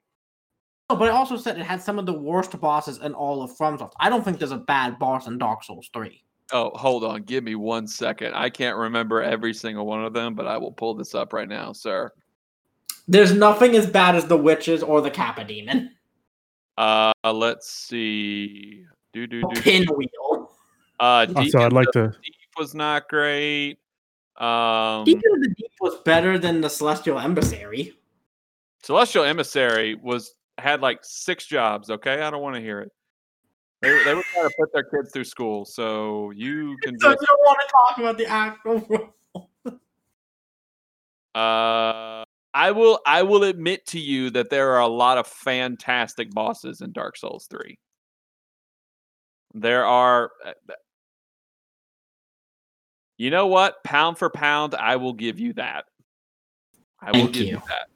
No, 0.90 0.96
but 0.96 1.08
I 1.08 1.12
also 1.12 1.36
said 1.36 1.58
it 1.58 1.64
had 1.64 1.80
some 1.80 1.98
of 1.98 2.06
the 2.06 2.12
worst 2.12 2.58
bosses 2.60 2.98
in 2.98 3.14
all 3.14 3.42
of 3.42 3.56
FromSoft. 3.56 3.92
I 4.00 4.10
don't 4.10 4.22
think 4.24 4.38
there's 4.38 4.52
a 4.52 4.58
bad 4.58 4.98
boss 4.98 5.26
in 5.26 5.38
Dark 5.38 5.64
Souls 5.64 5.88
Three. 5.92 6.22
Oh, 6.52 6.70
hold 6.74 7.02
on, 7.02 7.22
give 7.22 7.44
me 7.44 7.54
one 7.54 7.86
second. 7.86 8.34
I 8.34 8.50
can't 8.50 8.76
remember 8.76 9.22
every 9.22 9.54
single 9.54 9.86
one 9.86 10.04
of 10.04 10.12
them, 10.12 10.34
but 10.34 10.46
I 10.46 10.58
will 10.58 10.72
pull 10.72 10.92
this 10.94 11.14
up 11.14 11.32
right 11.32 11.48
now, 11.48 11.72
sir. 11.72 12.12
There's 13.08 13.32
nothing 13.32 13.74
as 13.74 13.86
bad 13.86 14.16
as 14.16 14.26
the 14.26 14.36
witches 14.36 14.82
or 14.82 15.00
the 15.00 15.10
Capra 15.10 15.44
Demon. 15.44 15.92
Uh, 16.76 17.12
let's 17.24 17.70
see. 17.72 18.84
Do 19.14 19.26
do 19.26 19.40
do. 19.40 19.60
Pinwheel. 19.62 20.50
Uh, 21.00 21.26
Also, 21.28 21.42
Deacon 21.42 21.60
I'd 21.60 21.72
like 21.72 21.90
to. 21.92 22.08
Deep 22.22 22.34
was 22.58 22.74
not 22.74 23.08
great. 23.08 23.78
Um, 24.36 25.04
Deacon 25.04 25.32
of 25.34 25.42
the 25.42 25.54
Deep 25.56 25.72
was 25.80 25.96
better 26.04 26.38
than 26.38 26.60
the 26.60 26.68
Celestial 26.68 27.18
Emissary. 27.18 27.94
Celestial 28.82 29.24
Emissary 29.24 29.94
was 29.94 30.34
had 30.58 30.80
like 30.80 31.00
six 31.02 31.46
jobs. 31.46 31.90
Okay, 31.90 32.22
I 32.22 32.30
don't 32.30 32.42
want 32.42 32.56
to 32.56 32.62
hear 32.62 32.80
it. 32.80 32.92
They, 33.82 33.88
they 34.04 34.14
were 34.14 34.22
trying 34.32 34.48
to 34.48 34.54
put 34.58 34.72
their 34.72 34.84
kids 34.84 35.10
through 35.12 35.24
school, 35.24 35.64
so 35.64 36.30
you 36.30 36.76
can 36.82 36.98
So 36.98 37.10
you 37.10 37.16
don't 37.16 37.40
want 37.40 37.58
to 37.60 37.72
talk 37.72 37.98
about 37.98 38.18
the 38.18 38.26
actual. 38.26 39.14
uh 41.34 42.24
I 42.54 42.70
will 42.70 43.00
I 43.06 43.22
will 43.22 43.44
admit 43.44 43.86
to 43.86 43.98
you 43.98 44.30
that 44.30 44.50
there 44.50 44.72
are 44.72 44.80
a 44.80 44.86
lot 44.86 45.18
of 45.18 45.26
fantastic 45.26 46.30
bosses 46.30 46.80
in 46.80 46.92
Dark 46.92 47.16
Souls 47.16 47.46
3. 47.50 47.78
There 49.54 49.84
are 49.84 50.30
uh, 50.44 50.52
You 53.22 53.30
know 53.30 53.46
what? 53.46 53.84
Pound 53.84 54.18
for 54.18 54.28
pound, 54.28 54.74
I 54.74 54.96
will 54.96 55.12
give 55.12 55.38
you 55.38 55.52
that. 55.52 55.84
I 57.00 57.12
will 57.12 57.20
Thank 57.20 57.34
give 57.34 57.42
you 57.44 57.48
you. 57.50 57.62
that. 57.68 57.86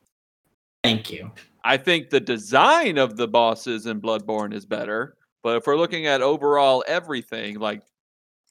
Thank 0.85 1.11
you. 1.11 1.33
I 1.65 1.79
think 1.79 2.11
the 2.11 2.21
design 2.21 2.97
of 2.97 3.17
the 3.17 3.27
bosses 3.27 3.87
in 3.87 4.01
Bloodborne 4.01 4.55
is 4.55 4.65
better, 4.65 5.17
but 5.43 5.57
if 5.57 5.67
we're 5.67 5.77
looking 5.77 6.07
at 6.07 6.23
overall 6.23 6.85
everything, 6.87 7.59
like 7.59 7.83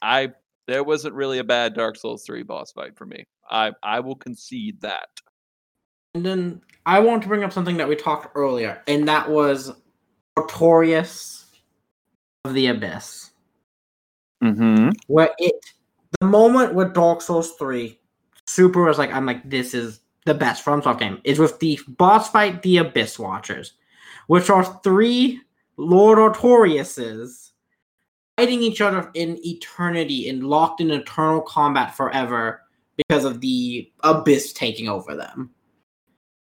I 0.01 0.33
there 0.67 0.83
wasn't 0.83 1.15
really 1.15 1.39
a 1.39 1.45
bad 1.45 1.75
Dark 1.75 1.95
Souls 1.95 2.25
3 2.25 2.43
boss 2.43 2.73
fight 2.73 2.97
for 2.97 3.05
me. 3.05 3.23
I 3.49 3.71
I 3.81 4.01
will 4.01 4.17
concede 4.17 4.81
that. 4.81 5.07
And 6.13 6.25
then 6.25 6.61
I 6.85 6.99
want 6.99 7.21
to 7.21 7.29
bring 7.29 7.45
up 7.45 7.53
something 7.53 7.77
that 7.77 7.87
we 7.87 7.95
talked 7.95 8.35
earlier, 8.35 8.81
and 8.85 9.07
that 9.07 9.29
was 9.29 9.71
Artorias 10.37 11.45
of 12.43 12.53
the 12.53 12.67
Abyss. 12.67 13.31
Mm-hmm. 14.43 14.89
Where 15.07 15.29
it, 15.37 15.55
the 16.19 16.27
moment 16.27 16.73
with 16.73 16.93
Dark 16.93 17.21
Souls 17.21 17.51
3, 17.53 17.99
Super 18.45 18.83
was 18.83 18.97
like, 18.97 19.11
I'm 19.11 19.25
like, 19.25 19.49
this 19.49 19.73
is 19.73 20.01
the 20.25 20.33
best 20.33 20.63
FromSoft 20.63 20.99
game, 20.99 21.21
is 21.23 21.39
with 21.39 21.59
the 21.59 21.79
boss 21.87 22.29
fight, 22.29 22.61
the 22.61 22.77
Abyss 22.77 23.19
Watchers, 23.19 23.73
which 24.27 24.49
are 24.49 24.63
three 24.83 25.41
Lord 25.77 26.17
Artoriases 26.17 27.51
fighting 28.37 28.61
each 28.61 28.81
other 28.81 29.09
in 29.13 29.39
eternity 29.45 30.29
and 30.29 30.43
locked 30.43 30.81
in 30.81 30.91
eternal 30.91 31.41
combat 31.41 31.95
forever 31.95 32.61
because 32.97 33.25
of 33.25 33.41
the 33.41 33.91
Abyss 34.03 34.53
taking 34.53 34.87
over 34.87 35.15
them. 35.15 35.49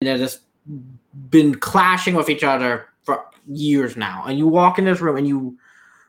And 0.01 0.09
they're 0.09 0.19
just 0.19 0.41
been 1.31 1.55
clashing 1.57 2.15
with 2.15 2.29
each 2.29 2.45
other 2.45 2.87
for 3.03 3.25
years 3.47 3.97
now. 3.97 4.25
And 4.27 4.39
you 4.39 4.47
walk 4.47 4.79
in 4.79 4.85
this 4.85 5.01
room 5.01 5.17
and 5.17 5.27
you 5.27 5.59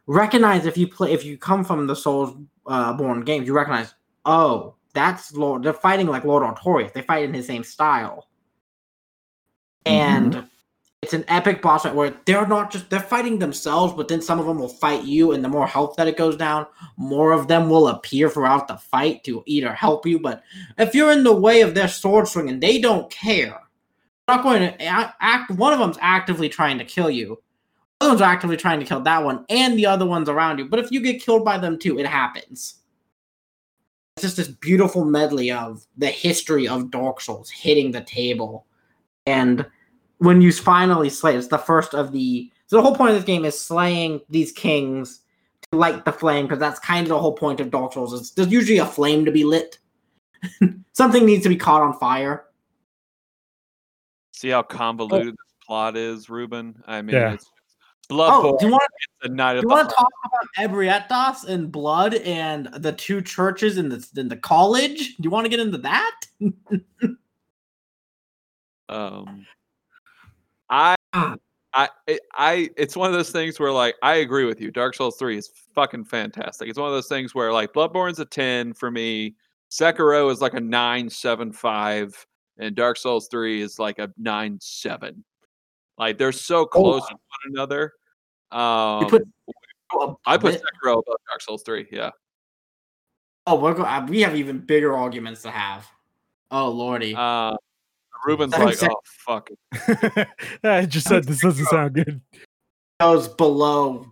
recognize 0.07 0.65
if 0.65 0.77
you 0.77 0.87
play 0.87 1.11
if 1.11 1.23
you 1.23 1.37
come 1.37 1.63
from 1.63 1.87
the 1.87 1.95
Souls 1.95 2.35
uh, 2.65 2.93
born 2.93 3.21
games, 3.21 3.47
you 3.47 3.53
recognize, 3.53 3.93
oh, 4.25 4.75
that's 4.93 5.33
Lord. 5.33 5.63
They're 5.63 5.73
fighting 5.73 6.07
like 6.07 6.25
Lord 6.25 6.43
Artorias. 6.43 6.93
They 6.93 7.01
fight 7.01 7.23
in 7.23 7.33
his 7.33 7.47
same 7.47 7.63
style, 7.63 8.27
and 9.85 10.47
it's 11.01 11.13
an 11.13 11.25
epic 11.27 11.61
boss 11.61 11.83
fight 11.83 11.95
where 11.95 12.13
they're 12.25 12.45
not 12.45 12.71
just 12.71 12.89
they're 12.89 12.99
fighting 12.99 13.39
themselves, 13.39 13.93
but 13.93 14.07
then 14.07 14.21
some 14.21 14.39
of 14.39 14.45
them 14.45 14.59
will 14.59 14.67
fight 14.67 15.03
you, 15.03 15.31
and 15.31 15.43
the 15.43 15.49
more 15.49 15.65
health 15.65 15.95
that 15.97 16.07
it 16.07 16.17
goes 16.17 16.35
down, 16.35 16.67
more 16.97 17.31
of 17.31 17.47
them 17.47 17.69
will 17.69 17.87
appear 17.87 18.29
throughout 18.29 18.67
the 18.67 18.77
fight 18.77 19.23
to 19.23 19.43
either 19.47 19.73
help 19.73 20.05
you. 20.05 20.19
But 20.19 20.43
if 20.77 20.93
you're 20.93 21.11
in 21.11 21.23
the 21.23 21.35
way 21.35 21.61
of 21.61 21.73
their 21.73 21.87
sword 21.87 22.27
swinging, 22.27 22.59
they 22.59 22.79
don't 22.79 23.09
care. 23.09 23.59
They're 24.27 24.35
not 24.35 24.43
going 24.43 24.61
to 24.61 24.83
act. 24.83 25.51
One 25.51 25.73
of 25.73 25.79
them's 25.79 25.97
actively 26.01 26.49
trying 26.49 26.77
to 26.77 26.85
kill 26.85 27.09
you. 27.09 27.41
The 28.01 28.05
other 28.05 28.13
one's 28.13 28.21
actively 28.23 28.57
trying 28.57 28.79
to 28.79 28.85
kill 28.85 29.01
that 29.01 29.23
one 29.23 29.45
and 29.47 29.77
the 29.77 29.85
other 29.85 30.07
ones 30.07 30.27
around 30.27 30.57
you. 30.57 30.65
But 30.65 30.79
if 30.79 30.91
you 30.91 31.01
get 31.01 31.21
killed 31.21 31.45
by 31.45 31.59
them 31.59 31.77
too, 31.77 31.99
it 31.99 32.07
happens. 32.07 32.79
It's 34.15 34.23
just 34.23 34.37
this 34.37 34.47
beautiful 34.47 35.05
medley 35.05 35.51
of 35.51 35.85
the 35.95 36.07
history 36.07 36.67
of 36.67 36.89
Dark 36.89 37.21
Souls 37.21 37.51
hitting 37.51 37.91
the 37.91 38.01
table. 38.01 38.65
And 39.27 39.67
when 40.17 40.41
you 40.41 40.51
finally 40.51 41.09
slay, 41.09 41.35
it's 41.35 41.49
the 41.49 41.59
first 41.59 41.93
of 41.93 42.11
the. 42.11 42.51
So 42.65 42.77
the 42.77 42.81
whole 42.81 42.95
point 42.95 43.11
of 43.11 43.17
this 43.17 43.23
game 43.25 43.45
is 43.45 43.59
slaying 43.59 44.21
these 44.31 44.51
kings 44.51 45.19
to 45.71 45.77
light 45.77 46.03
the 46.03 46.11
flame, 46.11 46.45
because 46.45 46.57
that's 46.57 46.79
kind 46.79 47.03
of 47.03 47.09
the 47.09 47.19
whole 47.19 47.33
point 47.33 47.59
of 47.59 47.69
Dark 47.69 47.93
Souls. 47.93 48.13
Is 48.13 48.31
there's 48.31 48.51
usually 48.51 48.79
a 48.79 48.85
flame 48.87 49.25
to 49.25 49.31
be 49.31 49.43
lit. 49.43 49.77
Something 50.93 51.23
needs 51.23 51.43
to 51.43 51.49
be 51.49 51.55
caught 51.55 51.83
on 51.83 51.99
fire. 51.99 52.45
See 54.33 54.49
how 54.49 54.63
convoluted 54.63 55.33
this 55.33 55.53
plot 55.63 55.95
is, 55.95 56.31
Ruben? 56.31 56.81
I 56.87 57.03
mean, 57.03 57.15
Yeah. 57.15 57.33
it's 57.33 57.51
Bloodborne. 58.11 58.53
Oh, 58.53 58.57
do 58.59 58.65
you 58.65 58.71
want 58.71 58.83
it's 58.99 59.31
a 59.31 59.33
night 59.33 59.53
Do 59.53 59.59
of 59.59 59.63
you 59.63 59.69
the 59.69 59.75
want 59.75 59.89
to 59.89 59.95
talk 59.95 60.11
about 60.25 60.69
Ebrietas 60.69 61.45
and 61.47 61.71
blood 61.71 62.15
and 62.15 62.67
the 62.73 62.91
two 62.91 63.21
churches 63.21 63.77
in 63.77 63.89
the 63.89 64.07
in 64.17 64.27
the 64.27 64.37
college? 64.37 65.15
Do 65.17 65.23
you 65.23 65.29
want 65.29 65.45
to 65.45 65.49
get 65.49 65.59
into 65.59 65.77
that? 65.79 66.21
um 68.89 69.45
I 70.69 70.95
Ah. 71.13 71.35
I 71.73 71.89
I 72.33 72.69
it's 72.75 72.97
one 72.97 73.07
of 73.07 73.13
those 73.13 73.31
things 73.31 73.59
where 73.59 73.71
like 73.71 73.95
I 74.03 74.15
agree 74.15 74.45
with 74.45 74.59
you. 74.59 74.71
Dark 74.71 74.95
Souls 74.95 75.15
3 75.17 75.37
is 75.37 75.49
fucking 75.73 76.05
fantastic. 76.05 76.67
It's 76.67 76.77
one 76.77 76.87
of 76.87 76.93
those 76.93 77.07
things 77.07 77.33
where 77.33 77.53
like 77.53 77.73
Bloodborne's 77.73 78.19
a 78.19 78.25
10 78.25 78.73
for 78.73 78.91
me. 78.91 79.35
Sekiro 79.69 80.29
is 80.31 80.41
like 80.41 80.53
a 80.53 80.59
975 80.59 82.27
and 82.57 82.75
Dark 82.75 82.97
Souls 82.97 83.29
3 83.29 83.61
is 83.61 83.79
like 83.79 83.99
a 83.99 84.11
97. 84.17 85.23
Like 85.97 86.17
they're 86.17 86.33
so 86.33 86.65
close 86.65 87.07
to 87.07 87.13
one 87.13 87.53
another. 87.53 87.93
Um 88.51 89.03
You 89.03 89.09
put 89.09 89.27
oh, 89.93 90.17
I 90.25 90.37
put 90.37 90.55
it- 90.55 90.61
Sekiro 90.61 90.93
above 90.99 91.17
Dark 91.27 91.41
Souls 91.41 91.63
3, 91.63 91.87
yeah. 91.91 92.11
oh, 93.47 93.59
we're 93.59 93.73
go- 93.73 94.05
we 94.07 94.21
have 94.21 94.35
even 94.35 94.59
bigger 94.59 94.95
arguments 94.95 95.41
to 95.43 95.51
have. 95.51 95.87
Oh 96.51 96.69
lordy, 96.69 97.15
Uh 97.15 97.55
Ruben's 98.25 98.53
like, 98.57 98.75
Sek- 98.75 98.91
"Oh 98.91 99.01
fuck." 99.05 99.49
I 100.63 100.85
just 100.85 101.07
said 101.07 101.23
this 101.23 101.41
doesn't 101.41 101.65
sound 101.65 101.93
good. 101.95 102.21
goes 102.99 103.27
below, 103.27 104.05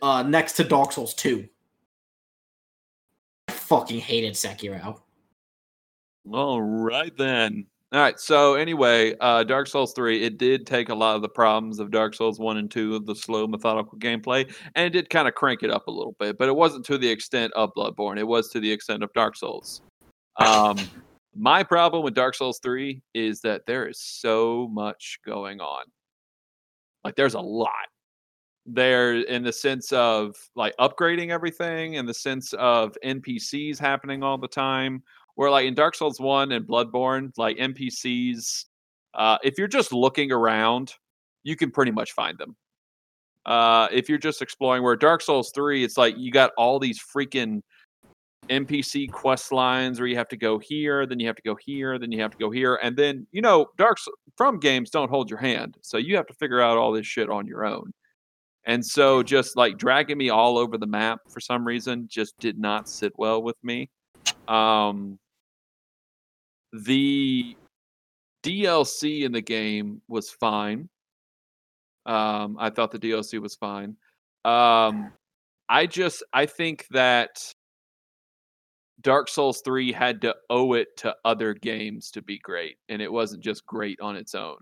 uh, 0.00 0.22
next 0.22 0.52
to 0.54 0.64
Dark 0.64 0.92
Souls 0.92 1.12
two. 1.14 1.46
I 3.48 3.52
fucking 3.52 4.00
hated 4.00 4.32
Sekiro. 4.34 4.98
All 6.32 6.62
right 6.62 7.14
then. 7.18 7.66
All 7.94 8.00
right. 8.00 8.18
So 8.18 8.54
anyway, 8.54 9.14
uh, 9.20 9.44
Dark 9.44 9.68
Souls 9.68 9.92
three, 9.92 10.24
it 10.24 10.36
did 10.36 10.66
take 10.66 10.88
a 10.88 10.94
lot 10.96 11.14
of 11.14 11.22
the 11.22 11.28
problems 11.28 11.78
of 11.78 11.92
Dark 11.92 12.14
Souls 12.14 12.40
one 12.40 12.56
and 12.56 12.68
two 12.68 12.96
of 12.96 13.06
the 13.06 13.14
slow 13.14 13.46
methodical 13.46 13.96
gameplay, 14.00 14.52
and 14.74 14.84
it 14.84 14.90
did 14.90 15.10
kind 15.10 15.28
of 15.28 15.36
crank 15.36 15.62
it 15.62 15.70
up 15.70 15.86
a 15.86 15.92
little 15.92 16.16
bit, 16.18 16.36
but 16.36 16.48
it 16.48 16.56
wasn't 16.56 16.84
to 16.86 16.98
the 16.98 17.08
extent 17.08 17.52
of 17.52 17.70
Bloodborne. 17.76 18.18
It 18.18 18.26
was 18.26 18.48
to 18.48 18.58
the 18.58 18.72
extent 18.72 19.04
of 19.04 19.12
Dark 19.12 19.36
Souls. 19.36 19.82
Um, 20.44 20.76
my 21.36 21.62
problem 21.62 22.02
with 22.02 22.14
Dark 22.14 22.34
Souls 22.34 22.58
three 22.60 23.00
is 23.14 23.40
that 23.42 23.62
there 23.68 23.86
is 23.86 24.00
so 24.00 24.68
much 24.72 25.20
going 25.24 25.60
on. 25.60 25.84
Like 27.04 27.14
there's 27.14 27.34
a 27.34 27.40
lot 27.40 27.70
there 28.66 29.20
in 29.20 29.44
the 29.44 29.52
sense 29.52 29.92
of 29.92 30.34
like 30.56 30.74
upgrading 30.80 31.30
everything, 31.30 31.94
in 31.94 32.06
the 32.06 32.14
sense 32.14 32.54
of 32.54 32.96
NPCs 33.04 33.78
happening 33.78 34.24
all 34.24 34.36
the 34.36 34.48
time 34.48 35.04
where 35.34 35.50
like 35.50 35.66
in 35.66 35.74
Dark 35.74 35.94
Souls 35.94 36.20
1 36.20 36.52
and 36.52 36.66
Bloodborne, 36.66 37.30
like 37.36 37.56
NPCs, 37.56 38.64
uh, 39.14 39.38
if 39.42 39.58
you're 39.58 39.68
just 39.68 39.92
looking 39.92 40.32
around, 40.32 40.94
you 41.42 41.56
can 41.56 41.70
pretty 41.70 41.92
much 41.92 42.12
find 42.12 42.38
them. 42.38 42.56
Uh, 43.46 43.88
if 43.92 44.08
you're 44.08 44.18
just 44.18 44.40
exploring, 44.40 44.82
where 44.82 44.96
Dark 44.96 45.20
Souls 45.20 45.52
3, 45.54 45.84
it's 45.84 45.98
like 45.98 46.16
you 46.16 46.32
got 46.32 46.50
all 46.56 46.78
these 46.78 47.00
freaking 47.00 47.62
NPC 48.48 49.10
quest 49.10 49.52
lines 49.52 50.00
where 50.00 50.06
you 50.06 50.16
have 50.16 50.28
to 50.28 50.36
go 50.36 50.58
here, 50.58 51.06
then 51.06 51.18
you 51.18 51.26
have 51.26 51.36
to 51.36 51.42
go 51.42 51.54
here, 51.54 51.98
then 51.98 52.12
you 52.12 52.20
have 52.20 52.30
to 52.30 52.38
go 52.38 52.50
here, 52.50 52.76
and 52.76 52.96
then 52.96 53.26
you 53.32 53.42
know, 53.42 53.66
Dark 53.76 53.98
from 54.36 54.58
games 54.58 54.90
don't 54.90 55.10
hold 55.10 55.30
your 55.30 55.38
hand, 55.38 55.76
so 55.82 55.98
you 55.98 56.16
have 56.16 56.26
to 56.26 56.34
figure 56.34 56.60
out 56.60 56.78
all 56.78 56.92
this 56.92 57.06
shit 57.06 57.30
on 57.30 57.46
your 57.46 57.64
own. 57.64 57.92
And 58.66 58.84
so, 58.84 59.22
just 59.22 59.56
like 59.56 59.76
dragging 59.76 60.16
me 60.16 60.30
all 60.30 60.56
over 60.56 60.78
the 60.78 60.86
map 60.86 61.20
for 61.28 61.40
some 61.40 61.66
reason, 61.66 62.08
just 62.08 62.38
did 62.38 62.58
not 62.58 62.88
sit 62.88 63.12
well 63.16 63.42
with 63.42 63.56
me. 63.62 63.90
Um, 64.48 65.18
the 66.82 67.56
DLC 68.42 69.22
in 69.22 69.32
the 69.32 69.40
game 69.40 70.02
was 70.08 70.30
fine. 70.30 70.88
Um, 72.04 72.56
I 72.58 72.70
thought 72.70 72.90
the 72.90 72.98
DLC 72.98 73.40
was 73.40 73.54
fine. 73.54 73.96
Um, 74.44 75.12
I 75.68 75.86
just 75.86 76.22
I 76.32 76.46
think 76.46 76.86
that 76.90 77.54
Dark 79.00 79.28
Souls 79.28 79.62
3 79.64 79.92
had 79.92 80.20
to 80.22 80.34
owe 80.50 80.74
it 80.74 80.88
to 80.98 81.14
other 81.24 81.54
games 81.54 82.10
to 82.10 82.22
be 82.22 82.38
great, 82.38 82.76
and 82.88 83.00
it 83.00 83.12
wasn't 83.12 83.42
just 83.42 83.64
great 83.66 84.00
on 84.00 84.16
its 84.16 84.34
own. 84.34 84.56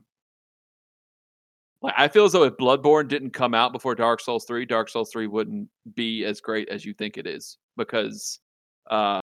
Like 1.81 1.95
I 1.97 2.09
feel 2.09 2.27
as 2.27 2.33
though 2.33 2.45
if 2.45 2.57
Bloodborne 2.59 3.09
didn't 3.09 3.31
come 3.31 3.55
out 3.55 3.73
before 3.73 3.95
Dark 3.95 4.21
Souls 4.21 4.45
3, 4.45 4.67
Dark 4.67 4.89
Souls 4.89 5.11
3 5.13 5.27
wouldn't 5.27 5.69
be 5.95 6.25
as 6.25 6.41
great 6.41 6.69
as 6.69 6.85
you 6.85 6.93
think 6.93 7.17
it 7.17 7.27
is 7.27 7.59
because 7.77 8.39
uh, 8.91 9.21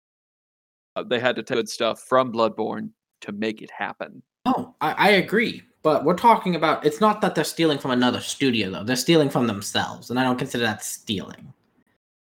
Uh, 0.99 1.03
they 1.03 1.19
had 1.21 1.37
to 1.37 1.43
take 1.43 1.57
good 1.57 1.69
stuff 1.69 2.01
from 2.01 2.33
Bloodborne 2.33 2.91
to 3.21 3.33
make 3.33 3.63
it 3.63 3.71
happen. 3.71 4.23
Oh, 4.47 4.75
I, 4.81 4.93
I 4.93 5.09
agree. 5.11 5.63
But 5.83 6.05
we're 6.05 6.17
talking 6.17 6.57
about 6.57 6.85
it's 6.85 7.01
not 7.01 7.21
that 7.21 7.35
they're 7.35 7.45
stealing 7.45 7.79
from 7.79 7.93
another 7.93 8.21
studio 8.21 8.71
though. 8.71 8.85
They're 8.85 8.97
stealing 8.97 9.31
from 9.31 9.47
themselves, 9.47 10.11
and 10.11 10.19
I 10.19 10.25
don't 10.25 10.39
consider 10.39 10.65
that 10.65 10.83
stealing. 10.85 11.53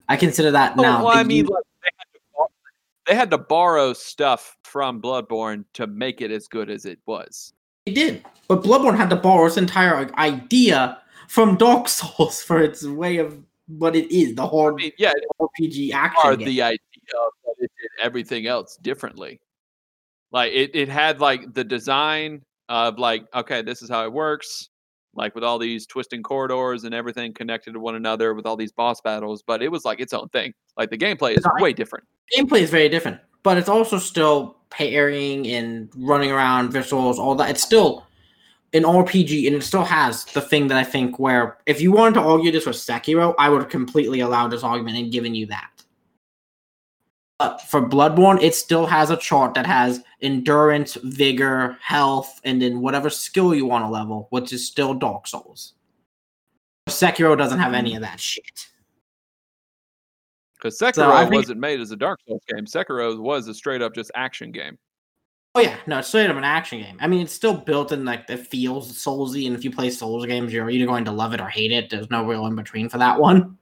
I 0.09 0.17
consider 0.17 0.51
that 0.53 0.75
Oh, 0.79 0.83
now. 0.83 1.05
well, 1.05 1.17
I 1.17 1.23
mean, 1.23 1.45
use- 1.45 1.51
like, 1.51 1.65
they, 1.83 1.91
had 1.99 2.13
to 2.15 2.21
bor- 2.35 2.49
they 3.07 3.15
had 3.15 3.31
to 3.31 3.39
borrow 3.39 3.93
stuff 3.93 4.57
from 4.65 5.01
Bloodborne 5.03 5.65
to 5.75 5.87
make 5.87 6.21
it 6.23 6.31
as 6.31 6.49
good 6.49 6.71
as 6.71 6.87
it 6.87 6.99
was. 7.07 7.53
they 7.87 7.93
did, 7.93 8.25
but 8.49 8.63
Bloodborne 8.63 8.97
had 8.97 9.11
to 9.11 9.17
borrow 9.17 9.47
its 9.47 9.57
entire 9.59 10.11
idea 10.19 10.99
from 11.29 11.57
Dark 11.57 11.89
Souls 11.89 12.43
for 12.43 12.61
its 12.63 12.85
way 12.87 13.19
of 13.19 13.39
what 13.69 13.95
it 13.95 14.11
is, 14.15 14.35
the 14.35 14.45
I 14.47 14.71
mean, 14.73 14.93
yeah, 14.99 15.13
RPG 15.41 15.93
action 15.93 16.37
game. 16.37 16.47
the 16.47 16.63
idea 16.63 16.79
of 17.27 17.33
that 17.45 17.55
it 17.59 17.71
everything 18.01 18.47
else 18.47 18.77
differently. 18.77 19.41
Like 20.31 20.53
it, 20.53 20.71
it 20.75 20.89
had 20.89 21.21
like 21.21 21.53
the 21.55 21.65
design 21.65 22.43
of 22.69 22.99
like, 22.99 23.25
okay, 23.35 23.63
this 23.63 23.83
is 23.83 23.91
how 23.91 24.05
it 24.05 24.13
works, 24.13 24.71
like 25.15 25.35
with 25.35 25.45
all 25.45 25.59
these 25.59 25.87
twisting 25.87 26.23
corridors 26.23 26.85
and 26.85 26.95
everything 26.95 27.35
connected 27.35 27.73
to 27.73 27.81
one 27.81 27.95
another 27.95 28.35
with 28.35 28.47
all 28.47 28.57
these 28.57 28.73
boss 28.73 29.01
battles, 29.01 29.43
but 29.47 29.63
it 29.63 29.69
was 29.69 29.85
like 29.85 30.01
its 30.01 30.13
own 30.13 30.29
thing. 30.31 30.55
Like 30.77 30.91
the 30.91 30.99
gameplay 30.99 31.37
is 31.37 31.45
way 31.59 31.73
different. 31.73 32.07
gameplay 32.37 32.61
is 32.61 32.71
very 32.71 32.89
different, 32.89 33.21
but 33.43 33.59
it's 33.59 33.69
also 33.69 33.99
still 33.99 34.57
parrying 34.71 35.47
and 35.49 35.91
running 35.97 36.33
around 36.33 36.73
visuals, 36.73 37.19
all 37.19 37.35
that. 37.35 37.51
It's 37.51 37.63
still 37.63 38.07
an 38.73 38.85
RPG, 38.85 39.47
and 39.47 39.57
it 39.57 39.63
still 39.63 39.85
has 39.85 40.25
the 40.25 40.41
thing 40.41 40.69
that 40.69 40.79
I 40.79 40.85
think 40.85 41.19
where 41.19 41.59
if 41.67 41.81
you 41.81 41.93
wanted 41.93 42.15
to 42.15 42.21
argue 42.21 42.51
this 42.51 42.65
with 42.65 42.77
Sekiro, 42.77 43.35
I 43.39 43.51
would 43.51 43.61
have 43.61 43.71
completely 43.71 44.21
allowed 44.21 44.49
this 44.49 44.63
argument 44.63 44.97
and 44.97 45.13
given 45.13 45.35
you 45.35 45.45
that. 45.47 45.69
But 47.43 47.61
for 47.61 47.83
Bloodborne, 47.83 48.41
it 48.41 48.55
still 48.55 48.87
has 48.87 49.11
a 49.11 49.17
chart 49.17 49.55
that 49.55 49.67
has 49.67 50.05
endurance, 50.21 50.95
vigor, 51.03 51.77
health, 51.83 52.41
and 52.45 52.63
then 52.63 52.81
whatever 52.81 53.11
skill 53.11 53.53
you 53.53 53.67
want 53.67 53.85
to 53.85 53.89
level, 53.89 54.29
which 54.31 54.53
is 54.53 54.65
still 54.65 54.95
Dark 54.95 55.27
Souls. 55.27 55.73
Sekiro 56.89 57.37
doesn't 57.37 57.59
have 57.59 57.75
any 57.75 57.97
of 57.97 58.03
that 58.03 58.21
shit. 58.21 58.69
Because 60.55 60.79
Sekiro 60.79 60.95
So 60.95 61.17
think- 61.23 61.33
wasn't 61.35 61.59
made 61.59 61.81
as 61.81 61.91
a 61.91 61.97
Dark 61.97 62.21
Souls 62.29 62.43
game. 62.47 62.65
Sekiro 62.65 63.19
was 63.19 63.49
a 63.49 63.55
straight 63.55 63.83
up 63.83 63.93
just 63.93 64.13
action 64.15 64.53
game. 64.53 64.79
Oh 65.57 65.61
yeah, 65.61 65.77
no, 65.89 65.99
it's 65.99 66.07
straight 66.07 66.31
up 66.31 66.37
an 66.37 66.45
action 66.45 66.79
game. 66.79 66.97
I 67.01 67.09
mean, 67.09 67.23
it's 67.23 67.33
still 67.33 67.55
built 67.55 67.91
in 67.91 68.05
like 68.05 68.31
it 68.31 68.47
feels 68.47 68.93
soulsy, 68.93 69.49
and 69.49 69.57
if 69.57 69.65
you 69.65 69.73
play 69.73 69.91
Souls 69.91 70.25
games, 70.27 70.53
you're 70.53 70.71
either 70.71 70.87
going 70.87 71.05
to 71.07 71.13
love 71.13 71.35
it 71.35 71.41
or 71.41 71.49
hate 71.49 71.73
it. 71.73 71.91
There's 71.91 72.09
no 72.09 72.25
real 72.25 72.47
in 72.47 72.55
between 72.55 72.89
for 72.89 72.99
that 72.99 73.19
one. 73.19 73.59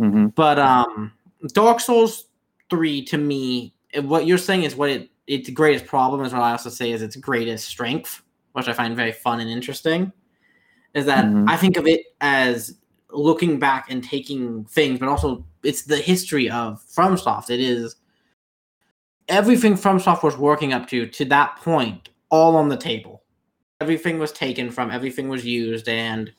Mm-hmm. 0.00 0.26
But 0.28 0.60
um, 0.60 1.12
Dark 1.54 1.80
Souls 1.80 2.26
three 2.72 3.04
to 3.04 3.18
me, 3.18 3.74
what 4.00 4.24
you're 4.24 4.38
saying 4.38 4.62
is 4.62 4.74
what 4.74 4.88
it 4.88 5.10
its 5.26 5.50
greatest 5.50 5.84
problem 5.84 6.24
is 6.24 6.32
what 6.32 6.40
I 6.40 6.52
also 6.52 6.70
say 6.70 6.90
is 6.90 7.02
its 7.02 7.16
greatest 7.16 7.68
strength, 7.68 8.22
which 8.54 8.66
I 8.66 8.72
find 8.72 8.96
very 8.96 9.12
fun 9.12 9.40
and 9.40 9.50
interesting. 9.50 10.10
Is 10.94 11.04
that 11.04 11.26
Mhm. 11.26 11.50
I 11.50 11.56
think 11.58 11.76
of 11.76 11.86
it 11.86 12.00
as 12.22 12.78
looking 13.10 13.58
back 13.58 13.90
and 13.90 14.02
taking 14.02 14.64
things, 14.64 14.98
but 14.98 15.08
also 15.10 15.44
it's 15.62 15.82
the 15.82 15.98
history 15.98 16.48
of 16.48 16.82
FromSoft. 16.96 17.50
It 17.50 17.60
is 17.60 17.96
everything 19.28 19.74
FromSoft 19.74 20.22
was 20.22 20.38
working 20.38 20.72
up 20.72 20.88
to 20.88 21.06
to 21.06 21.24
that 21.26 21.56
point, 21.56 22.08
all 22.30 22.56
on 22.56 22.70
the 22.70 22.76
table. 22.76 23.22
Everything 23.82 24.18
was 24.18 24.32
taken 24.32 24.70
from, 24.70 24.90
everything 24.90 25.28
was 25.28 25.44
used, 25.44 25.88
and 25.88 26.32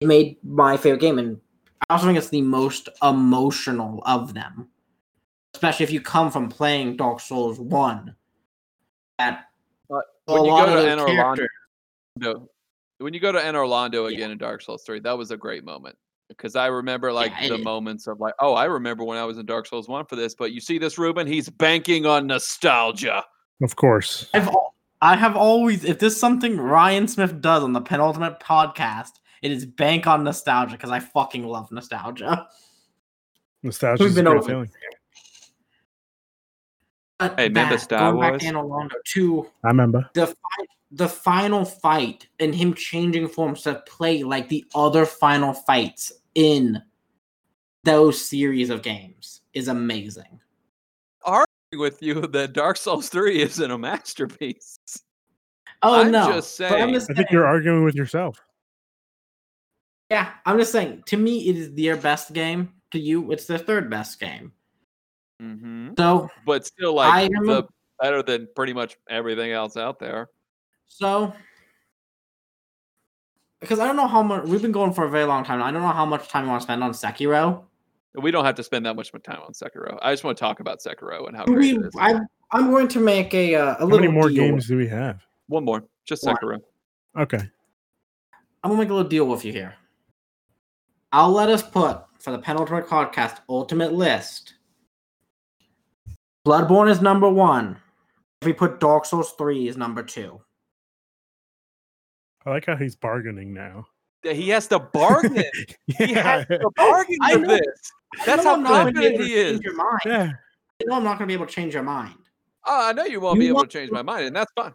it 0.00 0.08
made 0.08 0.36
my 0.42 0.76
favorite 0.76 1.00
game. 1.00 1.18
And 1.18 1.40
I 1.88 1.94
also 1.94 2.06
think 2.06 2.18
it's 2.18 2.30
the 2.30 2.42
most 2.42 2.88
emotional 3.00 4.02
of 4.06 4.34
them, 4.34 4.68
especially 5.56 5.84
if 5.84 5.90
you 5.90 6.00
come 6.02 6.30
from 6.30 6.48
playing 6.50 6.96
Dark 6.96 7.18
Souls 7.20 7.58
One. 7.58 8.14
That 9.18 9.46
But 9.88 10.04
a 10.28 10.34
when 10.34 10.44
you 10.44 10.50
lot 10.50 10.66
go 10.66 10.74
of 10.76 10.80
to 10.80 10.86
those 10.86 10.98
Anor 11.00 11.08
Londo, 11.08 11.36
characters- 12.18 12.48
when 12.98 13.14
you 13.14 13.20
go 13.20 13.32
to 13.32 13.38
Anor 13.38 13.66
Londo 13.66 14.08
Yeah. 14.10 14.16
again 14.16 14.30
in 14.30 14.38
Dark 14.38 14.60
Souls 14.62 14.82
3, 14.84 15.00
that 15.00 15.16
was 15.16 15.30
a 15.30 15.36
great 15.36 15.64
moment. 15.64 15.96
Because 16.28 16.56
I 16.56 16.66
remember 16.66 17.12
like 17.12 17.32
it 17.40 17.48
the 17.48 17.54
is. 17.58 17.64
moments 17.64 18.06
of 18.06 18.20
like, 18.20 18.34
oh, 18.40 18.52
I 18.54 18.64
remember 18.64 19.04
when 19.04 19.16
I 19.16 19.24
was 19.24 19.38
in 19.38 19.46
Dark 19.46 19.66
Souls 19.66 19.88
1 19.88 20.06
for 20.06 20.16
this, 20.16 20.34
but 20.34 20.52
you 20.52 20.60
see 20.60 20.76
this, 20.78 20.98
Ruben? 20.98 21.26
He's 21.26 21.48
banking 21.48 22.04
on 22.04 22.26
nostalgia. 22.26 23.24
Of 23.62 23.76
course. 23.76 24.28
I've 24.34 24.48
al- 24.48 24.74
I 25.00 25.16
have 25.16 25.36
always 25.36 25.84
if 25.84 25.98
there's 25.98 26.18
something 26.18 26.58
Ryan 26.58 27.06
Smith 27.08 27.40
does 27.40 27.62
on 27.62 27.72
the 27.72 27.80
penultimate 27.80 28.40
podcast, 28.40 29.12
it 29.42 29.52
is 29.52 29.64
bank 29.64 30.06
on 30.06 30.24
nostalgia 30.24 30.72
because 30.72 30.90
I 30.90 30.98
fucking 31.00 31.44
love 31.46 31.70
nostalgia. 31.70 32.48
Nostalgia 33.62 34.04
is 34.04 34.12
a 34.12 34.14
been 34.16 34.24
great 34.24 34.38
over 34.38 34.48
feeling. 34.48 34.70
But 37.18 37.38
Hey, 37.38 37.48
remember 37.48 37.76
that, 37.76 37.80
Star 37.82 38.12
going 38.12 38.32
back 38.32 38.40
to 38.40 38.46
Anor 38.46 38.90
to 39.14 39.46
I 39.64 39.68
remember. 39.68 40.10
the 40.14 40.26
fi- 40.26 40.66
the 40.92 41.08
final 41.08 41.64
fight 41.64 42.28
and 42.38 42.54
him 42.54 42.72
changing 42.74 43.28
forms 43.28 43.62
to 43.62 43.82
play 43.86 44.22
like 44.22 44.48
the 44.48 44.64
other 44.74 45.04
final 45.06 45.52
fights 45.52 46.12
in 46.34 46.80
those 47.84 48.20
series 48.28 48.70
of 48.70 48.82
games 48.82 49.40
is 49.54 49.68
amazing. 49.68 50.40
Arguing 51.24 51.48
with 51.72 52.02
you 52.02 52.20
that 52.28 52.52
Dark 52.52 52.76
Souls 52.76 53.08
3 53.08 53.42
isn't 53.42 53.70
a 53.70 53.78
masterpiece. 53.78 54.78
Oh 55.82 56.00
I'm 56.02 56.10
no! 56.10 56.32
just 56.32 56.58
But 56.58 56.66
I'm 56.66 56.78
saying- 56.78 56.94
just 56.94 57.10
I 57.10 57.14
think 57.14 57.28
saying- 57.28 57.28
you're 57.32 57.46
arguing 57.46 57.82
with 57.84 57.94
yourself. 57.94 58.40
Yeah, 60.10 60.30
I'm 60.44 60.58
just 60.58 60.70
saying. 60.72 61.02
To 61.06 61.16
me, 61.16 61.48
it 61.48 61.56
is 61.56 61.72
their 61.74 61.96
best 61.96 62.32
game. 62.32 62.72
To 62.92 62.98
you, 63.00 63.32
it's 63.32 63.46
their 63.46 63.58
third 63.58 63.90
best 63.90 64.20
game. 64.20 64.52
Hmm 65.40 65.90
So, 65.98 66.30
But 66.44 66.66
still, 66.66 66.98
I 66.98 67.22
like 67.22 67.32
am 67.34 67.46
the 67.46 67.58
a- 67.64 67.68
better 68.02 68.22
than 68.22 68.48
pretty 68.54 68.72
much 68.72 68.96
everything 69.08 69.52
else 69.52 69.76
out 69.76 69.98
there. 69.98 70.28
so 70.86 71.32
because 73.60 73.78
I 73.78 73.86
don't 73.86 73.96
know 73.96 74.06
how 74.06 74.22
much 74.22 74.44
we've 74.44 74.60
been 74.62 74.70
going 74.72 74.92
for 74.92 75.04
a 75.04 75.10
very 75.10 75.24
long 75.24 75.42
time. 75.44 75.62
I 75.62 75.70
don't 75.70 75.82
know 75.82 75.88
how 75.88 76.04
much 76.06 76.28
time 76.28 76.44
you 76.44 76.50
want 76.50 76.60
to 76.60 76.64
spend 76.64 76.84
on 76.84 76.92
Sekiro. 76.92 77.64
We 78.14 78.30
don't 78.30 78.44
have 78.44 78.54
to 78.56 78.62
spend 78.62 78.84
that 78.86 78.94
much 78.96 79.10
time 79.24 79.40
on 79.46 79.52
Sekiro. 79.52 79.98
I 80.02 80.12
just 80.12 80.24
want 80.24 80.36
to 80.36 80.40
talk 80.40 80.60
about 80.60 80.80
Sekiro 80.80 81.26
and 81.26 81.36
how 81.36 81.44
great 81.46 81.58
We, 81.58 81.70
it 81.78 81.86
is. 81.86 81.94
I, 81.98 82.20
I'm 82.52 82.70
going 82.70 82.88
to 82.88 83.00
make 83.00 83.32
a 83.34 83.54
uh, 83.54 83.60
a 83.60 83.78
How 83.78 83.84
little 83.86 84.00
many 84.00 84.12
more 84.12 84.28
deal. 84.28 84.44
games 84.44 84.68
do 84.68 84.76
we 84.76 84.86
have? 84.88 85.22
One 85.48 85.64
more, 85.64 85.84
just 86.04 86.22
One. 86.24 86.36
Sekiro. 86.36 86.60
Okay. 87.18 87.40
I'm 88.62 88.70
gonna 88.70 88.78
make 88.82 88.90
a 88.90 88.94
little 88.94 89.08
deal 89.08 89.26
with 89.26 89.44
you 89.44 89.52
here. 89.52 89.74
I'll 91.12 91.30
let 91.32 91.48
us 91.48 91.62
put 91.62 92.02
for 92.18 92.30
the 92.32 92.38
penultimate 92.38 92.86
podcast 92.86 93.38
ultimate 93.48 93.92
list. 93.92 94.54
Bloodborne 96.46 96.88
is 96.88 97.00
number 97.02 97.28
one. 97.28 97.76
If 98.40 98.46
we 98.46 98.52
put 98.52 98.78
Dark 98.78 99.04
Souls 99.04 99.32
three 99.36 99.66
is 99.66 99.76
number 99.76 100.02
two. 100.04 100.40
I 102.44 102.50
like 102.50 102.66
how 102.66 102.76
he's 102.76 102.94
bargaining 102.94 103.52
now. 103.52 103.86
Yeah, 104.22 104.32
He 104.34 104.48
has 104.50 104.68
to 104.68 104.78
bargain. 104.78 105.42
he 105.86 106.12
yeah. 106.12 106.22
has 106.22 106.46
to 106.46 106.70
bargain 106.76 107.16
I 107.22 107.36
with 107.36 107.48
know. 107.48 107.56
this. 107.56 107.92
That's 108.24 108.44
how 108.44 108.54
I'm 108.54 108.62
not 108.62 108.68
gonna 108.70 108.92
be 108.92 109.00
confident 109.00 109.14
able 109.14 109.18
to 109.18 109.24
he 109.24 109.34
is. 109.34 109.50
change 109.54 109.64
Your 109.64 109.74
mind. 109.74 110.00
yeah. 110.06 110.30
I 110.80 110.84
know 110.86 110.94
I'm 110.96 111.04
not 111.04 111.18
gonna 111.18 111.26
be 111.26 111.34
able 111.34 111.46
to 111.46 111.52
change 111.52 111.74
your 111.74 111.82
mind. 111.82 112.14
Oh, 112.64 112.88
I 112.88 112.92
know 112.92 113.04
you 113.04 113.20
won't 113.20 113.36
You 113.36 113.40
be 113.42 113.48
able 113.48 113.62
to 113.62 113.66
change 113.68 113.90
my 113.90 114.02
mind, 114.02 114.26
and 114.26 114.36
that's 114.36 114.52
fine. 114.52 114.72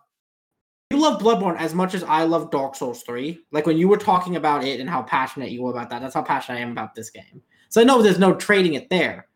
You 0.89 0.99
love 0.99 1.21
Bloodborne 1.21 1.57
as 1.57 1.73
much 1.73 1.93
as 1.93 2.03
I 2.03 2.23
love 2.23 2.51
Dark 2.51 2.75
Souls 2.75 3.03
3. 3.03 3.39
Like 3.53 3.65
when 3.65 3.77
you 3.77 3.87
were 3.87 3.95
talking 3.97 4.35
about 4.35 4.65
it 4.65 4.81
and 4.81 4.89
how 4.89 5.03
passionate 5.03 5.51
you 5.51 5.61
were 5.63 5.71
about 5.71 5.89
that, 5.89 6.01
that's 6.01 6.13
how 6.15 6.21
passionate 6.21 6.57
I 6.57 6.61
am 6.61 6.71
about 6.73 6.95
this 6.95 7.09
game. 7.09 7.41
So 7.69 7.79
I 7.79 7.85
know 7.85 8.01
there's 8.01 8.19
no 8.19 8.35
trading 8.35 8.73
it 8.73 8.89
there. 8.89 9.27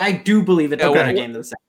I 0.00 0.10
do 0.10 0.42
believe 0.42 0.72
it's 0.72 0.82
Yeah, 0.82 0.90
a 0.90 0.94
better 0.94 1.12
wh- 1.12 1.14
game 1.14 1.32
than 1.32 1.42
the 1.42 1.44
second. 1.44 1.64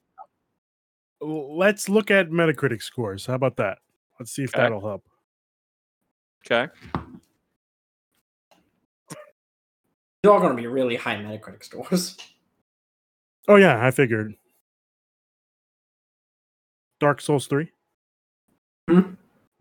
L- 1.21 1.57
Let's 1.57 1.89
look 1.89 2.11
at 2.11 2.29
Metacritic 2.29 2.81
scores. 2.81 3.25
How 3.25 3.33
about 3.35 3.57
that? 3.57 3.79
Let's 4.19 4.31
see 4.31 4.43
if 4.43 4.53
Okay. 4.53 4.61
that'll 4.63 4.81
help. 4.81 5.03
Okay. 6.45 6.71
They're 10.23 10.31
all 10.31 10.39
going 10.39 10.55
to 10.55 10.61
be 10.61 10.67
really 10.67 10.95
high 10.95 11.15
Metacritic 11.15 11.63
scores. 11.63 12.17
Oh 13.47 13.55
yeah, 13.55 13.85
I 13.85 13.91
figured. 13.91 14.35
Dark 16.99 17.21
Souls 17.21 17.47
3? 17.47 17.71
Hmm? 18.89 18.99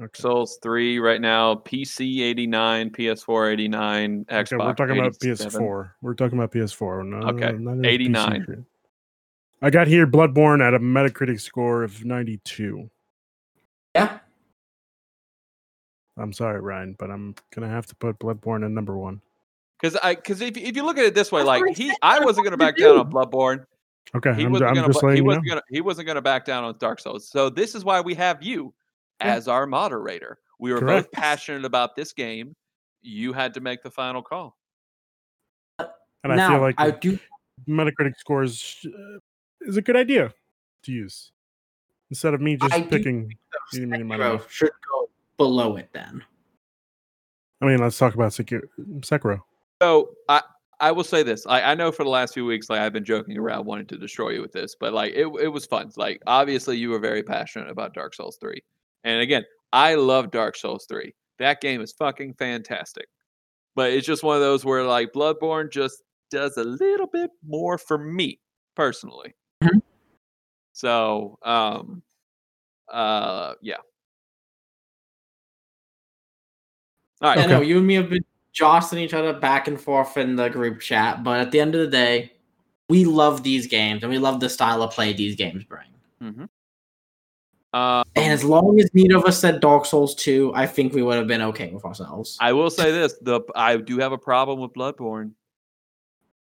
Okay. 0.00 0.20
Souls 0.22 0.58
three 0.62 0.98
right 1.00 1.20
now. 1.20 1.56
PC 1.56 2.20
eighty 2.20 2.46
nine, 2.46 2.88
PS4 2.88 3.52
eighty 3.52 3.66
nine, 3.66 4.24
Xbox. 4.26 4.52
Okay, 4.52 4.56
we're 4.56 4.74
talking 4.74 4.98
about 4.98 5.18
PS4. 5.18 5.90
We're 6.02 6.14
talking 6.14 6.38
about 6.38 6.52
PS4. 6.52 7.04
No, 7.04 7.16
Okay, 7.30 7.52
not 7.58 7.72
a 7.72 7.76
PC 7.82 7.86
89. 7.86 8.66
Shit. 9.60 9.66
I 9.66 9.70
got 9.70 9.86
here 9.86 10.06
Bloodborne 10.06 10.66
at 10.66 10.74
a 10.74 10.78
Metacritic 10.78 11.40
score 11.40 11.82
of 11.82 12.04
92. 12.04 12.88
Yeah. 13.94 14.18
I'm 16.16 16.32
sorry, 16.32 16.60
Ryan, 16.60 16.96
but 16.98 17.10
I'm 17.10 17.34
gonna 17.54 17.68
have 17.68 17.86
to 17.86 17.94
put 17.96 18.18
Bloodborne 18.18 18.64
at 18.64 18.70
number 18.70 18.96
one. 18.98 19.20
Because 19.80 19.96
I 20.02 20.16
because 20.16 20.40
if 20.40 20.56
if 20.56 20.74
you 20.74 20.84
look 20.84 20.98
at 20.98 21.04
it 21.04 21.14
this 21.14 21.30
way, 21.30 21.42
That's 21.44 21.60
like 21.62 21.76
he, 21.76 21.92
I 22.02 22.18
wasn't 22.18 22.44
gonna 22.44 22.56
back 22.56 22.76
down 22.76 22.98
on 22.98 23.10
Bloodborne. 23.10 23.64
Okay, 24.16 24.34
He 24.34 24.44
I'm, 24.44 24.52
wasn't 24.52 24.70
I'm 24.70 24.74
gonna 24.74 24.86
just 24.88 25.00
bu- 25.00 25.08
he 25.10 25.10
letting 25.10 25.16
you 25.16 25.22
know. 25.22 25.26
wasn't 25.28 25.48
gonna 25.48 25.62
he 25.70 25.80
wasn't 25.80 26.06
gonna 26.08 26.22
back 26.22 26.44
down 26.44 26.64
on 26.64 26.76
Dark 26.78 26.98
Souls. 26.98 27.28
So 27.28 27.48
this 27.50 27.74
is 27.76 27.84
why 27.84 28.00
we 28.00 28.14
have 28.14 28.42
you 28.42 28.74
Yeah. 29.20 29.34
as 29.34 29.46
our 29.46 29.64
moderator. 29.66 30.38
We 30.58 30.72
were 30.72 30.80
Correct. 30.80 31.12
both 31.12 31.12
passionate 31.12 31.64
about 31.64 31.94
this 31.94 32.12
game. 32.12 32.56
You 33.00 33.32
had 33.32 33.54
to 33.54 33.60
make 33.60 33.84
the 33.84 33.90
final 33.90 34.22
call. 34.22 34.56
And 35.78 36.34
now, 36.36 36.48
I 36.48 36.52
feel 36.52 36.60
like 36.60 36.74
I 36.78 36.90
do. 36.90 37.16
Metacritic 37.68 38.16
scores 38.16 38.84
uh, 38.86 39.18
is 39.68 39.76
a 39.76 39.82
good 39.82 39.96
idea 39.96 40.32
to 40.82 40.92
use 40.92 41.30
instead 42.10 42.34
of 42.34 42.40
me 42.40 42.56
just 42.56 42.72
I 42.74 42.82
picking. 42.82 43.36
eeny, 43.74 43.86
meeny, 43.86 44.02
miny, 44.02 44.22
moe. 44.22 44.38
Sekiro 44.38 44.50
should 44.50 44.70
go 44.90 45.08
below 45.36 45.76
it 45.76 45.90
then. 45.92 46.24
I 47.60 47.66
mean, 47.66 47.78
let's 47.78 47.98
talk 47.98 48.14
about 48.14 48.32
Sekiro. 48.32 48.62
Sekiro. 49.00 49.42
So 49.82 50.10
I 50.28 50.42
I 50.80 50.92
will 50.92 51.04
say 51.04 51.22
this. 51.22 51.46
I, 51.46 51.62
I 51.62 51.74
know 51.74 51.92
for 51.92 52.04
the 52.04 52.10
last 52.10 52.34
few 52.34 52.46
weeks, 52.46 52.70
like 52.70 52.80
I've 52.80 52.92
been 52.92 53.04
joking 53.04 53.36
around 53.36 53.66
wanting 53.66 53.86
to 53.88 53.98
destroy 53.98 54.30
you 54.30 54.42
with 54.42 54.52
this, 54.52 54.74
but 54.78 54.92
like 54.92 55.12
it 55.14 55.26
it 55.40 55.48
was 55.48 55.66
fun. 55.66 55.90
Like 55.96 56.22
obviously 56.26 56.78
you 56.78 56.90
were 56.90 56.98
very 57.00 57.22
passionate 57.22 57.70
about 57.70 57.94
Dark 57.94 58.14
Souls 58.14 58.38
3. 58.40 58.62
And 59.04 59.20
again, 59.20 59.44
I 59.72 59.94
love 59.94 60.30
Dark 60.30 60.56
Souls 60.56 60.86
3. 60.88 61.14
That 61.38 61.60
game 61.60 61.80
is 61.80 61.92
fucking 61.92 62.34
fantastic. 62.34 63.06
But 63.74 63.92
it's 63.92 64.06
just 64.06 64.24
one 64.24 64.36
of 64.36 64.42
those 64.42 64.64
where 64.64 64.84
like 64.84 65.12
Bloodborne 65.12 65.70
just 65.70 66.02
does 66.30 66.56
a 66.56 66.64
little 66.64 67.06
bit 67.06 67.30
more 67.46 67.78
for 67.78 67.98
me 67.98 68.40
personally. 68.74 69.34
Mhm. 69.62 69.82
So 70.72 71.38
um 71.42 72.02
uh 72.92 73.54
yeah. 73.62 73.76
All 77.20 77.30
right. 77.30 77.38
I 77.38 77.42
Okay. 77.42 77.52
know 77.52 77.60
you 77.60 77.78
and 77.78 77.86
me 77.86 77.94
have 77.94 78.08
been 78.10 78.24
jostling 78.52 79.02
each 79.02 79.14
other 79.14 79.32
back 79.32 79.68
and 79.68 79.80
forth 79.80 80.16
in 80.16 80.36
the 80.36 80.48
group 80.48 80.80
chat, 80.80 81.22
but 81.24 81.40
at 81.40 81.50
the 81.50 81.60
end 81.60 81.74
of 81.74 81.80
the 81.80 81.90
day, 81.90 82.32
we 82.88 83.04
love 83.04 83.42
these 83.42 83.66
games 83.66 84.02
and 84.02 84.10
we 84.10 84.18
love 84.18 84.40
the 84.40 84.48
style 84.48 84.82
of 84.82 84.92
play 84.92 85.12
these 85.12 85.36
games 85.36 85.64
bring. 85.64 85.86
Mm-hmm. 86.22 86.44
Um, 87.74 88.04
And 88.16 88.32
as 88.32 88.44
long 88.44 88.80
as 88.80 88.88
neither 88.94 89.16
of 89.16 89.24
us 89.26 89.38
said 89.38 89.60
Dark 89.60 89.84
Souls 89.84 90.14
2, 90.14 90.52
I 90.54 90.66
think 90.66 90.94
we 90.94 91.02
would 91.02 91.18
have 91.18 91.26
been 91.26 91.42
okay 91.42 91.70
with 91.70 91.84
ourselves. 91.84 92.38
I 92.40 92.52
will 92.52 92.70
say 92.70 92.90
this: 92.90 93.14
the 93.20 93.42
I 93.54 93.76
do 93.76 93.98
have 93.98 94.12
a 94.12 94.18
problem 94.18 94.58
with 94.58 94.72
Bloodborne. 94.72 95.32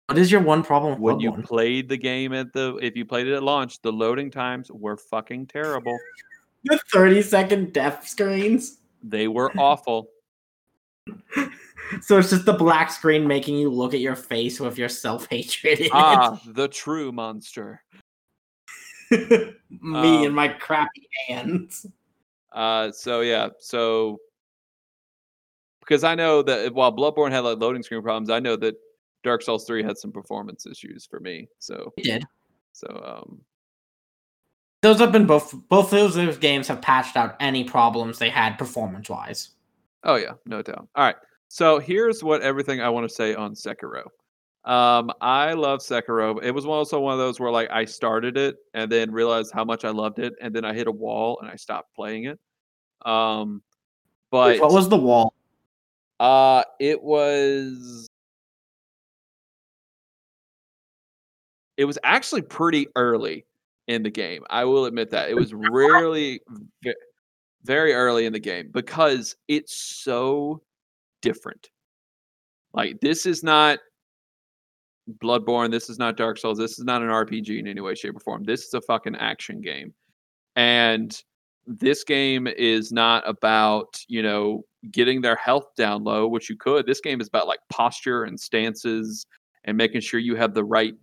What 0.09 0.19
is 0.19 0.31
your 0.31 0.41
one 0.41 0.63
problem 0.63 0.93
with 1.01 1.01
When 1.01 1.21
you 1.21 1.33
Bloodborne? 1.33 1.45
played 1.45 1.89
the 1.89 1.97
game 1.97 2.33
at 2.33 2.53
the, 2.53 2.77
if 2.81 2.97
you 2.97 3.05
played 3.05 3.27
it 3.27 3.35
at 3.35 3.43
launch, 3.43 3.83
the 3.83 3.93
loading 3.93 4.31
times 4.31 4.71
were 4.71 4.97
fucking 4.97 5.47
terrible. 5.47 5.97
The 6.65 6.81
30 6.93 7.23
second 7.23 7.73
death 7.73 8.09
screens. 8.09 8.79
They 9.03 9.29
were 9.29 9.53
awful. 9.57 10.09
So 12.01 12.19
it's 12.19 12.31
just 12.31 12.45
the 12.45 12.53
black 12.53 12.91
screen 12.91 13.29
making 13.29 13.57
you 13.57 13.71
look 13.71 13.95
at 13.95 14.01
your 14.01 14.17
face 14.17 14.59
with 14.59 14.77
your 14.77 14.89
self 14.89 15.29
hatred 15.31 15.79
in 15.79 15.91
ah, 15.93 16.41
the 16.45 16.67
true 16.67 17.13
monster. 17.13 17.81
Me 19.13 19.55
Um, 19.95 20.25
and 20.25 20.35
my 20.35 20.49
crappy 20.49 21.09
hands. 21.29 21.87
Uh, 22.51 22.91
so 22.91 23.21
yeah, 23.21 23.51
so 23.61 24.19
because 25.79 26.03
I 26.03 26.17
know 26.17 26.43
that 26.43 26.75
while 26.75 26.93
Bloodborne 26.93 27.31
had 27.31 27.41
like 27.45 27.59
loading 27.59 27.85
screen 27.85 28.03
problems, 28.03 28.31
I 28.31 28.41
know 28.41 28.57
that 28.57 28.75
Dark 29.23 29.43
Souls 29.43 29.64
Three 29.67 29.83
had 29.83 29.97
some 29.99 30.12
performance 30.12 30.67
issues 30.67 31.07
for 31.07 31.21
me. 31.21 31.49
So 31.59 31.93
It 31.97 32.05
did. 32.05 32.25
so 32.73 32.87
um, 33.05 33.41
Those 34.83 34.99
have 35.01 35.12
been 35.12 35.27
both 35.27 35.55
both 35.69 35.93
of 35.93 36.14
those 36.14 36.39
games 36.39 36.69
have 36.69 36.81
patched 36.83 37.17
out 37.17 37.37
any 37.41 37.64
problems 37.64 38.19
they 38.19 38.31
had 38.31 38.57
performance 38.57 39.09
wise. 39.09 39.51
Oh 40.05 40.17
yeah, 40.17 40.33
no 40.45 40.62
doubt. 40.62 40.89
All 40.95 41.05
right. 41.05 41.17
So 41.49 41.79
here's 41.79 42.23
what 42.23 42.43
everything 42.43 42.81
I 42.81 42.89
want 42.89 43.09
to 43.09 43.14
say 43.14 43.35
on 43.35 43.55
Sekiro. 43.55 44.05
Um, 44.64 45.12
I 45.21 45.53
love 45.53 45.79
Sekiro. 45.81 46.43
It 46.43 46.51
was 46.51 46.67
also 46.67 46.99
one 47.01 47.12
of 47.12 47.19
those 47.19 47.39
where 47.39 47.51
like 47.53 47.71
I 47.71 47.85
started 47.85 48.37
it 48.37 48.57
and 48.75 48.91
then 48.91 49.12
realized 49.12 49.53
how 49.55 49.64
much 49.64 49.85
I 49.85 49.91
loved 49.91 50.19
it, 50.19 50.35
and 50.41 50.55
then 50.55 50.64
I 50.64 50.75
hit 50.75 50.87
a 50.89 50.93
wall 50.93 51.39
and 51.41 51.51
I 51.51 51.57
stopped 51.57 51.95
playing 51.95 52.25
it. 52.25 52.39
Um, 53.09 53.62
but 54.31 54.61
what 54.61 54.73
was 54.73 54.89
the 54.89 54.97
wall? 54.97 55.35
uh, 56.19 56.64
it 56.81 57.01
was 57.01 58.09
it 61.77 61.85
was 61.85 61.99
actually 62.05 62.43
pretty 62.43 62.87
early 62.97 63.45
in 63.89 64.03
the 64.03 64.11
game. 64.11 64.43
I 64.51 64.64
will 64.64 64.87
admit 64.87 65.11
that 65.11 65.31
it 65.31 65.35
was 65.35 65.55
really 65.55 66.41
very 67.64 67.93
early 67.93 68.27
in 68.27 68.33
the 68.33 68.41
game 68.41 68.70
because 68.72 69.37
it's 69.49 69.74
so 69.74 70.62
different. 71.22 71.70
Like 72.72 73.01
this 73.01 73.27
is 73.27 73.43
not 73.43 73.79
Bloodborne. 75.22 75.70
This 75.70 75.89
is 75.89 75.99
not 75.99 76.16
Dark 76.16 76.39
Souls. 76.39 76.59
This 76.59 76.79
is 76.79 76.85
not 76.85 77.03
an 77.03 77.09
RPG 77.09 77.59
in 77.59 77.66
any 77.66 77.81
way, 77.81 77.95
shape, 77.95 78.16
or 78.16 78.20
form. 78.20 78.45
This 78.45 78.64
is 78.64 78.74
a 78.74 78.81
fucking 78.81 79.16
action 79.16 79.61
game, 79.61 79.95
and 80.57 81.22
this 81.66 82.05
game 82.05 82.47
is 82.47 82.93
not 82.93 83.29
about 83.29 84.01
you 84.09 84.22
know 84.22 84.64
getting 84.91 85.20
their 85.20 85.37
health 85.37 85.74
down 85.77 86.05
low, 86.05 86.27
which 86.27 86.51
you 86.51 86.57
could. 86.57 86.87
This 86.87 87.01
game 87.01 87.20
is 87.20 87.29
about 87.29 87.47
like 87.47 87.61
posture 87.70 88.24
and 88.24 88.39
stances 88.39 89.27
and 89.64 89.77
making 89.77 90.01
sure 90.01 90.20
you 90.20 90.37
have 90.37 90.55
the 90.55 90.64
right 90.64 90.95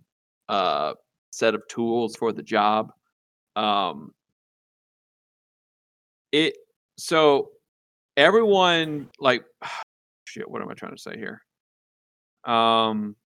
uh, 0.48 0.94
set 1.32 1.54
of 1.54 1.62
tools 1.68 2.16
for 2.16 2.32
the 2.32 2.42
job. 2.42 2.92
Um, 3.56 4.12
it 6.32 6.54
so 6.96 7.50
everyone 8.16 9.10
like 9.18 9.44
shit. 10.24 10.50
What 10.50 10.62
am 10.62 10.68
I 10.68 10.74
trying 10.74 10.96
to 10.96 11.02
say 11.02 11.16
here? 11.16 11.42
Um, 12.44 13.16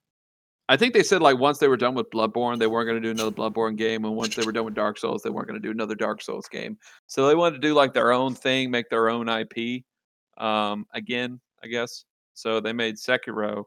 I 0.68 0.76
think 0.76 0.92
they 0.92 1.02
said 1.02 1.22
like 1.22 1.38
once 1.38 1.58
they 1.58 1.68
were 1.68 1.76
done 1.76 1.94
with 1.94 2.10
Bloodborne, 2.10 2.58
they 2.58 2.66
weren't 2.66 2.86
going 2.86 3.00
to 3.00 3.06
do 3.06 3.10
another 3.10 3.34
Bloodborne 3.34 3.76
game, 3.76 4.04
and 4.04 4.14
once 4.14 4.36
they 4.36 4.44
were 4.44 4.52
done 4.52 4.66
with 4.66 4.74
Dark 4.74 4.98
Souls, 4.98 5.22
they 5.22 5.30
weren't 5.30 5.48
going 5.48 5.60
to 5.60 5.66
do 5.66 5.72
another 5.72 5.94
Dark 5.94 6.20
Souls 6.22 6.46
game. 6.48 6.76
So 7.06 7.26
they 7.26 7.34
wanted 7.34 7.60
to 7.60 7.66
do 7.66 7.74
like 7.74 7.94
their 7.94 8.12
own 8.12 8.34
thing, 8.34 8.70
make 8.70 8.90
their 8.90 9.08
own 9.08 9.28
IP. 9.28 9.84
Um, 10.36 10.86
again, 10.92 11.40
I 11.64 11.68
guess. 11.68 12.04
So 12.34 12.60
they 12.60 12.72
made 12.72 12.96
Sekiro, 12.96 13.64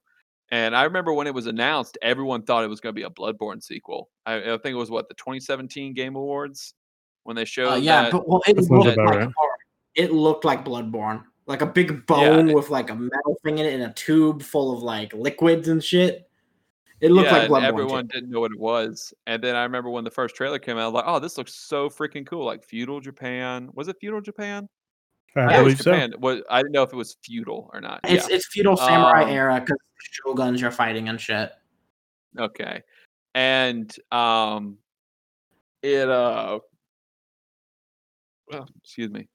and 0.51 0.75
I 0.75 0.83
remember 0.83 1.13
when 1.13 1.27
it 1.27 1.33
was 1.33 1.47
announced, 1.47 1.97
everyone 2.01 2.43
thought 2.43 2.63
it 2.63 2.67
was 2.67 2.79
going 2.79 2.93
to 2.93 2.99
be 2.99 3.05
a 3.05 3.09
Bloodborne 3.09 3.63
sequel. 3.63 4.09
I, 4.25 4.35
I 4.35 4.57
think 4.57 4.73
it 4.73 4.75
was 4.75 4.91
what 4.91 5.07
the 5.07 5.15
2017 5.15 5.93
Game 5.93 6.15
Awards 6.15 6.73
when 7.23 7.35
they 7.35 7.45
showed. 7.45 7.71
Uh, 7.71 7.75
yeah, 7.75 8.03
that- 8.03 8.11
but 8.11 8.27
well, 8.27 8.41
it 8.47 8.55
That 8.55 8.69
looked 8.69 8.97
like 8.97 8.97
right. 8.97 9.29
it 9.95 10.11
looked 10.11 10.45
like 10.45 10.65
Bloodborne, 10.65 11.23
like 11.47 11.61
a 11.61 11.65
big 11.65 12.05
bone 12.05 12.53
with 12.53 12.69
like 12.69 12.89
a 12.89 12.95
metal 12.95 13.37
thing 13.43 13.57
in 13.59 13.65
it 13.65 13.73
and 13.73 13.83
a 13.83 13.93
tube 13.93 14.41
full 14.43 14.75
of 14.75 14.83
like 14.83 15.13
liquids 15.13 15.67
and 15.69 15.83
shit. 15.83 16.27
It 16.99 17.09
looked 17.11 17.31
yeah, 17.31 17.39
like 17.39 17.49
Bloodborne. 17.49 17.63
everyone 17.63 18.07
too. 18.07 18.19
didn't 18.19 18.29
know 18.29 18.41
what 18.41 18.51
it 18.51 18.59
was. 18.59 19.11
And 19.25 19.43
then 19.43 19.55
I 19.55 19.63
remember 19.63 19.89
when 19.89 20.03
the 20.03 20.11
first 20.11 20.35
trailer 20.35 20.59
came 20.59 20.77
out, 20.77 20.83
I 20.83 20.85
was 20.87 20.93
like, 20.93 21.05
"Oh, 21.07 21.17
this 21.19 21.35
looks 21.37 21.53
so 21.55 21.89
freaking 21.89 22.27
cool!" 22.27 22.45
Like 22.45 22.63
feudal 22.63 22.99
Japan. 22.99 23.69
Was 23.73 23.87
it 23.87 23.95
feudal 23.99 24.21
Japan? 24.21 24.69
I 25.35 25.39
Yeah, 25.39 25.59
it 25.59 25.63
was 25.63 25.73
believe 25.75 25.77
so. 25.81 25.91
Japan. 25.91 26.13
Was 26.19 26.41
I 26.49 26.59
didn't 26.61 26.73
know 26.73 26.83
if 26.83 26.93
it 26.93 26.95
was 26.95 27.17
feudal 27.23 27.69
or 27.73 27.81
not. 27.81 28.01
It's 28.03 28.29
yeah. 28.29 28.35
it's 28.35 28.47
feudal 28.47 28.77
samurai 28.77 29.23
Um, 29.23 29.29
era 29.29 29.59
because 29.59 29.77
shoguns 30.25 30.59
you're 30.61 30.71
fighting 30.71 31.09
and 31.09 31.19
shit. 31.19 31.51
Okay. 32.37 32.81
And 33.33 33.93
um 34.11 34.77
it 35.81 36.09
uh 36.09 36.59
well, 38.51 38.67
excuse 38.83 39.09
me. 39.09 39.27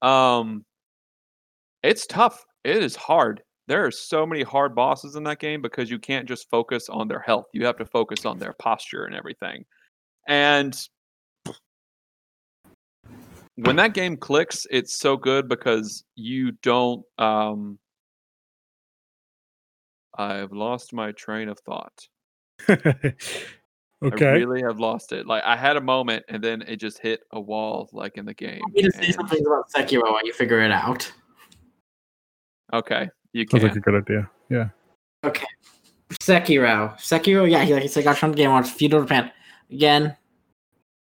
Um 0.00 0.64
it's 1.82 2.06
tough. 2.06 2.44
It 2.64 2.82
is 2.82 2.96
hard. 2.96 3.42
There 3.68 3.84
are 3.84 3.90
so 3.90 4.24
many 4.26 4.42
hard 4.42 4.74
bosses 4.74 5.16
in 5.16 5.24
that 5.24 5.38
game 5.38 5.62
because 5.62 5.90
you 5.90 5.98
can't 5.98 6.26
just 6.28 6.48
focus 6.50 6.88
on 6.88 7.08
their 7.08 7.20
health. 7.20 7.46
You 7.52 7.64
have 7.66 7.76
to 7.78 7.84
focus 7.84 8.24
on 8.24 8.38
their 8.38 8.52
posture 8.54 9.04
and 9.04 9.14
everything. 9.14 9.64
And 10.28 10.76
when 13.64 13.76
that 13.76 13.94
game 13.94 14.16
clicks, 14.16 14.66
it's 14.70 14.98
so 14.98 15.16
good 15.16 15.48
because 15.48 16.04
you 16.14 16.52
don't 16.62 17.04
um 17.18 17.78
I've 20.14 20.52
lost 20.52 20.92
my 20.92 21.12
train 21.12 21.48
of 21.48 21.58
thought. 21.60 22.08
okay. 22.68 23.14
I 24.02 24.06
okay. 24.06 24.32
really 24.32 24.62
have 24.62 24.80
lost 24.80 25.12
it. 25.12 25.26
Like 25.26 25.44
I 25.44 25.56
had 25.56 25.76
a 25.76 25.80
moment 25.80 26.24
and 26.28 26.42
then 26.42 26.62
it 26.62 26.76
just 26.76 26.98
hit 26.98 27.20
a 27.30 27.40
wall 27.40 27.88
like 27.92 28.18
in 28.18 28.24
the 28.24 28.34
game. 28.34 28.60
Want 28.60 28.74
me 28.74 28.82
to 28.82 28.90
say 28.90 29.12
something 29.12 29.46
about 29.46 29.70
Sekiro 29.70 30.02
while 30.02 30.26
you 30.26 30.32
figure 30.32 30.60
it 30.60 30.72
out. 30.72 31.10
Okay, 32.72 33.08
you 33.32 33.46
can. 33.46 33.60
Sounds 33.60 33.62
can. 33.62 33.68
like 33.68 33.76
a 33.76 34.02
good 34.02 34.10
idea. 34.10 34.30
Yeah. 34.50 34.68
Okay. 35.24 35.46
Sekiro. 36.20 36.98
Sekiro, 36.98 37.48
yeah, 37.48 37.62
he 37.62 37.74
like 37.74 37.82
he's 37.82 37.96
like 37.96 38.06
I 38.06 38.14
the 38.14 38.34
game 38.34 38.50
on 38.50 38.64
feudal 38.64 39.02
Japan. 39.02 39.30
Again, 39.70 40.16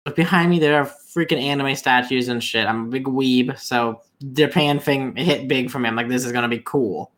look 0.06 0.16
behind 0.16 0.50
me 0.50 0.58
there 0.58 0.80
are 0.80 0.86
freaking 0.86 1.42
anime 1.42 1.74
statues 1.74 2.28
and 2.28 2.42
shit. 2.42 2.66
I'm 2.66 2.86
a 2.86 2.88
big 2.88 3.04
weeb, 3.04 3.58
so 3.58 4.02
Japan 4.32 4.78
thing 4.78 5.14
hit 5.16 5.48
big 5.48 5.70
for 5.70 5.78
me. 5.78 5.88
I'm 5.88 5.96
like, 5.96 6.08
this 6.08 6.24
is 6.24 6.32
gonna 6.32 6.48
be 6.48 6.62
cool. 6.64 7.12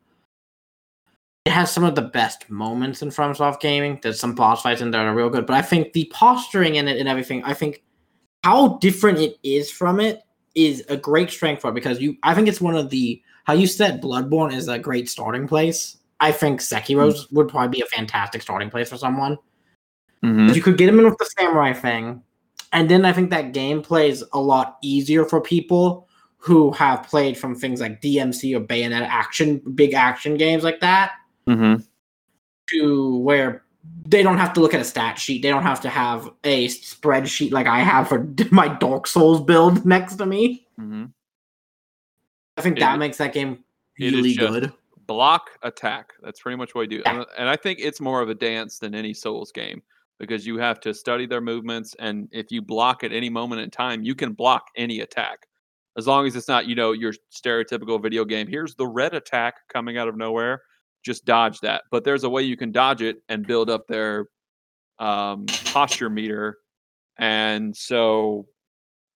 It 1.45 1.53
has 1.53 1.71
some 1.71 1.85
of 1.85 1.95
the 1.95 2.03
best 2.03 2.51
moments 2.51 3.03
in 3.03 3.09
FromSoft 3.11 3.61
gaming. 3.61 4.01
There's 4.03 4.21
some 4.21 4.35
boss 4.35 4.63
fights 4.63 4.81
in 4.81 4.91
there 4.91 5.03
that 5.03 5.09
are 5.09 5.15
real 5.15 5.31
good, 5.31 5.47
but 5.47 5.57
I 5.57 5.63
think 5.63 5.93
the 5.93 6.11
posturing 6.13 6.75
in 6.75 6.89
it 6.89 6.99
and 6.99 7.09
everything, 7.09 7.43
I 7.45 7.55
think 7.55 7.83
how 8.45 8.79
different 8.79 9.19
it 9.19 9.39
is 9.43 9.71
from 9.71 10.01
it 10.01 10.23
is 10.55 10.85
a 10.89 10.97
great 10.97 11.31
strength 11.31 11.63
for 11.63 11.71
it 11.71 11.75
because 11.75 12.01
you 12.01 12.17
I 12.23 12.35
think 12.35 12.49
it's 12.49 12.61
one 12.61 12.77
of 12.77 12.91
the 12.91 13.23
how 13.45 13.53
you 13.53 13.67
said 13.67 14.03
Bloodborne 14.03 14.53
is 14.53 14.69
a 14.69 14.79
great 14.79 15.09
starting 15.09 15.47
place. 15.47 15.99
I 16.21 16.33
think 16.33 16.61
Sekiro's 16.61 17.31
would 17.31 17.49
probably 17.49 17.79
be 17.79 17.81
a 17.81 17.87
fantastic 17.87 18.43
starting 18.43 18.71
place 18.71 18.89
for 18.89 18.97
someone. 18.97 19.39
Mhm. 20.25 20.55
You 20.55 20.61
could 20.61 20.77
get 20.77 20.89
him 20.89 20.99
in 20.99 21.05
with 21.05 21.19
the 21.19 21.31
samurai 21.39 21.73
thing, 21.73 22.23
and 22.73 22.89
then 22.91 23.05
I 23.05 23.13
think 23.13 23.31
that 23.31 23.53
gameplay 23.53 24.09
is 24.09 24.25
a 24.33 24.39
lot 24.41 24.79
easier 24.83 25.25
for 25.25 25.41
people 25.41 26.07
who 26.37 26.71
have 26.73 27.03
played 27.03 27.37
from 27.37 27.55
things 27.55 27.81
like 27.81 28.01
DMC 28.01 28.55
or 28.57 28.61
Bayonetta 28.61 29.07
action, 29.09 29.59
big 29.75 29.93
action 29.95 30.37
games 30.37 30.63
like 30.63 30.81
that, 30.81 31.13
Mhm. 31.49 31.85
to 32.71 33.17
where 33.19 33.65
they 34.07 34.23
don't 34.23 34.39
have 34.39 34.53
to 34.53 34.61
look 34.61 34.75
at 34.75 34.81
a 34.81 34.85
stat 34.85 35.19
sheet. 35.19 35.43
They 35.43 35.49
don't 35.49 35.63
have 35.63 35.81
to 35.81 35.89
have 35.89 36.31
a 36.45 36.69
spreadsheet 36.69 37.51
like 37.53 37.67
I 37.67 37.81
have 37.81 38.09
for 38.09 38.27
my 38.53 38.69
Dark 38.69 39.07
Souls 39.07 39.41
build 39.43 39.85
next 39.87 40.17
to 40.17 40.27
me. 40.27 40.67
Mhm. 40.79 41.13
I 42.57 42.61
think 42.63 42.77
It- 42.77 42.81
that 42.81 42.99
makes 42.99 43.17
that 43.19 43.33
game 43.33 43.65
really 43.99 44.35
good. 44.35 44.73
Block 45.07 45.51
attack. 45.63 46.13
That's 46.23 46.41
pretty 46.41 46.57
much 46.57 46.75
what 46.75 46.83
you 46.83 46.99
do. 46.99 47.03
Yeah. 47.05 47.17
And, 47.17 47.27
and 47.39 47.49
I 47.49 47.57
think 47.57 47.79
it's 47.81 48.01
more 48.01 48.21
of 48.21 48.29
a 48.29 48.35
dance 48.35 48.79
than 48.79 48.95
any 48.95 49.15
Souls 49.15 49.51
game 49.53 49.83
because 50.19 50.47
you 50.47 50.59
have 50.59 50.81
to 50.81 50.93
study 50.93 51.27
their 51.27 51.41
movements 51.41 51.95
and 51.99 52.29
if 52.33 52.51
you 52.51 52.61
block 52.61 53.05
at 53.05 53.13
any 53.13 53.31
moment 53.31 53.61
in 53.61 53.71
time, 53.71 54.03
you 54.03 54.15
can 54.15 54.33
block 54.33 54.67
any 54.77 55.01
attack. 55.01 55.47
As 55.97 56.07
long 56.07 56.27
as 56.27 56.37
it's 56.37 56.49
not, 56.49 56.67
you 56.67 56.75
know, 56.75 56.93
your 56.93 57.13
stereotypical 57.33 58.01
video 58.01 58.25
game. 58.25 58.47
Here's 58.47 58.75
the 58.75 58.87
red 58.87 59.15
attack 59.15 59.55
coming 59.73 59.99
out 59.99 60.09
of 60.09 60.17
nowhere. 60.17 60.63
Just 61.05 61.25
dodge 61.25 61.61
that. 61.61 61.83
But 61.91 62.05
there's 62.05 62.25
a 62.25 62.31
way 62.31 62.43
you 62.43 62.57
can 62.57 62.71
dodge 62.71 63.03
it 63.03 63.17
and 63.29 63.47
build 63.47 63.69
up 63.71 63.87
their 63.89 64.27
um, 64.99 65.47
posture 65.65 66.11
meter. 66.11 66.59
And 67.19 67.77
so 67.77 68.47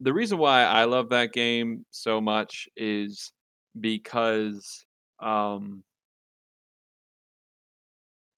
the 0.01 0.13
reason 0.13 0.39
why 0.39 0.65
I 0.65 0.85
love 0.85 1.11
that 1.11 1.33
game 1.33 1.87
so 1.91 2.21
much 2.21 2.69
is 2.77 3.33
because 3.81 4.85
um 5.21 5.83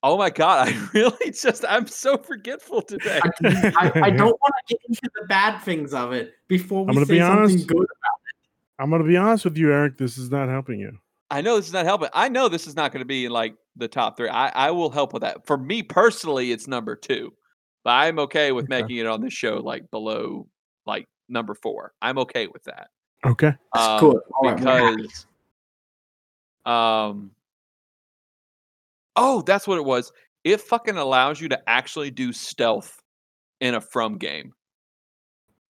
Oh 0.07 0.19
my 0.19 0.29
god, 0.29 0.69
I 0.69 0.89
really 0.95 1.31
just 1.31 1.65
I'm 1.67 1.87
so 1.87 2.19
forgetful 2.19 2.83
today. 2.83 3.21
I, 3.25 3.91
I 4.03 4.11
don't 4.11 4.39
want 4.39 4.55
to 4.69 4.75
get 4.75 4.79
into 4.87 5.11
the 5.15 5.27
bad 5.29 5.61
things 5.61 5.95
of 5.95 6.13
it 6.13 6.35
before 6.47 6.85
we 6.85 6.91
I'm 6.91 6.95
gonna 6.95 7.07
say 7.07 7.15
be 7.15 7.21
something 7.21 7.39
honest. 7.39 7.67
good. 7.67 7.77
About 7.79 7.87
it. 7.87 8.35
I'm 8.79 8.91
gonna 8.91 9.05
be 9.05 9.17
honest 9.17 9.47
with 9.47 9.57
you, 9.57 9.73
Eric. 9.73 9.97
This 9.97 10.19
is 10.19 10.31
not 10.31 10.51
helping 10.51 10.79
you. 10.79 10.93
I 11.31 11.41
know 11.41 11.57
this 11.57 11.69
is 11.69 11.73
not 11.73 11.87
helping. 11.87 12.11
I 12.13 12.29
know 12.29 12.51
this 12.51 12.67
is 12.67 12.77
not 12.77 12.93
going 12.93 13.01
to 13.01 13.07
be 13.07 13.25
in 13.25 13.33
like 13.33 13.57
the 13.77 13.89
top 13.89 14.19
3. 14.19 14.29
I 14.29 14.49
I 14.51 14.71
will 14.73 14.91
help 14.91 15.15
with 15.15 15.23
that. 15.23 15.47
For 15.47 15.57
me 15.57 15.83
personally, 15.83 16.53
it's 16.53 16.69
number 16.69 16.95
2. 16.95 17.33
But 17.83 17.91
I'm 17.91 18.19
okay 18.21 18.53
with 18.53 18.67
Okay. 18.67 18.83
making 18.83 18.99
it 18.99 19.07
on 19.07 19.23
this 19.23 19.33
show 19.33 19.57
like 19.57 19.91
below 19.91 20.47
like 20.87 21.07
number 21.31 21.55
4. 21.55 21.93
I'm 22.03 22.19
okay 22.19 22.47
with 22.47 22.63
that. 22.65 22.89
Okay. 23.25 23.55
That's 23.73 23.87
Um, 23.87 24.01
cool. 24.01 24.21
All 24.35 24.51
right, 24.51 24.61
we're 24.61 24.69
happy. 24.69 25.03
because 25.03 25.27
um 26.67 27.31
oh 29.17 29.43
that's 29.43 29.67
what 29.67 29.79
it 29.79 29.85
was 29.85 30.13
it 30.45 30.61
fucking 30.61 30.97
allows 30.97 31.41
you 31.41 31.49
to 31.49 31.69
actually 31.69 32.11
do 32.11 32.33
stealth 32.33 33.03
in 33.61 33.75
a 33.75 33.81
from 33.81 34.19
game 34.19 34.53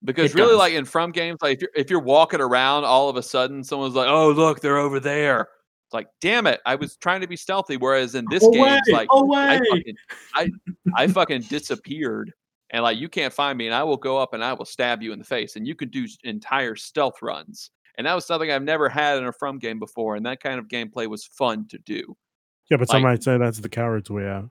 because 0.05 0.31
It 0.31 0.35
really 0.35 0.51
does. 0.53 0.59
like 0.59 0.73
in 0.75 0.85
from 0.85 1.13
games 1.13 1.39
like 1.43 1.57
if 1.57 1.61
you're 1.63 1.71
if 1.77 1.91
you're 1.91 2.01
walking 2.01 2.41
around 2.41 2.85
all 2.85 3.09
of 3.09 3.17
a 3.17 3.23
sudden 3.23 3.63
someone's 3.65 3.95
like 3.95 4.09
oh 4.09 4.31
look 4.31 4.61
they're 4.61 4.79
over 4.79 5.01
there 5.01 5.49
it's 5.87 5.95
like 5.95 6.09
damn 6.21 6.47
it 6.47 6.61
i 6.67 6.75
was 6.75 6.97
trying 6.97 7.21
to 7.21 7.27
be 7.27 7.37
stealthy 7.37 7.77
whereas 7.77 8.15
in 8.15 8.27
this 8.31 8.43
game 8.49 8.65
it's 8.67 8.91
like 8.91 9.09
I 9.13 9.19
away. 9.19 9.61
fucking, 9.71 9.97
I, 10.35 10.51
I 10.95 11.07
fucking 11.09 11.43
disappeared 11.43 12.33
and 12.71 12.83
like 12.83 12.99
you 12.99 13.09
can't 13.09 13.33
find 13.33 13.57
me 13.57 13.67
and 13.67 13.75
I 13.75 13.85
will 13.85 13.97
go 13.97 14.19
up 14.19 14.35
and 14.35 14.43
I 14.43 14.53
will 14.53 14.65
stab 14.65 15.01
you 15.01 15.13
in 15.13 15.21
the 15.21 15.25
face 15.25 15.55
and 15.55 15.65
you 15.67 15.77
can 15.77 15.91
do 15.91 16.09
entire 16.25 16.75
stealth 16.75 17.23
runs. 17.23 17.71
And 17.97 18.07
that 18.07 18.15
was 18.15 18.27
something 18.27 18.51
I've 18.51 18.65
never 18.65 18.89
had 18.89 19.19
in 19.19 19.27
a 19.27 19.33
from 19.33 19.61
game 19.61 19.79
before 19.79 20.17
and 20.17 20.27
that 20.27 20.43
kind 20.43 20.59
of 20.59 20.67
gameplay 20.67 21.07
was 21.07 21.25
fun 21.25 21.69
to 21.69 21.79
do. 21.79 22.17
Yeah, 22.71 22.79
but 22.79 22.89
some 22.89 23.03
Like- 23.03 23.13
might 23.13 23.23
say 23.23 23.39
that's 23.39 23.59
the 23.61 23.69
coward's 23.69 24.11
way 24.11 24.29
out. 24.29 24.51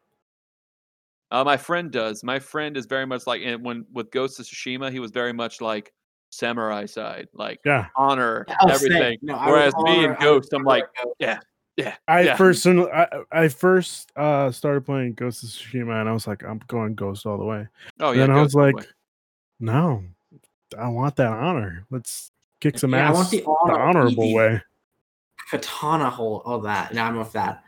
Uh, 1.32 1.44
my 1.44 1.58
friend 1.58 1.92
does. 1.92 2.24
My 2.24 2.38
friend 2.38 2.78
is 2.78 2.86
very 2.86 3.08
much 3.08 3.26
like 3.26 3.42
and 3.44 3.64
when 3.64 3.86
with 3.92 4.12
Ghost 4.12 4.40
of 4.40 4.46
Tsushima, 4.46 4.92
he 4.92 5.00
was 5.00 5.10
very 5.12 5.34
much 5.34 5.62
like 5.62 5.92
samurai 6.30 6.86
side, 6.86 7.28
like 7.34 7.60
Yeah. 7.66 7.88
honor, 7.96 8.46
I'll 8.60 8.72
everything. 8.72 9.18
no, 9.24 9.36
Whereas 9.40 9.74
me 9.78 9.98
honor- 10.06 10.12
and 10.12 10.20
Ghost, 10.20 10.54
I'm 10.54 10.64
like, 10.64 10.84
Ghost. 11.04 11.16
yeah, 11.20 11.40
yeah. 11.76 11.96
I 12.08 12.22
Yeah. 12.22 12.36
first 12.36 12.66
I, 12.68 13.08
I 13.32 13.48
first 13.48 14.12
uh 14.16 14.52
started 14.52 14.86
playing 14.86 15.14
Ghost 15.14 15.42
of 15.44 15.50
Tsushima 15.50 16.00
and 16.00 16.08
I 16.08 16.12
was 16.12 16.28
like, 16.28 16.44
I'm 16.44 16.60
going 16.68 16.94
Ghost 16.94 17.26
all 17.26 17.40
the 17.40 17.46
way. 17.46 17.68
Oh 18.00 18.10
And 18.12 18.20
yeah. 18.20 18.28
then 18.28 18.36
I 18.38 18.42
was 18.42 18.54
like, 18.54 18.76
way. 18.76 18.84
No, 19.60 20.04
I 20.78 20.88
want 20.90 21.16
that 21.16 21.32
honor. 21.32 21.86
Let's 21.90 22.32
kick 22.62 22.78
some 22.78 22.92
Yeah, 22.94 23.08
I 23.08 23.10
ass 23.10 23.16
want 23.16 23.30
the 23.32 23.38
the, 23.42 23.50
honorable 23.50 24.24
easy. 24.26 24.36
way. 24.36 24.62
katana 25.50 26.10
hole 26.12 26.42
all 26.46 26.60
that 26.62 26.94
now 26.94 27.06
i'm 27.08 27.18
with 27.18 27.32
that 27.34 27.64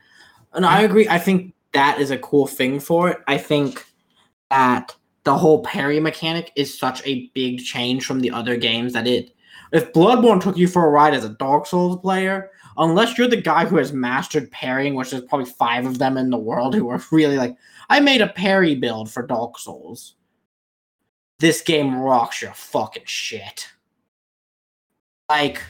and 0.56 0.66
i 0.66 0.82
agree 0.82 1.08
i 1.10 1.20
think 1.20 1.56
that 1.76 2.00
is 2.00 2.10
a 2.10 2.18
cool 2.18 2.48
thing 2.48 2.80
for 2.80 3.10
it. 3.10 3.20
I 3.28 3.38
think 3.38 3.86
that 4.50 4.96
the 5.26 5.38
whole 5.38 5.62
parry 5.64 6.00
mechanic 6.00 6.52
is 6.56 6.78
such 6.78 7.06
a 7.06 7.30
big 7.36 7.60
change 7.60 8.06
from 8.06 8.22
the 8.22 8.32
other 8.32 8.56
games 8.56 8.94
that 8.94 9.08
it 9.08 9.32
if 9.74 9.92
bloodborne 9.92 10.42
took 10.42 10.56
you 10.56 10.68
for 10.68 10.86
a 10.86 10.90
ride 10.90 11.14
as 11.14 11.26
a 11.26 11.30
dark 11.30 11.66
souls 11.66 12.00
player 12.00 12.50
unless 12.78 13.18
you're 13.18 13.28
the 13.28 13.36
guy 13.36 13.66
who 13.66 13.78
has 13.78 13.92
mastered 13.92 14.50
parrying 14.52 14.96
which 14.96 15.12
there's 15.12 15.24
probably 15.24 15.46
five 15.46 15.86
of 15.86 15.98
them 15.98 16.16
in 16.16 16.30
the 16.30 16.38
world 16.38 16.74
who 16.74 16.88
are 16.90 17.02
really 17.12 17.38
like 17.38 17.58
i 17.90 18.00
made 18.00 18.22
a 18.22 18.28
parry 18.28 18.74
build 18.74 19.12
for 19.12 19.22
dark 19.22 19.60
souls. 19.60 20.16
This 21.40 21.62
game 21.62 22.00
rocks 22.00 22.42
your 22.42 22.54
fucking 22.54 23.04
shit. 23.06 23.68
Like 25.28 25.62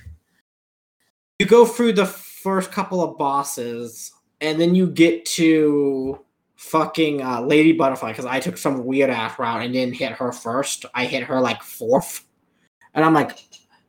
you 1.40 1.48
go 1.48 1.66
through 1.66 1.94
the 1.94 2.06
first 2.06 2.72
couple 2.72 3.02
of 3.02 3.18
bosses 3.18 4.12
and 4.42 4.60
then 4.60 4.76
you 4.76 4.88
get 4.88 5.26
to 5.26 6.20
fucking 6.56 7.22
uh, 7.22 7.42
Lady 7.42 7.72
Butterfly 7.72 8.12
because 8.12 8.26
I 8.26 8.40
took 8.40 8.58
some 8.58 8.86
weird 8.86 9.10
ass 9.10 9.38
route 9.38 9.62
and 9.62 9.74
didn't 9.74 9.96
hit 9.96 10.14
her 10.14 10.32
first. 10.32 10.86
I 10.94 11.06
hit 11.06 11.24
her 11.24 11.40
like 11.40 11.62
fourth, 11.62 12.26
and 12.94 13.06
I'm 13.06 13.14
like, 13.14 13.38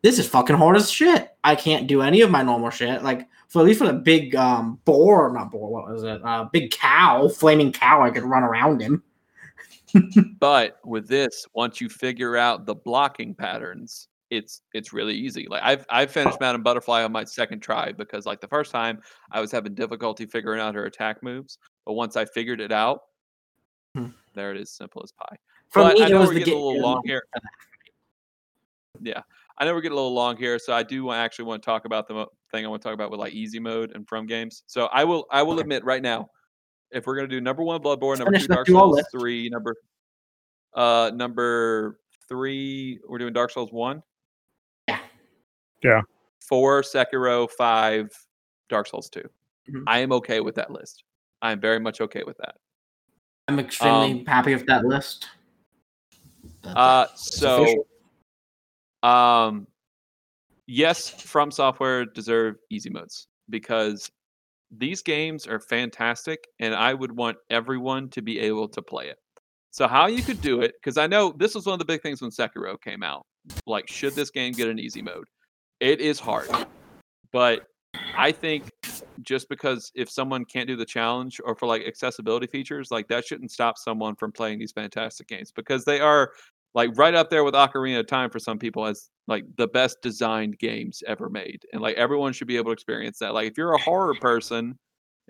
this 0.02 0.18
is 0.18 0.28
fucking 0.28 0.56
hard 0.56 0.76
as 0.76 0.90
shit. 0.90 1.36
I 1.42 1.54
can't 1.54 1.86
do 1.86 2.02
any 2.02 2.20
of 2.20 2.30
my 2.30 2.42
normal 2.42 2.70
shit. 2.70 3.02
Like 3.02 3.28
for 3.48 3.60
at 3.60 3.66
least 3.66 3.78
for 3.78 3.86
the 3.86 3.92
big 3.92 4.34
um 4.36 4.80
boar, 4.84 5.32
not 5.32 5.50
boar, 5.50 5.70
what 5.70 5.88
was 5.88 6.04
it? 6.04 6.20
Uh, 6.24 6.44
big 6.52 6.70
cow, 6.70 7.28
flaming 7.28 7.72
cow. 7.72 8.02
I 8.02 8.10
could 8.10 8.24
run 8.24 8.42
around 8.42 8.80
him. 8.80 9.02
But 10.40 10.78
with 10.84 11.08
this, 11.08 11.46
once 11.54 11.80
you 11.80 11.88
figure 11.88 12.36
out 12.36 12.66
the 12.66 12.74
blocking 12.74 13.34
patterns, 13.34 14.08
it's 14.30 14.62
it's 14.74 14.92
really 14.92 15.14
easy. 15.14 15.46
Like 15.48 15.62
I've 15.62 15.86
I've 15.88 16.10
finished 16.10 16.40
Madam 16.40 16.62
Butterfly 16.62 17.02
on 17.04 17.12
my 17.12 17.24
second 17.24 17.60
try 17.60 17.92
because 17.92 18.26
like 18.26 18.40
the 18.40 18.48
first 18.48 18.72
time 18.72 19.00
I 19.30 19.40
was 19.40 19.52
having 19.52 19.74
difficulty 19.74 20.26
figuring 20.26 20.60
out 20.60 20.74
her 20.74 20.86
attack 20.86 21.22
moves, 21.22 21.58
but 21.84 21.92
once 21.94 22.16
I 22.16 22.24
figured 22.24 22.60
it 22.60 22.72
out, 22.72 23.00
Hmm. 23.94 24.08
there 24.34 24.50
it 24.52 24.56
is, 24.60 24.70
simple 24.72 25.02
as 25.04 25.12
pie. 25.12 25.36
For 25.70 25.82
But 25.82 25.94
me, 25.94 26.02
I 26.02 26.06
it 26.06 26.10
know 26.10 26.20
was 26.20 26.28
we're 26.30 26.34
getting 26.40 26.54
a 26.54 26.56
little 26.56 26.80
long 26.82 27.02
here. 27.04 27.22
Yeah, 29.00 29.22
I 29.58 29.64
know 29.64 29.74
we're 29.74 29.80
getting 29.80 29.92
a 29.92 30.00
little 30.00 30.14
long 30.14 30.36
here, 30.36 30.58
so 30.58 30.72
I 30.72 30.82
do 30.82 31.10
actually 31.12 31.44
want 31.44 31.62
to 31.62 31.66
talk 31.66 31.84
about 31.84 32.08
the 32.08 32.14
mo- 32.14 32.32
thing 32.50 32.64
I 32.64 32.68
want 32.68 32.82
to 32.82 32.88
talk 32.88 32.94
about 32.94 33.10
with 33.10 33.20
like 33.20 33.32
easy 33.34 33.58
mode 33.60 33.92
and 33.94 34.08
from 34.08 34.26
games. 34.26 34.62
So 34.66 34.86
I 34.86 35.04
will 35.04 35.26
I 35.30 35.42
will 35.42 35.54
Okay. 35.54 35.62
admit 35.62 35.84
right 35.84 36.02
now, 36.02 36.28
if 36.90 37.06
we're 37.06 37.14
gonna 37.16 37.28
do 37.28 37.40
number 37.40 37.62
one 37.62 37.80
Bloodborne, 37.82 38.18
Let's 38.18 38.20
number 38.20 38.38
two 38.38 38.46
Dark 38.48 38.68
Souls, 38.68 39.02
three 39.12 39.48
number 39.50 39.76
uh 40.74 41.10
number 41.14 42.00
three 42.28 42.98
we're 43.08 43.18
doing 43.18 43.32
Dark 43.32 43.50
Souls 43.50 43.70
one. 43.72 44.02
Yeah. 45.82 45.90
Yeah. 45.90 46.00
Four 46.40 46.82
Sekiro, 46.82 47.50
five 47.50 48.08
Dark 48.68 48.86
Souls 48.86 49.08
2 49.10 49.28
Mhm. 49.68 49.84
I 49.86 49.98
am 49.98 50.12
okay 50.12 50.40
with 50.40 50.54
that 50.56 50.70
list. 50.70 51.04
I 51.42 51.52
am 51.52 51.60
very 51.60 51.80
much 51.80 52.00
okay 52.00 52.22
with 52.24 52.36
that. 52.38 52.56
I'm 53.48 53.58
extremely 53.58 54.24
happy 54.24 54.54
with 54.54 54.66
that 54.66 54.84
list. 54.84 55.28
But, 56.62 56.76
Uh, 56.76 57.06
so 57.16 57.62
official. 57.62 57.88
Um, 59.02 59.66
yes, 60.66 61.08
From 61.08 61.50
Software 61.50 62.04
deserve 62.04 62.56
easy 62.70 62.90
modes 62.90 63.28
because 63.50 64.10
these 64.70 65.02
games 65.02 65.46
are 65.46 65.60
fantastic, 65.60 66.48
and 66.58 66.74
I 66.74 66.92
would 66.92 67.12
want 67.12 67.38
everyone 67.50 68.08
to 68.10 68.22
be 68.22 68.40
able 68.40 68.68
to 68.68 68.82
play 68.82 69.08
it. 69.08 69.18
So 69.70 69.86
how 69.86 70.06
you 70.06 70.22
could 70.22 70.40
do 70.40 70.60
it? 70.62 70.74
Because 70.80 70.96
I 70.96 71.06
know 71.06 71.32
this 71.32 71.54
was 71.54 71.66
one 71.66 71.74
of 71.74 71.78
the 71.78 71.84
big 71.84 72.02
things 72.02 72.20
when 72.20 72.30
Sekiro 72.30 72.80
came 72.80 73.02
out. 73.02 73.26
Like, 73.66 73.88
should 73.88 74.14
this 74.14 74.30
game 74.30 74.52
get 74.52 74.68
an 74.68 74.78
easy 74.78 75.02
mode? 75.02 75.28
It 75.80 76.00
is 76.00 76.18
hard, 76.18 76.48
but 77.32 77.66
I 78.16 78.32
think 78.32 78.70
just 79.22 79.48
because 79.48 79.92
if 79.94 80.10
someone 80.10 80.44
can't 80.44 80.66
do 80.66 80.76
the 80.76 80.84
challenge 80.84 81.40
or 81.44 81.54
for 81.54 81.66
like 81.66 81.86
accessibility 81.86 82.46
features, 82.46 82.90
like 82.90 83.08
that 83.08 83.26
shouldn't 83.26 83.50
stop 83.50 83.76
someone 83.78 84.14
from 84.16 84.32
playing 84.32 84.58
these 84.58 84.72
fantastic 84.72 85.28
games 85.28 85.52
because 85.52 85.84
they 85.84 86.00
are 86.00 86.32
like 86.74 86.90
right 86.96 87.14
up 87.14 87.30
there 87.30 87.44
with 87.44 87.54
Ocarina 87.54 88.00
of 88.00 88.06
Time 88.06 88.30
for 88.30 88.38
some 88.38 88.58
people 88.58 88.86
as 88.86 89.10
like 89.26 89.44
the 89.56 89.66
best 89.68 89.98
designed 90.02 90.58
games 90.58 91.02
ever 91.06 91.28
made, 91.28 91.64
and 91.72 91.82
like 91.82 91.96
everyone 91.96 92.32
should 92.32 92.48
be 92.48 92.56
able 92.56 92.66
to 92.66 92.72
experience 92.72 93.18
that. 93.18 93.34
Like 93.34 93.50
if 93.50 93.58
you're 93.58 93.74
a 93.74 93.80
horror 93.80 94.14
person, 94.14 94.78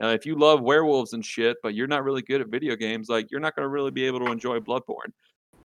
uh, 0.02 0.08
if 0.08 0.26
you 0.26 0.36
love 0.36 0.60
werewolves 0.60 1.12
and 1.12 1.24
shit, 1.24 1.56
but 1.62 1.74
you're 1.74 1.86
not 1.86 2.04
really 2.04 2.22
good 2.22 2.40
at 2.40 2.48
video 2.48 2.76
games, 2.76 3.08
like 3.08 3.30
you're 3.30 3.40
not 3.40 3.56
going 3.56 3.64
to 3.64 3.68
really 3.68 3.90
be 3.90 4.04
able 4.04 4.20
to 4.20 4.30
enjoy 4.30 4.58
Bloodborne. 4.58 5.12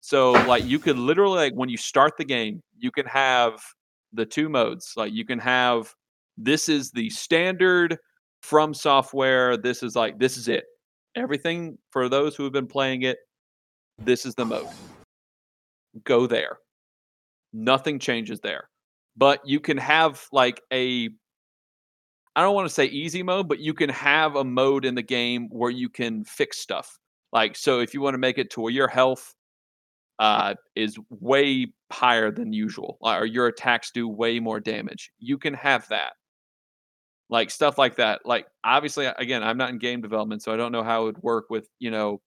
So 0.01 0.32
like 0.32 0.65
you 0.65 0.80
could 0.80 0.97
literally 0.97 1.38
like 1.38 1.53
when 1.53 1.69
you 1.69 1.78
start 1.78 2.17
the 2.17 2.26
game, 2.26 2.61
you 2.78 2.91
can 2.91 3.05
have 3.05 3.61
the 4.14 4.26
two 4.26 4.49
modes. 4.49 4.93
Like 4.95 5.14
you 5.14 5.26
can 5.26 5.39
have 5.39 5.93
this 6.38 6.70
is 6.70 6.91
the 6.91 7.09
standard 7.09 7.97
from 8.41 8.74
software. 8.74 9.57
This 9.57 9.84
is 9.84 9.95
like 9.95 10.20
this 10.20 10.38
is 10.38 10.47
it. 10.47 10.66
Everything 11.16 11.78
for 11.91 12.09
those 12.09 12.36
who 12.36 12.43
have 12.43 12.53
been 12.53 12.68
playing 12.68 13.03
it, 13.03 13.18
this 13.99 14.26
is 14.26 14.36
the 14.36 14.45
mode 14.45 14.68
go 16.03 16.28
there. 16.28 16.57
Nothing 17.53 17.99
changes 17.99 18.39
there. 18.39 18.70
But 19.18 19.41
you 19.45 19.59
can 19.59 19.78
have 19.78 20.26
like 20.32 20.62
a 20.72 21.09
I 22.36 22.41
don't 22.41 22.55
want 22.55 22.70
to 22.70 22.74
say 22.74 22.86
easy 22.86 23.24
mode, 23.24 23.49
but 23.49 23.59
you 23.59 23.74
can 23.74 23.89
have 23.89 24.38
a 24.38 24.43
mode 24.43 24.86
in 24.86 24.95
the 24.95 25.01
game 25.01 25.49
where 25.49 25.70
you 25.70 25.89
can 25.89 26.24
fix 26.24 26.59
stuff. 26.59 26.97
Like 27.34 27.55
so 27.55 27.80
if 27.80 27.93
you 27.93 28.01
want 28.01 28.14
to 28.14 28.20
make 28.20 28.38
it 28.38 28.49
to 28.51 28.62
where 28.62 28.72
your 28.72 28.88
health 28.88 29.34
uh 30.22 30.53
is 30.76 30.97
way 31.09 31.74
higher 31.91 32.32
than 32.32 32.53
usual 32.53 32.97
or 33.01 33.26
your 33.26 33.47
attacks 33.47 33.91
do 33.91 34.07
way 34.07 34.39
more 34.39 34.59
damage, 34.59 35.11
you 35.19 35.38
can 35.38 35.53
have 35.53 35.88
that. 35.89 36.13
Like 37.30 37.49
stuff 37.49 37.78
like 37.78 37.95
that. 37.95 38.22
Like 38.26 38.45
obviously 38.63 39.07
again, 39.17 39.43
I'm 39.43 39.57
not 39.57 39.72
in 39.72 39.80
game 39.80 40.01
development, 40.01 40.43
so 40.43 40.53
I 40.53 40.57
don't 40.57 40.72
know 40.72 40.84
how 40.84 41.03
it 41.03 41.05
would 41.05 41.24
work 41.24 41.45
with, 41.49 41.67
you 41.80 41.89
know, 41.89 42.22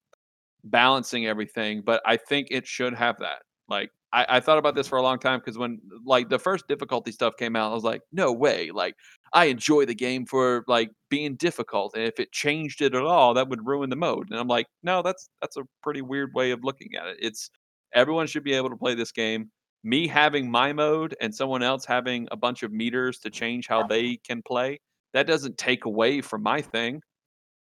balancing 0.64 1.26
everything, 1.26 1.82
but 1.82 2.02
I 2.04 2.16
think 2.16 2.48
it 2.50 2.66
should 2.66 2.94
have 2.94 3.18
that. 3.20 3.42
Like 3.68 3.90
I, 4.12 4.26
I 4.28 4.40
thought 4.40 4.58
about 4.58 4.74
this 4.74 4.88
for 4.88 4.98
a 4.98 5.02
long 5.02 5.18
time 5.20 5.38
because 5.38 5.56
when 5.56 5.80
like 6.04 6.28
the 6.30 6.38
first 6.38 6.66
difficulty 6.68 7.12
stuff 7.12 7.34
came 7.38 7.54
out, 7.54 7.70
I 7.70 7.74
was 7.74 7.84
like, 7.84 8.02
no 8.12 8.32
way. 8.32 8.70
Like 8.72 8.96
I 9.34 9.44
enjoy 9.46 9.84
the 9.84 9.94
game 9.94 10.26
for 10.26 10.64
like 10.66 10.90
being 11.10 11.36
difficult. 11.36 11.94
And 11.94 12.04
if 12.04 12.18
it 12.18 12.32
changed 12.32 12.82
it 12.82 12.94
at 12.94 13.02
all, 13.02 13.34
that 13.34 13.48
would 13.48 13.66
ruin 13.66 13.90
the 13.90 13.96
mode. 13.96 14.30
And 14.30 14.40
I'm 14.40 14.48
like, 14.48 14.66
no, 14.82 15.02
that's 15.02 15.28
that's 15.40 15.56
a 15.56 15.64
pretty 15.82 16.02
weird 16.02 16.32
way 16.34 16.50
of 16.50 16.64
looking 16.64 16.96
at 16.96 17.06
it. 17.06 17.18
It's 17.20 17.50
everyone 17.94 18.26
should 18.26 18.44
be 18.44 18.52
able 18.54 18.70
to 18.70 18.76
play 18.76 18.94
this 18.94 19.12
game. 19.12 19.50
Me 19.82 20.06
having 20.06 20.50
my 20.50 20.72
mode 20.72 21.14
and 21.20 21.34
someone 21.34 21.62
else 21.62 21.84
having 21.84 22.26
a 22.30 22.36
bunch 22.36 22.62
of 22.62 22.72
meters 22.72 23.18
to 23.18 23.30
change 23.30 23.66
how 23.66 23.86
they 23.86 24.16
can 24.16 24.42
play, 24.42 24.80
that 25.12 25.26
doesn't 25.26 25.58
take 25.58 25.84
away 25.84 26.20
from 26.20 26.42
my 26.42 26.60
thing 26.60 27.00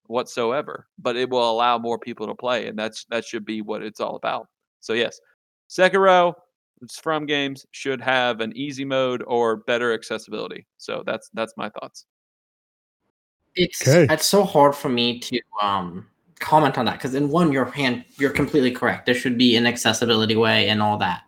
whatsoever, 0.06 0.86
but 0.98 1.16
it 1.16 1.28
will 1.28 1.50
allow 1.50 1.78
more 1.78 1.98
people 1.98 2.26
to 2.26 2.34
play, 2.34 2.68
and 2.68 2.78
that's 2.78 3.04
that 3.06 3.24
should 3.24 3.44
be 3.44 3.62
what 3.62 3.82
it's 3.82 4.00
all 4.00 4.16
about. 4.16 4.46
So 4.80 4.92
yes, 4.92 5.20
Sekiro 5.68 6.34
it's 6.82 6.98
from 6.98 7.26
games 7.26 7.66
should 7.70 8.00
have 8.00 8.40
an 8.40 8.56
easy 8.56 8.84
mode 8.84 9.22
or 9.26 9.56
better 9.56 9.92
accessibility. 9.94 10.66
So 10.76 11.02
that's 11.06 11.30
that's 11.34 11.54
my 11.56 11.68
thoughts. 11.70 12.06
it's 13.56 13.86
Okay. 13.86 14.12
it's 14.12 14.26
so 14.26 14.44
hard 14.44 14.74
for 14.74 14.88
me 14.88 15.18
to 15.20 15.40
um 15.60 16.06
comment 16.44 16.78
on 16.78 16.84
that 16.84 16.98
because 16.98 17.14
in 17.14 17.28
one 17.28 17.50
your 17.50 17.64
hand 17.64 18.04
you're 18.18 18.30
completely 18.30 18.70
correct. 18.70 19.06
There 19.06 19.14
should 19.14 19.38
be 19.38 19.56
an 19.56 19.66
accessibility 19.66 20.36
way 20.36 20.68
and 20.68 20.82
all 20.82 20.98
that. 20.98 21.22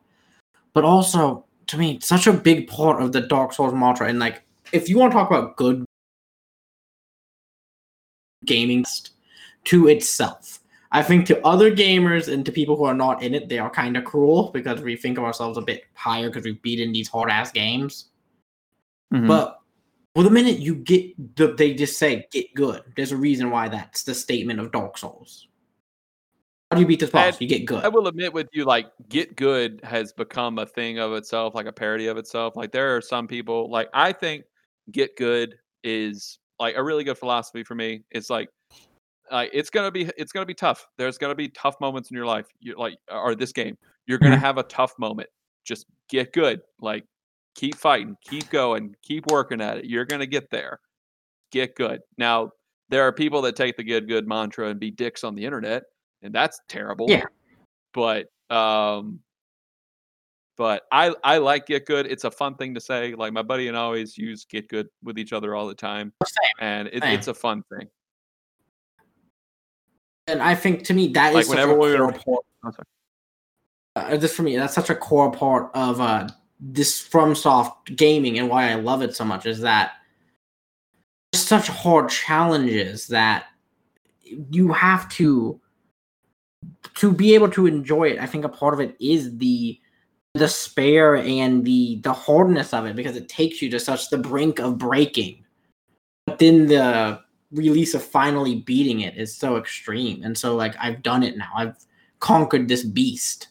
But 0.75 0.85
also 0.85 1.47
to 1.67 1.79
me 1.79 1.99
such 2.01 2.27
a 2.27 2.33
big 2.33 2.69
part 2.69 3.03
of 3.03 3.13
the 3.13 3.21
dark 3.21 3.53
souls 3.53 3.75
mantra 3.75 4.09
and 4.09 4.19
like 4.19 4.43
if 4.73 4.89
you 4.89 4.99
want 4.99 5.13
to 5.13 5.17
talk 5.17 5.31
about 5.31 5.57
good 5.57 5.85
gaming 8.45 8.85
to 9.65 9.89
itself 9.89 10.61
i 10.93 11.03
think 11.03 11.27
to 11.27 11.45
other 11.45 11.75
gamers 11.75 12.33
and 12.33 12.47
to 12.47 12.53
people 12.53 12.77
who 12.77 12.85
are 12.85 12.95
not 12.95 13.23
in 13.23 13.35
it 13.35 13.49
they 13.49 13.59
are 13.59 13.71
kind 13.71 13.97
of 13.97 14.05
cruel 14.05 14.51
because 14.53 14.81
we 14.81 14.97
think 14.97 15.19
of 15.19 15.25
ourselves 15.25 15.59
a 15.59 15.63
bit 15.63 15.85
higher 15.95 16.29
because 16.29 16.45
we've 16.45 16.63
beaten 16.63 16.93
these 16.93 17.09
hard 17.09 17.31
ass 17.31 17.51
games 17.51 18.07
mm-hmm. 19.13 19.27
but 19.27 19.61
well, 20.17 20.25
the 20.25 20.31
minute 20.31 20.61
you 20.61 20.75
get, 20.77 21.37
the, 21.37 21.53
they 21.53 21.75
just 21.75 21.99
say 21.99 22.27
get 22.33 22.55
good. 22.55 22.83
There's 22.97 23.13
a 23.13 23.19
reason 23.19 23.51
why 23.51 23.69
that's 23.69 24.03
the 24.03 24.15
statement 24.15 24.59
of 24.61 24.73
Dark 24.73 24.97
Souls. 24.97 25.47
How 26.71 26.77
do 26.77 26.81
you 26.81 26.87
beat 26.89 27.01
this 27.01 27.11
boss? 27.11 27.35
And 27.35 27.41
you 27.43 27.47
get 27.47 27.67
good. 27.67 27.85
I 27.85 27.89
will 27.89 28.07
admit 28.07 28.33
with 28.33 28.49
you, 28.55 28.65
like 28.65 28.87
get 29.11 29.37
good 29.37 29.79
has 29.85 30.15
become 30.15 30.59
a 30.59 30.65
thing 30.65 30.99
of 30.99 31.13
itself, 31.13 31.55
like 31.55 31.67
a 31.67 31.73
parody 31.73 32.07
of 32.07 32.17
itself. 32.17 32.57
Like 32.57 32.73
there 32.73 32.97
are 32.97 33.03
some 33.03 33.29
people, 33.29 33.71
like 33.71 33.91
I 33.93 34.11
think 34.11 34.45
get 34.91 35.15
good 35.19 35.55
is 35.85 36.39
like 36.59 36.77
a 36.77 36.83
really 36.83 37.05
good 37.05 37.19
philosophy 37.19 37.63
for 37.63 37.75
me. 37.75 38.03
It's 38.11 38.31
like, 38.31 38.49
like 39.31 39.51
it's 39.53 39.69
gonna 39.69 39.91
be 39.91 40.09
it's 40.17 40.33
gonna 40.33 40.47
be 40.47 40.55
tough. 40.55 40.87
There's 40.97 41.19
gonna 41.19 41.35
be 41.35 41.51
tough 41.51 41.79
moments 41.79 42.11
in 42.11 42.17
your 42.17 42.27
life. 42.27 42.47
You 42.59 42.75
like 42.79 42.97
or 43.13 43.35
this 43.35 43.53
game, 43.53 43.77
you're 44.07 44.19
gonna 44.19 44.37
Mhm. 44.37 44.41
have 44.41 44.57
a 44.57 44.63
tough 44.63 44.95
moment. 44.99 45.29
Just 45.63 45.85
get 46.09 46.33
good. 46.33 46.63
Like 46.81 47.05
keep 47.57 47.75
fighting, 47.77 48.17
keep 48.23 48.49
going, 48.51 48.95
keep 49.03 49.27
working 49.27 49.61
at 49.61 49.79
it. 49.79 49.85
You're 49.87 50.05
gonna 50.05 50.27
get 50.27 50.51
there. 50.51 50.79
Get 51.51 51.75
good. 51.75 52.01
Now 52.19 52.51
there 52.89 53.03
are 53.03 53.13
people 53.13 53.43
that 53.43 53.57
take 53.57 53.77
the 53.77 53.83
good 53.85 54.07
good 54.09 54.29
mantra 54.29 54.69
and 54.69 54.79
be 54.79 54.91
dicks 54.91 55.25
on 55.25 55.35
the 55.35 55.45
internet, 55.45 55.85
and 56.23 56.35
that's 56.35 56.61
terrible 56.69 57.07
Yeah. 57.09 57.25
but 57.93 58.27
um 58.51 59.21
but 60.57 60.85
I 60.93 61.15
I 61.25 61.39
like 61.39 61.67
get 61.67 61.85
good. 61.87 62.07
It's 62.07 62.25
a 62.25 62.31
fun 62.31 62.55
thing 62.55 62.75
to 62.75 62.81
say. 62.81 63.15
Like 63.15 63.33
my 63.33 63.43
buddy 63.43 63.69
and 63.69 63.77
I 63.77 63.81
always 63.81 64.17
use 64.17 64.45
get 64.45 64.69
good 64.69 64.89
with 65.03 65.19
each 65.19 65.33
other 65.33 65.55
all 65.55 65.67
the 65.67 65.75
time, 65.75 66.13
Same. 66.25 66.53
and 66.61 66.89
it, 66.89 67.03
it's 67.05 67.29
a 67.29 67.35
fun 67.35 67.63
thing. 67.77 67.89
And 70.29 70.43
I 70.43 70.55
think 70.55 70.85
to 70.85 70.95
me 70.95 71.09
that 71.09 71.31
is 71.35 71.49
Like, 71.49 71.49
whenever 71.49 71.73
a 71.73 71.79
we 71.79 71.95
were- 71.99 72.13
part. 72.13 72.87
Uh, 73.95 74.17
this 74.19 74.35
for 74.35 74.43
me, 74.43 74.57
that's 74.57 74.75
such 74.75 74.91
a 74.91 74.95
core 74.95 75.31
part 75.33 75.71
of 75.75 76.01
uh, 76.03 76.29
this 76.61 77.07
FromSoft 77.07 77.97
gaming 77.97 78.39
and 78.39 78.49
why 78.49 78.71
I 78.71 78.75
love 78.75 79.03
it 79.03 79.15
so 79.15 79.25
much 79.25 79.47
is 79.47 79.61
that 79.61 79.93
there's 81.33 81.45
such 81.45 81.69
hard 81.69 82.09
challenges 82.09 83.07
that 83.09 83.47
you 84.51 84.73
have 84.73 85.09
to 85.11 85.61
to 86.95 87.13
be 87.13 87.35
able 87.35 87.51
to 87.51 87.67
enjoy 87.67 88.09
it. 88.09 88.19
I 88.19 88.27
think 88.27 88.45
a 88.45 88.49
part 88.49 88.75
of 88.75 88.81
it 88.81 88.97
is 88.99 89.37
the 89.37 89.79
despair 90.35 91.17
and 91.17 91.65
the 91.65 92.01
the 92.03 92.13
hardness 92.13 92.73
of 92.73 92.87
it 92.87 92.97
because 92.97 93.17
it 93.17 93.29
takes 93.29 93.61
you 93.61 93.71
to 93.71 93.81
such 93.81 94.11
the 94.11 94.19
brink 94.19 94.59
of 94.59 94.79
breaking. 94.79 95.45
But 96.27 96.39
then 96.39 96.67
the 96.67 97.21
release 97.53 97.95
of 97.95 98.03
finally 98.03 98.57
beating 98.57 99.01
it 99.01 99.17
is 99.17 99.37
so 99.37 99.57
extreme. 99.57 100.23
And 100.23 100.37
so 100.37 100.57
like 100.57 100.75
I've 100.81 101.03
done 101.03 101.23
it 101.23 101.37
now. 101.37 101.51
I've 101.55 101.77
conquered 102.21 102.69
this 102.69 102.85
beast. 102.85 103.49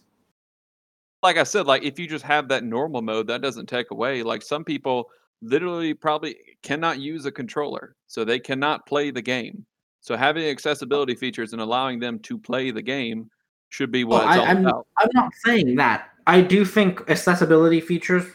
Like 1.25 1.37
I 1.37 1.43
said, 1.43 1.65
like 1.65 1.83
if 1.83 1.97
you 1.97 2.07
just 2.07 2.23
have 2.23 2.47
that 2.49 2.63
normal 2.63 3.01
mode, 3.01 3.25
that 3.27 3.41
doesn't 3.41 3.67
take 3.67 3.89
away. 3.89 4.21
Like 4.21 4.43
some 4.43 4.63
people 4.63 5.09
literally 5.41 5.95
probably 5.95 6.35
cannot 6.61 6.99
use 6.99 7.25
a 7.25 7.31
controller, 7.31 7.95
so 8.05 8.23
they 8.23 8.39
cannot 8.39 8.85
play 8.85 9.09
the 9.09 9.23
game. 9.23 9.65
So 10.01 10.15
having 10.15 10.43
oh. 10.43 10.51
accessibility 10.51 11.15
features 11.15 11.51
and 11.51 11.61
allowing 11.63 11.99
them 11.99 12.19
to 12.19 12.37
play 12.37 12.69
the 12.69 12.81
game 12.83 13.31
should 13.69 13.91
be 13.91 14.03
oh, 14.03 14.07
what 14.07 14.23
Oh, 14.23 14.27
I- 14.27 14.45
I'm-. 14.45 14.67
I'm 14.67 15.09
not 15.13 15.31
saying 15.43 15.75
that. 15.77 16.09
I 16.27 16.41
do 16.41 16.63
think 16.63 17.01
accessibility 17.09 17.81
features 17.81 18.25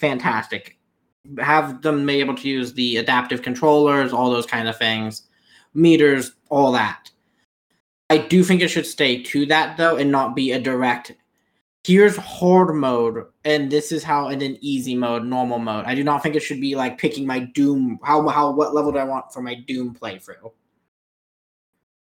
fantastic. 0.00 0.78
Have 1.38 1.80
them 1.82 2.04
be 2.04 2.18
able 2.18 2.34
to 2.34 2.48
use 2.48 2.72
the 2.72 2.96
adaptive 2.96 3.42
controllers, 3.42 4.12
all 4.12 4.32
those 4.32 4.46
kind 4.46 4.66
of 4.68 4.76
things, 4.76 5.28
meters, 5.74 6.32
all 6.50 6.72
that. 6.72 7.08
I 8.10 8.18
do 8.18 8.42
think 8.42 8.62
it 8.62 8.68
should 8.68 8.86
stay 8.86 9.22
to 9.22 9.46
that 9.46 9.76
though, 9.76 9.96
and 9.96 10.10
not 10.10 10.34
be 10.34 10.50
a 10.50 10.60
direct. 10.60 11.12
Here's 11.84 12.16
hard 12.16 12.74
mode, 12.76 13.26
and 13.44 13.68
this 13.70 13.90
is 13.90 14.04
how, 14.04 14.28
and 14.28 14.40
then 14.40 14.56
easy 14.60 14.94
mode, 14.94 15.24
normal 15.24 15.58
mode. 15.58 15.84
I 15.84 15.96
do 15.96 16.04
not 16.04 16.22
think 16.22 16.36
it 16.36 16.40
should 16.40 16.60
be 16.60 16.76
like 16.76 16.96
picking 16.96 17.26
my 17.26 17.40
Doom. 17.40 17.98
How 18.04 18.26
how 18.28 18.52
what 18.52 18.72
level 18.72 18.92
do 18.92 18.98
I 18.98 19.04
want 19.04 19.32
for 19.32 19.42
my 19.42 19.54
Doom 19.56 19.92
playthrough? 19.92 20.52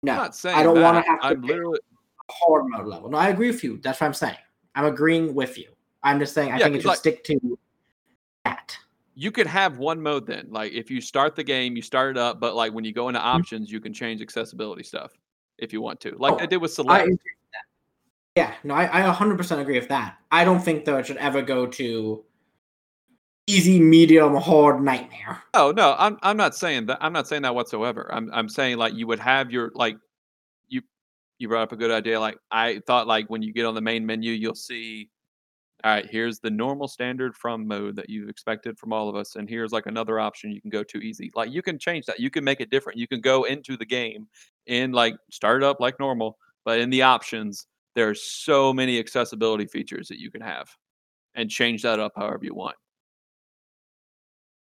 No, 0.03 0.12
I'm 0.12 0.18
not 0.18 0.37
saying 0.37 0.57
I 0.59 0.62
don't 0.62 0.81
want 0.81 1.03
to 1.03 1.11
have 1.11 1.20
to 1.20 1.27
I'm 1.29 1.43
literally 1.43 1.79
hard 2.31 2.66
mode 2.68 2.87
level. 2.87 3.09
No, 3.09 3.16
I 3.16 3.29
agree 3.29 3.47
with 3.47 3.64
you. 3.64 3.79
That's 3.83 4.01
what 4.01 4.09
I'm 4.09 4.14
saying. 4.14 4.37
I'm 4.75 4.85
agreeing 4.85 5.35
with 5.35 5.57
you. 5.57 5.68
I'm 6.03 6.18
just 6.18 6.35
saying 6.35 6.53
I 6.53 6.59
Yeah, 6.59 6.64
think 6.64 6.77
it 6.77 6.83
should 6.83 6.89
like- 6.89 6.99
stick 6.99 7.25
to 7.25 7.59
that. 8.45 8.77
you 9.14 9.31
could 9.31 9.47
have 9.47 9.79
one 9.79 10.03
mode 10.03 10.27
then. 10.27 10.49
Like 10.51 10.73
if 10.73 10.91
you 10.91 11.01
start 11.01 11.35
the 11.35 11.45
game, 11.45 11.77
you 11.77 11.83
start 11.83 12.11
it 12.11 12.18
up, 12.20 12.41
but 12.41 12.55
like 12.57 12.73
when 12.75 12.85
you 12.85 12.93
go 12.93 13.09
into 13.09 13.20
options, 13.20 13.70
you 13.73 13.81
can 13.81 13.95
change 13.95 14.20
accessibility 14.20 14.83
stuff 14.83 15.12
if 15.59 15.73
you 15.73 15.81
want 15.81 15.99
to, 16.01 16.11
like 16.18 16.33
Mm-hmm. 16.33 16.35
Oh, 16.35 16.39
they 16.41 16.47
did 16.47 16.57
with 16.59 16.73
Celeste. 16.73 17.07
that. 17.07 17.18
Yeah, 18.37 18.55
no, 18.64 18.74
I, 18.74 19.11
I 19.11 19.14
100% 19.14 19.61
agree 19.61 19.78
with 19.78 19.89
that. 19.89 20.16
I 20.30 20.45
don't 20.45 20.61
think 20.61 20.85
though 20.85 20.97
it 20.99 21.07
should 21.07 21.18
ever 21.18 21.43
go 21.43 21.66
to 21.66 22.24
easy, 23.47 23.78
medium, 23.78 24.35
hard, 24.37 24.83
nightmare. 24.83 25.43
Oh 25.55 25.72
no, 25.76 25.95
I'm 25.99 26.18
I'm 26.22 26.37
not 26.37 26.55
saying 26.55 26.87
that. 26.87 26.99
I'm 27.01 27.12
not 27.12 27.28
saying 27.28 27.43
that 27.43 27.55
whatsoever. 27.55 28.09
I'm 28.12 28.30
I'm 28.33 28.49
saying 28.49 28.78
like 28.78 28.95
you 28.95 29.07
would 29.07 29.18
have 29.18 29.51
your 29.51 29.70
like 29.74 29.97
you 30.68 30.83
you 31.39 31.49
brought 31.49 31.62
up 31.62 31.72
a 31.72 31.76
good 31.76 31.91
idea. 31.91 32.18
Like 32.20 32.39
I 32.51 32.80
thought 32.87 33.07
like 33.07 33.28
when 33.28 33.43
you 33.43 33.53
get 33.53 33.66
on 33.66 33.74
the 33.74 33.80
main 33.80 34.07
menu, 34.07 34.33
you'll 34.33 34.55
see. 34.55 35.11
All 35.85 35.91
right, 35.91 36.09
here's 36.09 36.39
the 36.39 36.51
normal 36.51 36.87
standard 36.87 37.35
from 37.35 37.66
mode 37.66 37.97
that 37.97 38.09
you've 38.09 38.28
expected 38.28 38.78
from 38.78 38.93
all 38.93 39.09
of 39.09 39.16
us, 39.16 39.35
and 39.35 39.49
here's 39.49 39.72
like 39.72 39.87
another 39.87 40.20
option 40.20 40.53
you 40.53 40.61
can 40.61 40.70
go 40.70 40.85
to 40.85 40.99
easy. 40.99 41.33
Like 41.35 41.51
you 41.51 41.61
can 41.61 41.76
change 41.76 42.07
that. 42.07 42.20
You 42.20 42.30
can 42.30 42.45
make 42.45 42.61
it 42.61 42.70
different. 42.70 43.01
You 43.01 43.09
can 43.09 43.20
go 43.20 43.45
into 43.45 43.76
the 43.76 43.85
game 43.85 44.28
and 44.68 44.95
like 44.95 45.14
start 45.33 45.62
it 45.62 45.66
up 45.66 45.80
like 45.80 45.99
normal, 45.99 46.39
but 46.64 46.78
in 46.78 46.89
the 46.89 47.03
options, 47.03 47.66
there's 47.95 48.22
so 48.22 48.72
many 48.72 48.99
accessibility 48.99 49.66
features 49.66 50.09
that 50.09 50.18
you 50.18 50.30
can 50.30 50.40
have, 50.40 50.70
and 51.34 51.51
change 51.51 51.82
that 51.82 52.01
up 52.01 52.12
however 52.16 52.45
you 52.45 52.55
want. 52.55 52.76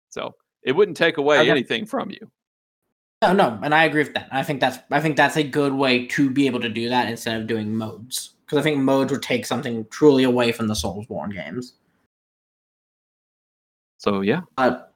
So 0.09 0.35
it 0.63 0.73
wouldn't 0.73 0.97
take 0.97 1.17
away 1.17 1.39
Okay. 1.39 1.49
anything 1.49 1.85
from 1.85 2.09
you. 2.09 2.29
No, 3.21 3.31
no, 3.33 3.59
and 3.63 3.73
I 3.73 3.85
agree 3.85 4.03
with 4.03 4.13
that. 4.15 4.27
I 4.31 4.43
think 4.43 4.59
that's 4.59 4.79
I 4.91 4.99
think 4.99 5.15
that's 5.15 5.37
a 5.37 5.43
good 5.43 5.73
way 5.73 6.05
to 6.07 6.29
be 6.29 6.45
able 6.45 6.59
to 6.59 6.69
do 6.69 6.89
that 6.89 7.07
instead 7.09 7.39
of 7.39 7.47
doing 7.47 7.73
modes. 7.75 8.31
Because 8.45 8.57
I 8.57 8.61
think 8.61 8.79
modes 8.79 9.11
would 9.11 9.21
take 9.23 9.45
something 9.45 9.85
truly 9.89 10.25
away 10.25 10.51
from 10.51 10.67
the 10.67 10.73
Soulsborne 10.73 11.33
games. 11.33 11.75
So 13.97 14.19
yeah, 14.21 14.41
But 14.57 14.93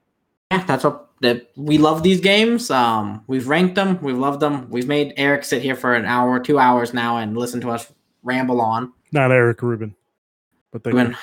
yeah, 0.51 0.65
that's 0.65 0.83
what 0.83 1.09
that 1.21 1.49
we 1.55 1.77
love 1.77 2.03
these 2.03 2.19
games. 2.19 2.69
Um, 2.69 3.23
we've 3.27 3.47
ranked 3.47 3.75
them, 3.75 3.99
we've 4.01 4.17
loved 4.17 4.41
them. 4.41 4.69
We've 4.69 4.87
made 4.87 5.13
Eric 5.15 5.45
sit 5.45 5.61
here 5.61 5.75
for 5.75 5.95
an 5.95 6.05
hour, 6.05 6.39
two 6.39 6.59
hours 6.59 6.93
now, 6.93 7.17
and 7.17 7.37
listen 7.37 7.61
to 7.61 7.71
us 7.71 7.91
ramble 8.27 8.61
on. 8.61 8.93
Not 9.11 9.31
Eric 9.31 9.61
Rubin, 9.63 9.95
but 10.71 10.83
they 10.83 10.91
Ruben, 10.91 11.17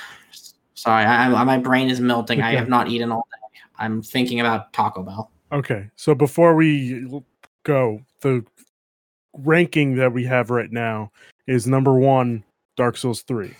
sorry, 0.74 1.04
I, 1.04 1.26
I, 1.26 1.44
my 1.44 1.58
brain 1.58 1.88
is 1.88 2.00
melting. 2.00 2.40
I 2.42 2.54
have 2.54 2.68
not 2.68 2.88
eaten 2.88 3.12
all 3.12 3.28
day. 3.30 3.60
I'm 3.78 4.02
thinking 4.02 4.40
about 4.40 4.72
Taco 4.72 5.02
Bell. 5.02 5.30
Okay, 5.52 5.90
so 5.96 6.14
before 6.14 6.54
we 6.54 7.22
go, 7.64 8.00
the 8.22 8.44
ranking 9.34 9.96
that 9.96 10.12
we 10.12 10.24
have 10.24 10.50
right 10.50 10.72
now 10.72 11.12
is 11.46 11.66
number 11.66 11.94
one, 11.94 12.42
Dark 12.76 12.96
Souls 12.96 13.22
three. 13.22 13.54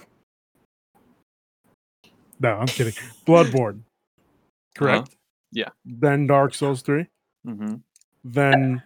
No, 2.41 2.55
I'm 2.55 2.67
kidding. 2.67 2.95
Bloodborne, 3.27 3.81
correct? 4.75 5.17
yeah. 5.53 5.69
Then 5.85 6.27
Dark 6.27 6.55
Souls 6.55 6.83
three. 6.83 7.07
mm-hmm. 7.47 7.77
Then 8.25 8.83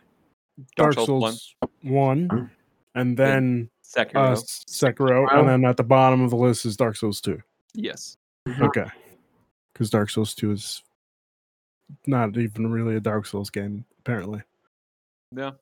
Dark 0.76 0.94
Dark, 0.94 1.06
Souls 1.06 1.06
Souls, 1.06 1.54
one, 1.82 2.50
and 2.94 3.16
then 3.16 3.70
Sekiro. 3.88 4.16
uh, 4.16 4.36
Sekiro, 4.36 5.26
Sekiro. 5.26 5.38
and 5.38 5.48
then 5.48 5.64
at 5.64 5.76
the 5.76 5.84
bottom 5.84 6.20
of 6.20 6.30
the 6.30 6.36
list 6.36 6.66
is 6.66 6.76
Dark 6.76 6.96
Souls 6.96 7.20
two. 7.20 7.40
yes. 7.74 8.16
Okay, 8.60 8.86
because 9.72 9.90
Dark 9.90 10.10
Souls 10.10 10.34
two 10.34 10.52
is 10.52 10.82
not 12.06 12.36
even 12.36 12.70
really 12.70 12.96
a 12.96 13.00
Dark 13.00 13.26
Souls 13.26 13.50
game, 13.50 13.84
apparently. 14.00 14.42
Yeah. 15.34 15.52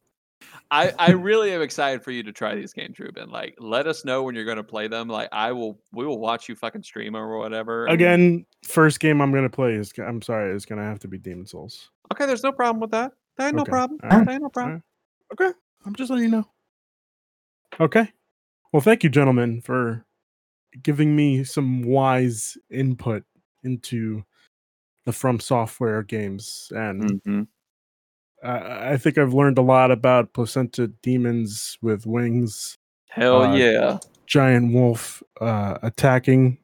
I 0.71 0.93
I 0.99 1.11
really 1.13 1.53
am 1.53 1.63
excited 1.63 2.03
for 2.03 2.11
you 2.11 2.23
to 2.23 2.33
try 2.33 2.55
these 2.55 2.73
games, 2.73 2.99
Ruben. 2.99 3.31
Like, 3.31 3.57
let 3.59 3.87
us 3.87 4.05
know 4.05 4.23
when 4.23 4.35
you're 4.35 4.45
going 4.45 4.59
to 4.59 4.63
play 4.65 4.87
them. 4.87 5.09
Like, 5.09 5.29
I 5.33 5.53
will. 5.53 5.81
We 5.93 6.05
will 6.05 6.19
watch 6.19 6.49
you 6.49 6.55
fucking 6.55 6.83
stream 6.83 7.17
or 7.17 7.39
whatever. 7.39 7.87
Again, 7.87 8.45
first 8.63 9.01
game 9.01 9.21
I'm 9.21 9.33
gonna 9.33 9.49
play 9.49 9.75
is 9.75 9.93
I'm 9.99 10.21
sorry, 10.23 10.55
it's 10.55 10.67
gonna 10.67 10.85
have 10.85 10.99
to 11.01 11.09
be 11.09 11.19
Demon 11.19 11.47
Souls. 11.47 11.91
Okay, 12.13 12.27
there's 12.27 12.43
no 12.43 12.53
problem 12.53 12.81
with 12.81 12.91
that. 12.91 13.13
There 13.37 13.47
ain't 13.47 13.57
no 13.57 13.65
problem. 13.65 13.99
all 14.03 14.11
right, 14.11 14.25
There 14.25 14.35
ain't 14.35 14.43
no 14.43 14.49
problem. 14.49 14.83
Okay, 15.33 15.53
I'm 15.85 15.95
just 15.95 16.11
letting 16.11 16.25
you 16.25 16.31
know. 16.31 16.49
Okay, 17.79 18.11
well, 18.73 18.81
thank 18.81 19.05
you, 19.05 19.11
gentlemen, 19.11 19.61
for 19.61 20.05
giving 20.83 21.15
me 21.15 21.45
some 21.45 21.83
wise 21.83 22.57
input 22.71 23.23
into 23.65 24.25
the 25.05 25.13
From 25.13 25.39
Software 25.41 26.03
games, 26.03 26.73
and 26.75 27.23
Mhm. 27.23 27.49
I, 28.43 28.93
I 28.93 28.97
think 28.97 29.19
I've 29.19 29.35
learned 29.35 29.59
a 29.59 29.63
lot 29.63 29.91
about 29.91 30.33
placenta 30.33 30.89
demons 31.03 31.77
with 31.83 32.07
wings, 32.07 32.79
Hell 33.11 33.43
Uh, 33.43 33.57
yeah. 33.57 33.99
giant 34.27 34.73
wolf 34.73 35.23
uh, 35.41 35.79
attacking 35.83 36.59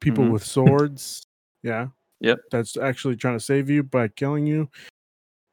people 0.00 0.24
Mhm. 0.24 0.32
with 0.32 0.44
swords. 0.44 1.26
Yeah. 1.62 1.88
Yep. 2.20 2.38
That's 2.50 2.76
actually 2.76 3.16
trying 3.16 3.36
to 3.38 3.44
save 3.44 3.70
you 3.70 3.82
by 3.84 4.08
killing 4.08 4.46
you. 4.46 4.68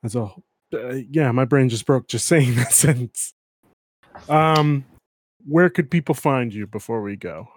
That's 0.01 0.15
a 0.15 0.31
uh, 0.73 1.01
yeah. 1.09 1.31
My 1.31 1.45
brain 1.45 1.69
just 1.69 1.85
broke 1.85 2.07
just 2.07 2.25
saying 2.27 2.55
that 2.55 2.73
sentence. 2.73 3.33
Um, 4.29 4.85
where 5.47 5.69
could 5.69 5.89
people 5.91 6.15
find 6.15 6.53
you 6.53 6.67
before 6.67 7.01
we 7.01 7.15
go? 7.15 7.47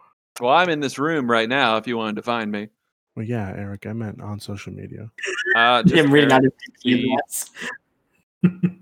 Well, 0.41 0.53
I'm 0.53 0.69
in 0.69 0.81
this 0.81 0.99
room 0.99 1.31
right 1.31 1.49
now. 1.49 1.77
If 1.77 1.87
you 1.87 1.97
wanted 1.97 2.17
to 2.17 2.23
find 2.23 2.51
me, 2.53 2.69
Well, 3.17 3.25
yeah, 3.27 3.49
Eric, 3.57 3.87
I 3.87 3.93
meant 3.93 4.21
on 4.21 4.39
social 4.41 4.73
media. 4.73 5.11
uh, 5.57 5.83
just 5.87 5.97
I'm 6.05 6.13
reading 6.13 6.31
Eric 6.31 6.45
out 6.45 6.53
his 6.85 7.53
C. 8.43 8.43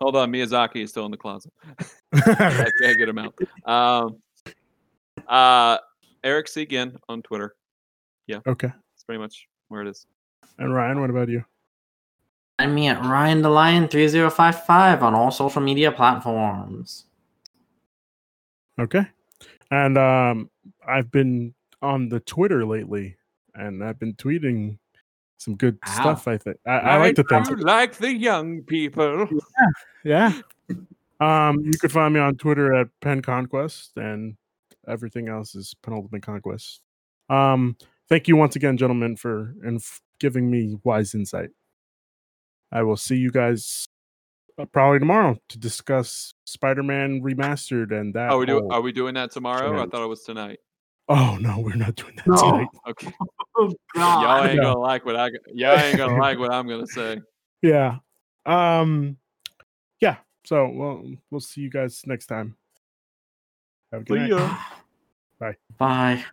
Hold 0.00 0.16
on, 0.16 0.30
Miyazaki 0.30 0.82
is 0.82 0.90
still 0.90 1.06
in 1.06 1.10
the 1.10 1.16
closet. 1.16 1.52
I 2.12 2.68
can't 2.82 2.98
get 2.98 3.08
him 3.08 3.18
out. 3.18 3.34
Um, 3.64 4.18
uh, 5.26 5.78
Eric 6.22 6.46
Segan 6.48 6.96
on 7.08 7.22
Twitter. 7.22 7.54
Yeah. 8.26 8.40
Okay. 8.46 8.68
That's 8.68 9.04
pretty 9.06 9.20
much 9.20 9.48
where 9.68 9.80
it 9.80 9.88
is. 9.88 10.06
And 10.58 10.74
Ryan, 10.74 11.00
what 11.00 11.08
about 11.08 11.28
you? 11.30 11.44
Find 12.58 12.74
me 12.74 12.88
at 12.88 13.04
Ryan 13.04 13.42
the 13.42 13.50
Lion 13.50 13.86
3055 13.88 15.02
on 15.02 15.14
all 15.14 15.30
social 15.30 15.60
media 15.60 15.92
platforms. 15.92 17.04
Okay. 18.80 19.06
And 19.70 19.98
um, 19.98 20.50
I've 20.86 21.10
been 21.10 21.54
on 21.82 22.08
the 22.08 22.20
Twitter 22.20 22.64
lately, 22.64 23.16
and 23.54 23.82
I've 23.84 23.98
been 23.98 24.14
tweeting 24.14 24.78
some 25.38 25.54
good 25.56 25.78
Wow. 25.86 25.92
stuff. 25.92 26.28
I 26.28 26.38
think 26.38 26.56
I, 26.66 26.70
I 26.78 26.96
like 26.98 27.16
to 27.16 27.24
think. 27.24 27.50
you 27.50 27.56
like 27.56 27.96
the 27.96 28.12
young 28.14 28.62
people. 28.62 29.28
Yeah. 30.04 30.32
Um, 31.20 31.60
you 31.64 31.72
could 31.80 31.90
find 31.92 32.14
me 32.14 32.20
on 32.20 32.36
Twitter 32.36 32.74
at 32.74 32.88
Pen 33.00 33.20
Conquest, 33.22 33.92
and 33.96 34.36
everything 34.86 35.28
else 35.28 35.54
is 35.54 35.74
Penultimate 35.82 36.22
Conquest. 36.22 36.80
Um, 37.28 37.76
thank 38.08 38.28
you 38.28 38.36
once 38.36 38.54
again, 38.56 38.76
gentlemen, 38.76 39.16
for 39.16 39.54
and 39.64 39.82
giving 40.20 40.50
me 40.50 40.76
wise 40.84 41.14
insight. 41.14 41.50
I 42.72 42.82
will 42.82 42.96
see 42.96 43.16
you 43.16 43.30
guys 43.30 43.86
uh, 44.58 44.64
probably 44.66 44.98
tomorrow 44.98 45.36
to 45.48 45.58
discuss 45.58 46.34
Spider-Man 46.44 47.20
remastered 47.22 47.92
and 47.98 48.14
that. 48.14 48.30
Are 48.30 48.38
we 48.38 48.46
doing? 48.46 48.70
Are 48.70 48.80
we 48.80 48.92
doing 48.92 49.14
that 49.14 49.30
tomorrow? 49.32 49.80
I 49.82 49.86
thought 49.86 50.02
it 50.02 50.08
was 50.08 50.22
tonight. 50.22 50.58
oh 51.08 51.36
no, 51.40 51.60
we're 51.60 51.74
not 51.74 51.94
doing 51.94 52.16
that 52.16 52.26
No. 52.26 52.36
tonight. 52.36 52.68
Okay, 52.88 53.12
Oh, 53.58 53.72
y'all 53.94 54.44
ain't 54.44 54.60
gonna 54.60 54.78
like 54.78 55.04
what 55.06 55.16
I. 55.16 55.30
Y'all 55.54 55.78
ain't 55.78 55.96
gonna 55.96 56.16
like 56.20 56.38
what 56.38 56.52
I'm 56.52 56.68
gonna 56.68 56.86
say. 56.86 57.18
Yeah. 57.62 57.96
Um. 58.44 59.16
Yeah. 60.00 60.16
So 60.44 60.68
well, 60.68 61.04
we'll 61.30 61.40
see 61.40 61.62
you 61.62 61.70
guys 61.70 62.02
next 62.06 62.26
time. 62.26 62.56
Have 63.92 64.02
a 64.02 64.04
good 64.04 64.14
See 64.14 64.20
night. 64.20 64.30
ya. 64.30 64.58
Bye. 65.40 65.56
Bye. 65.78 66.24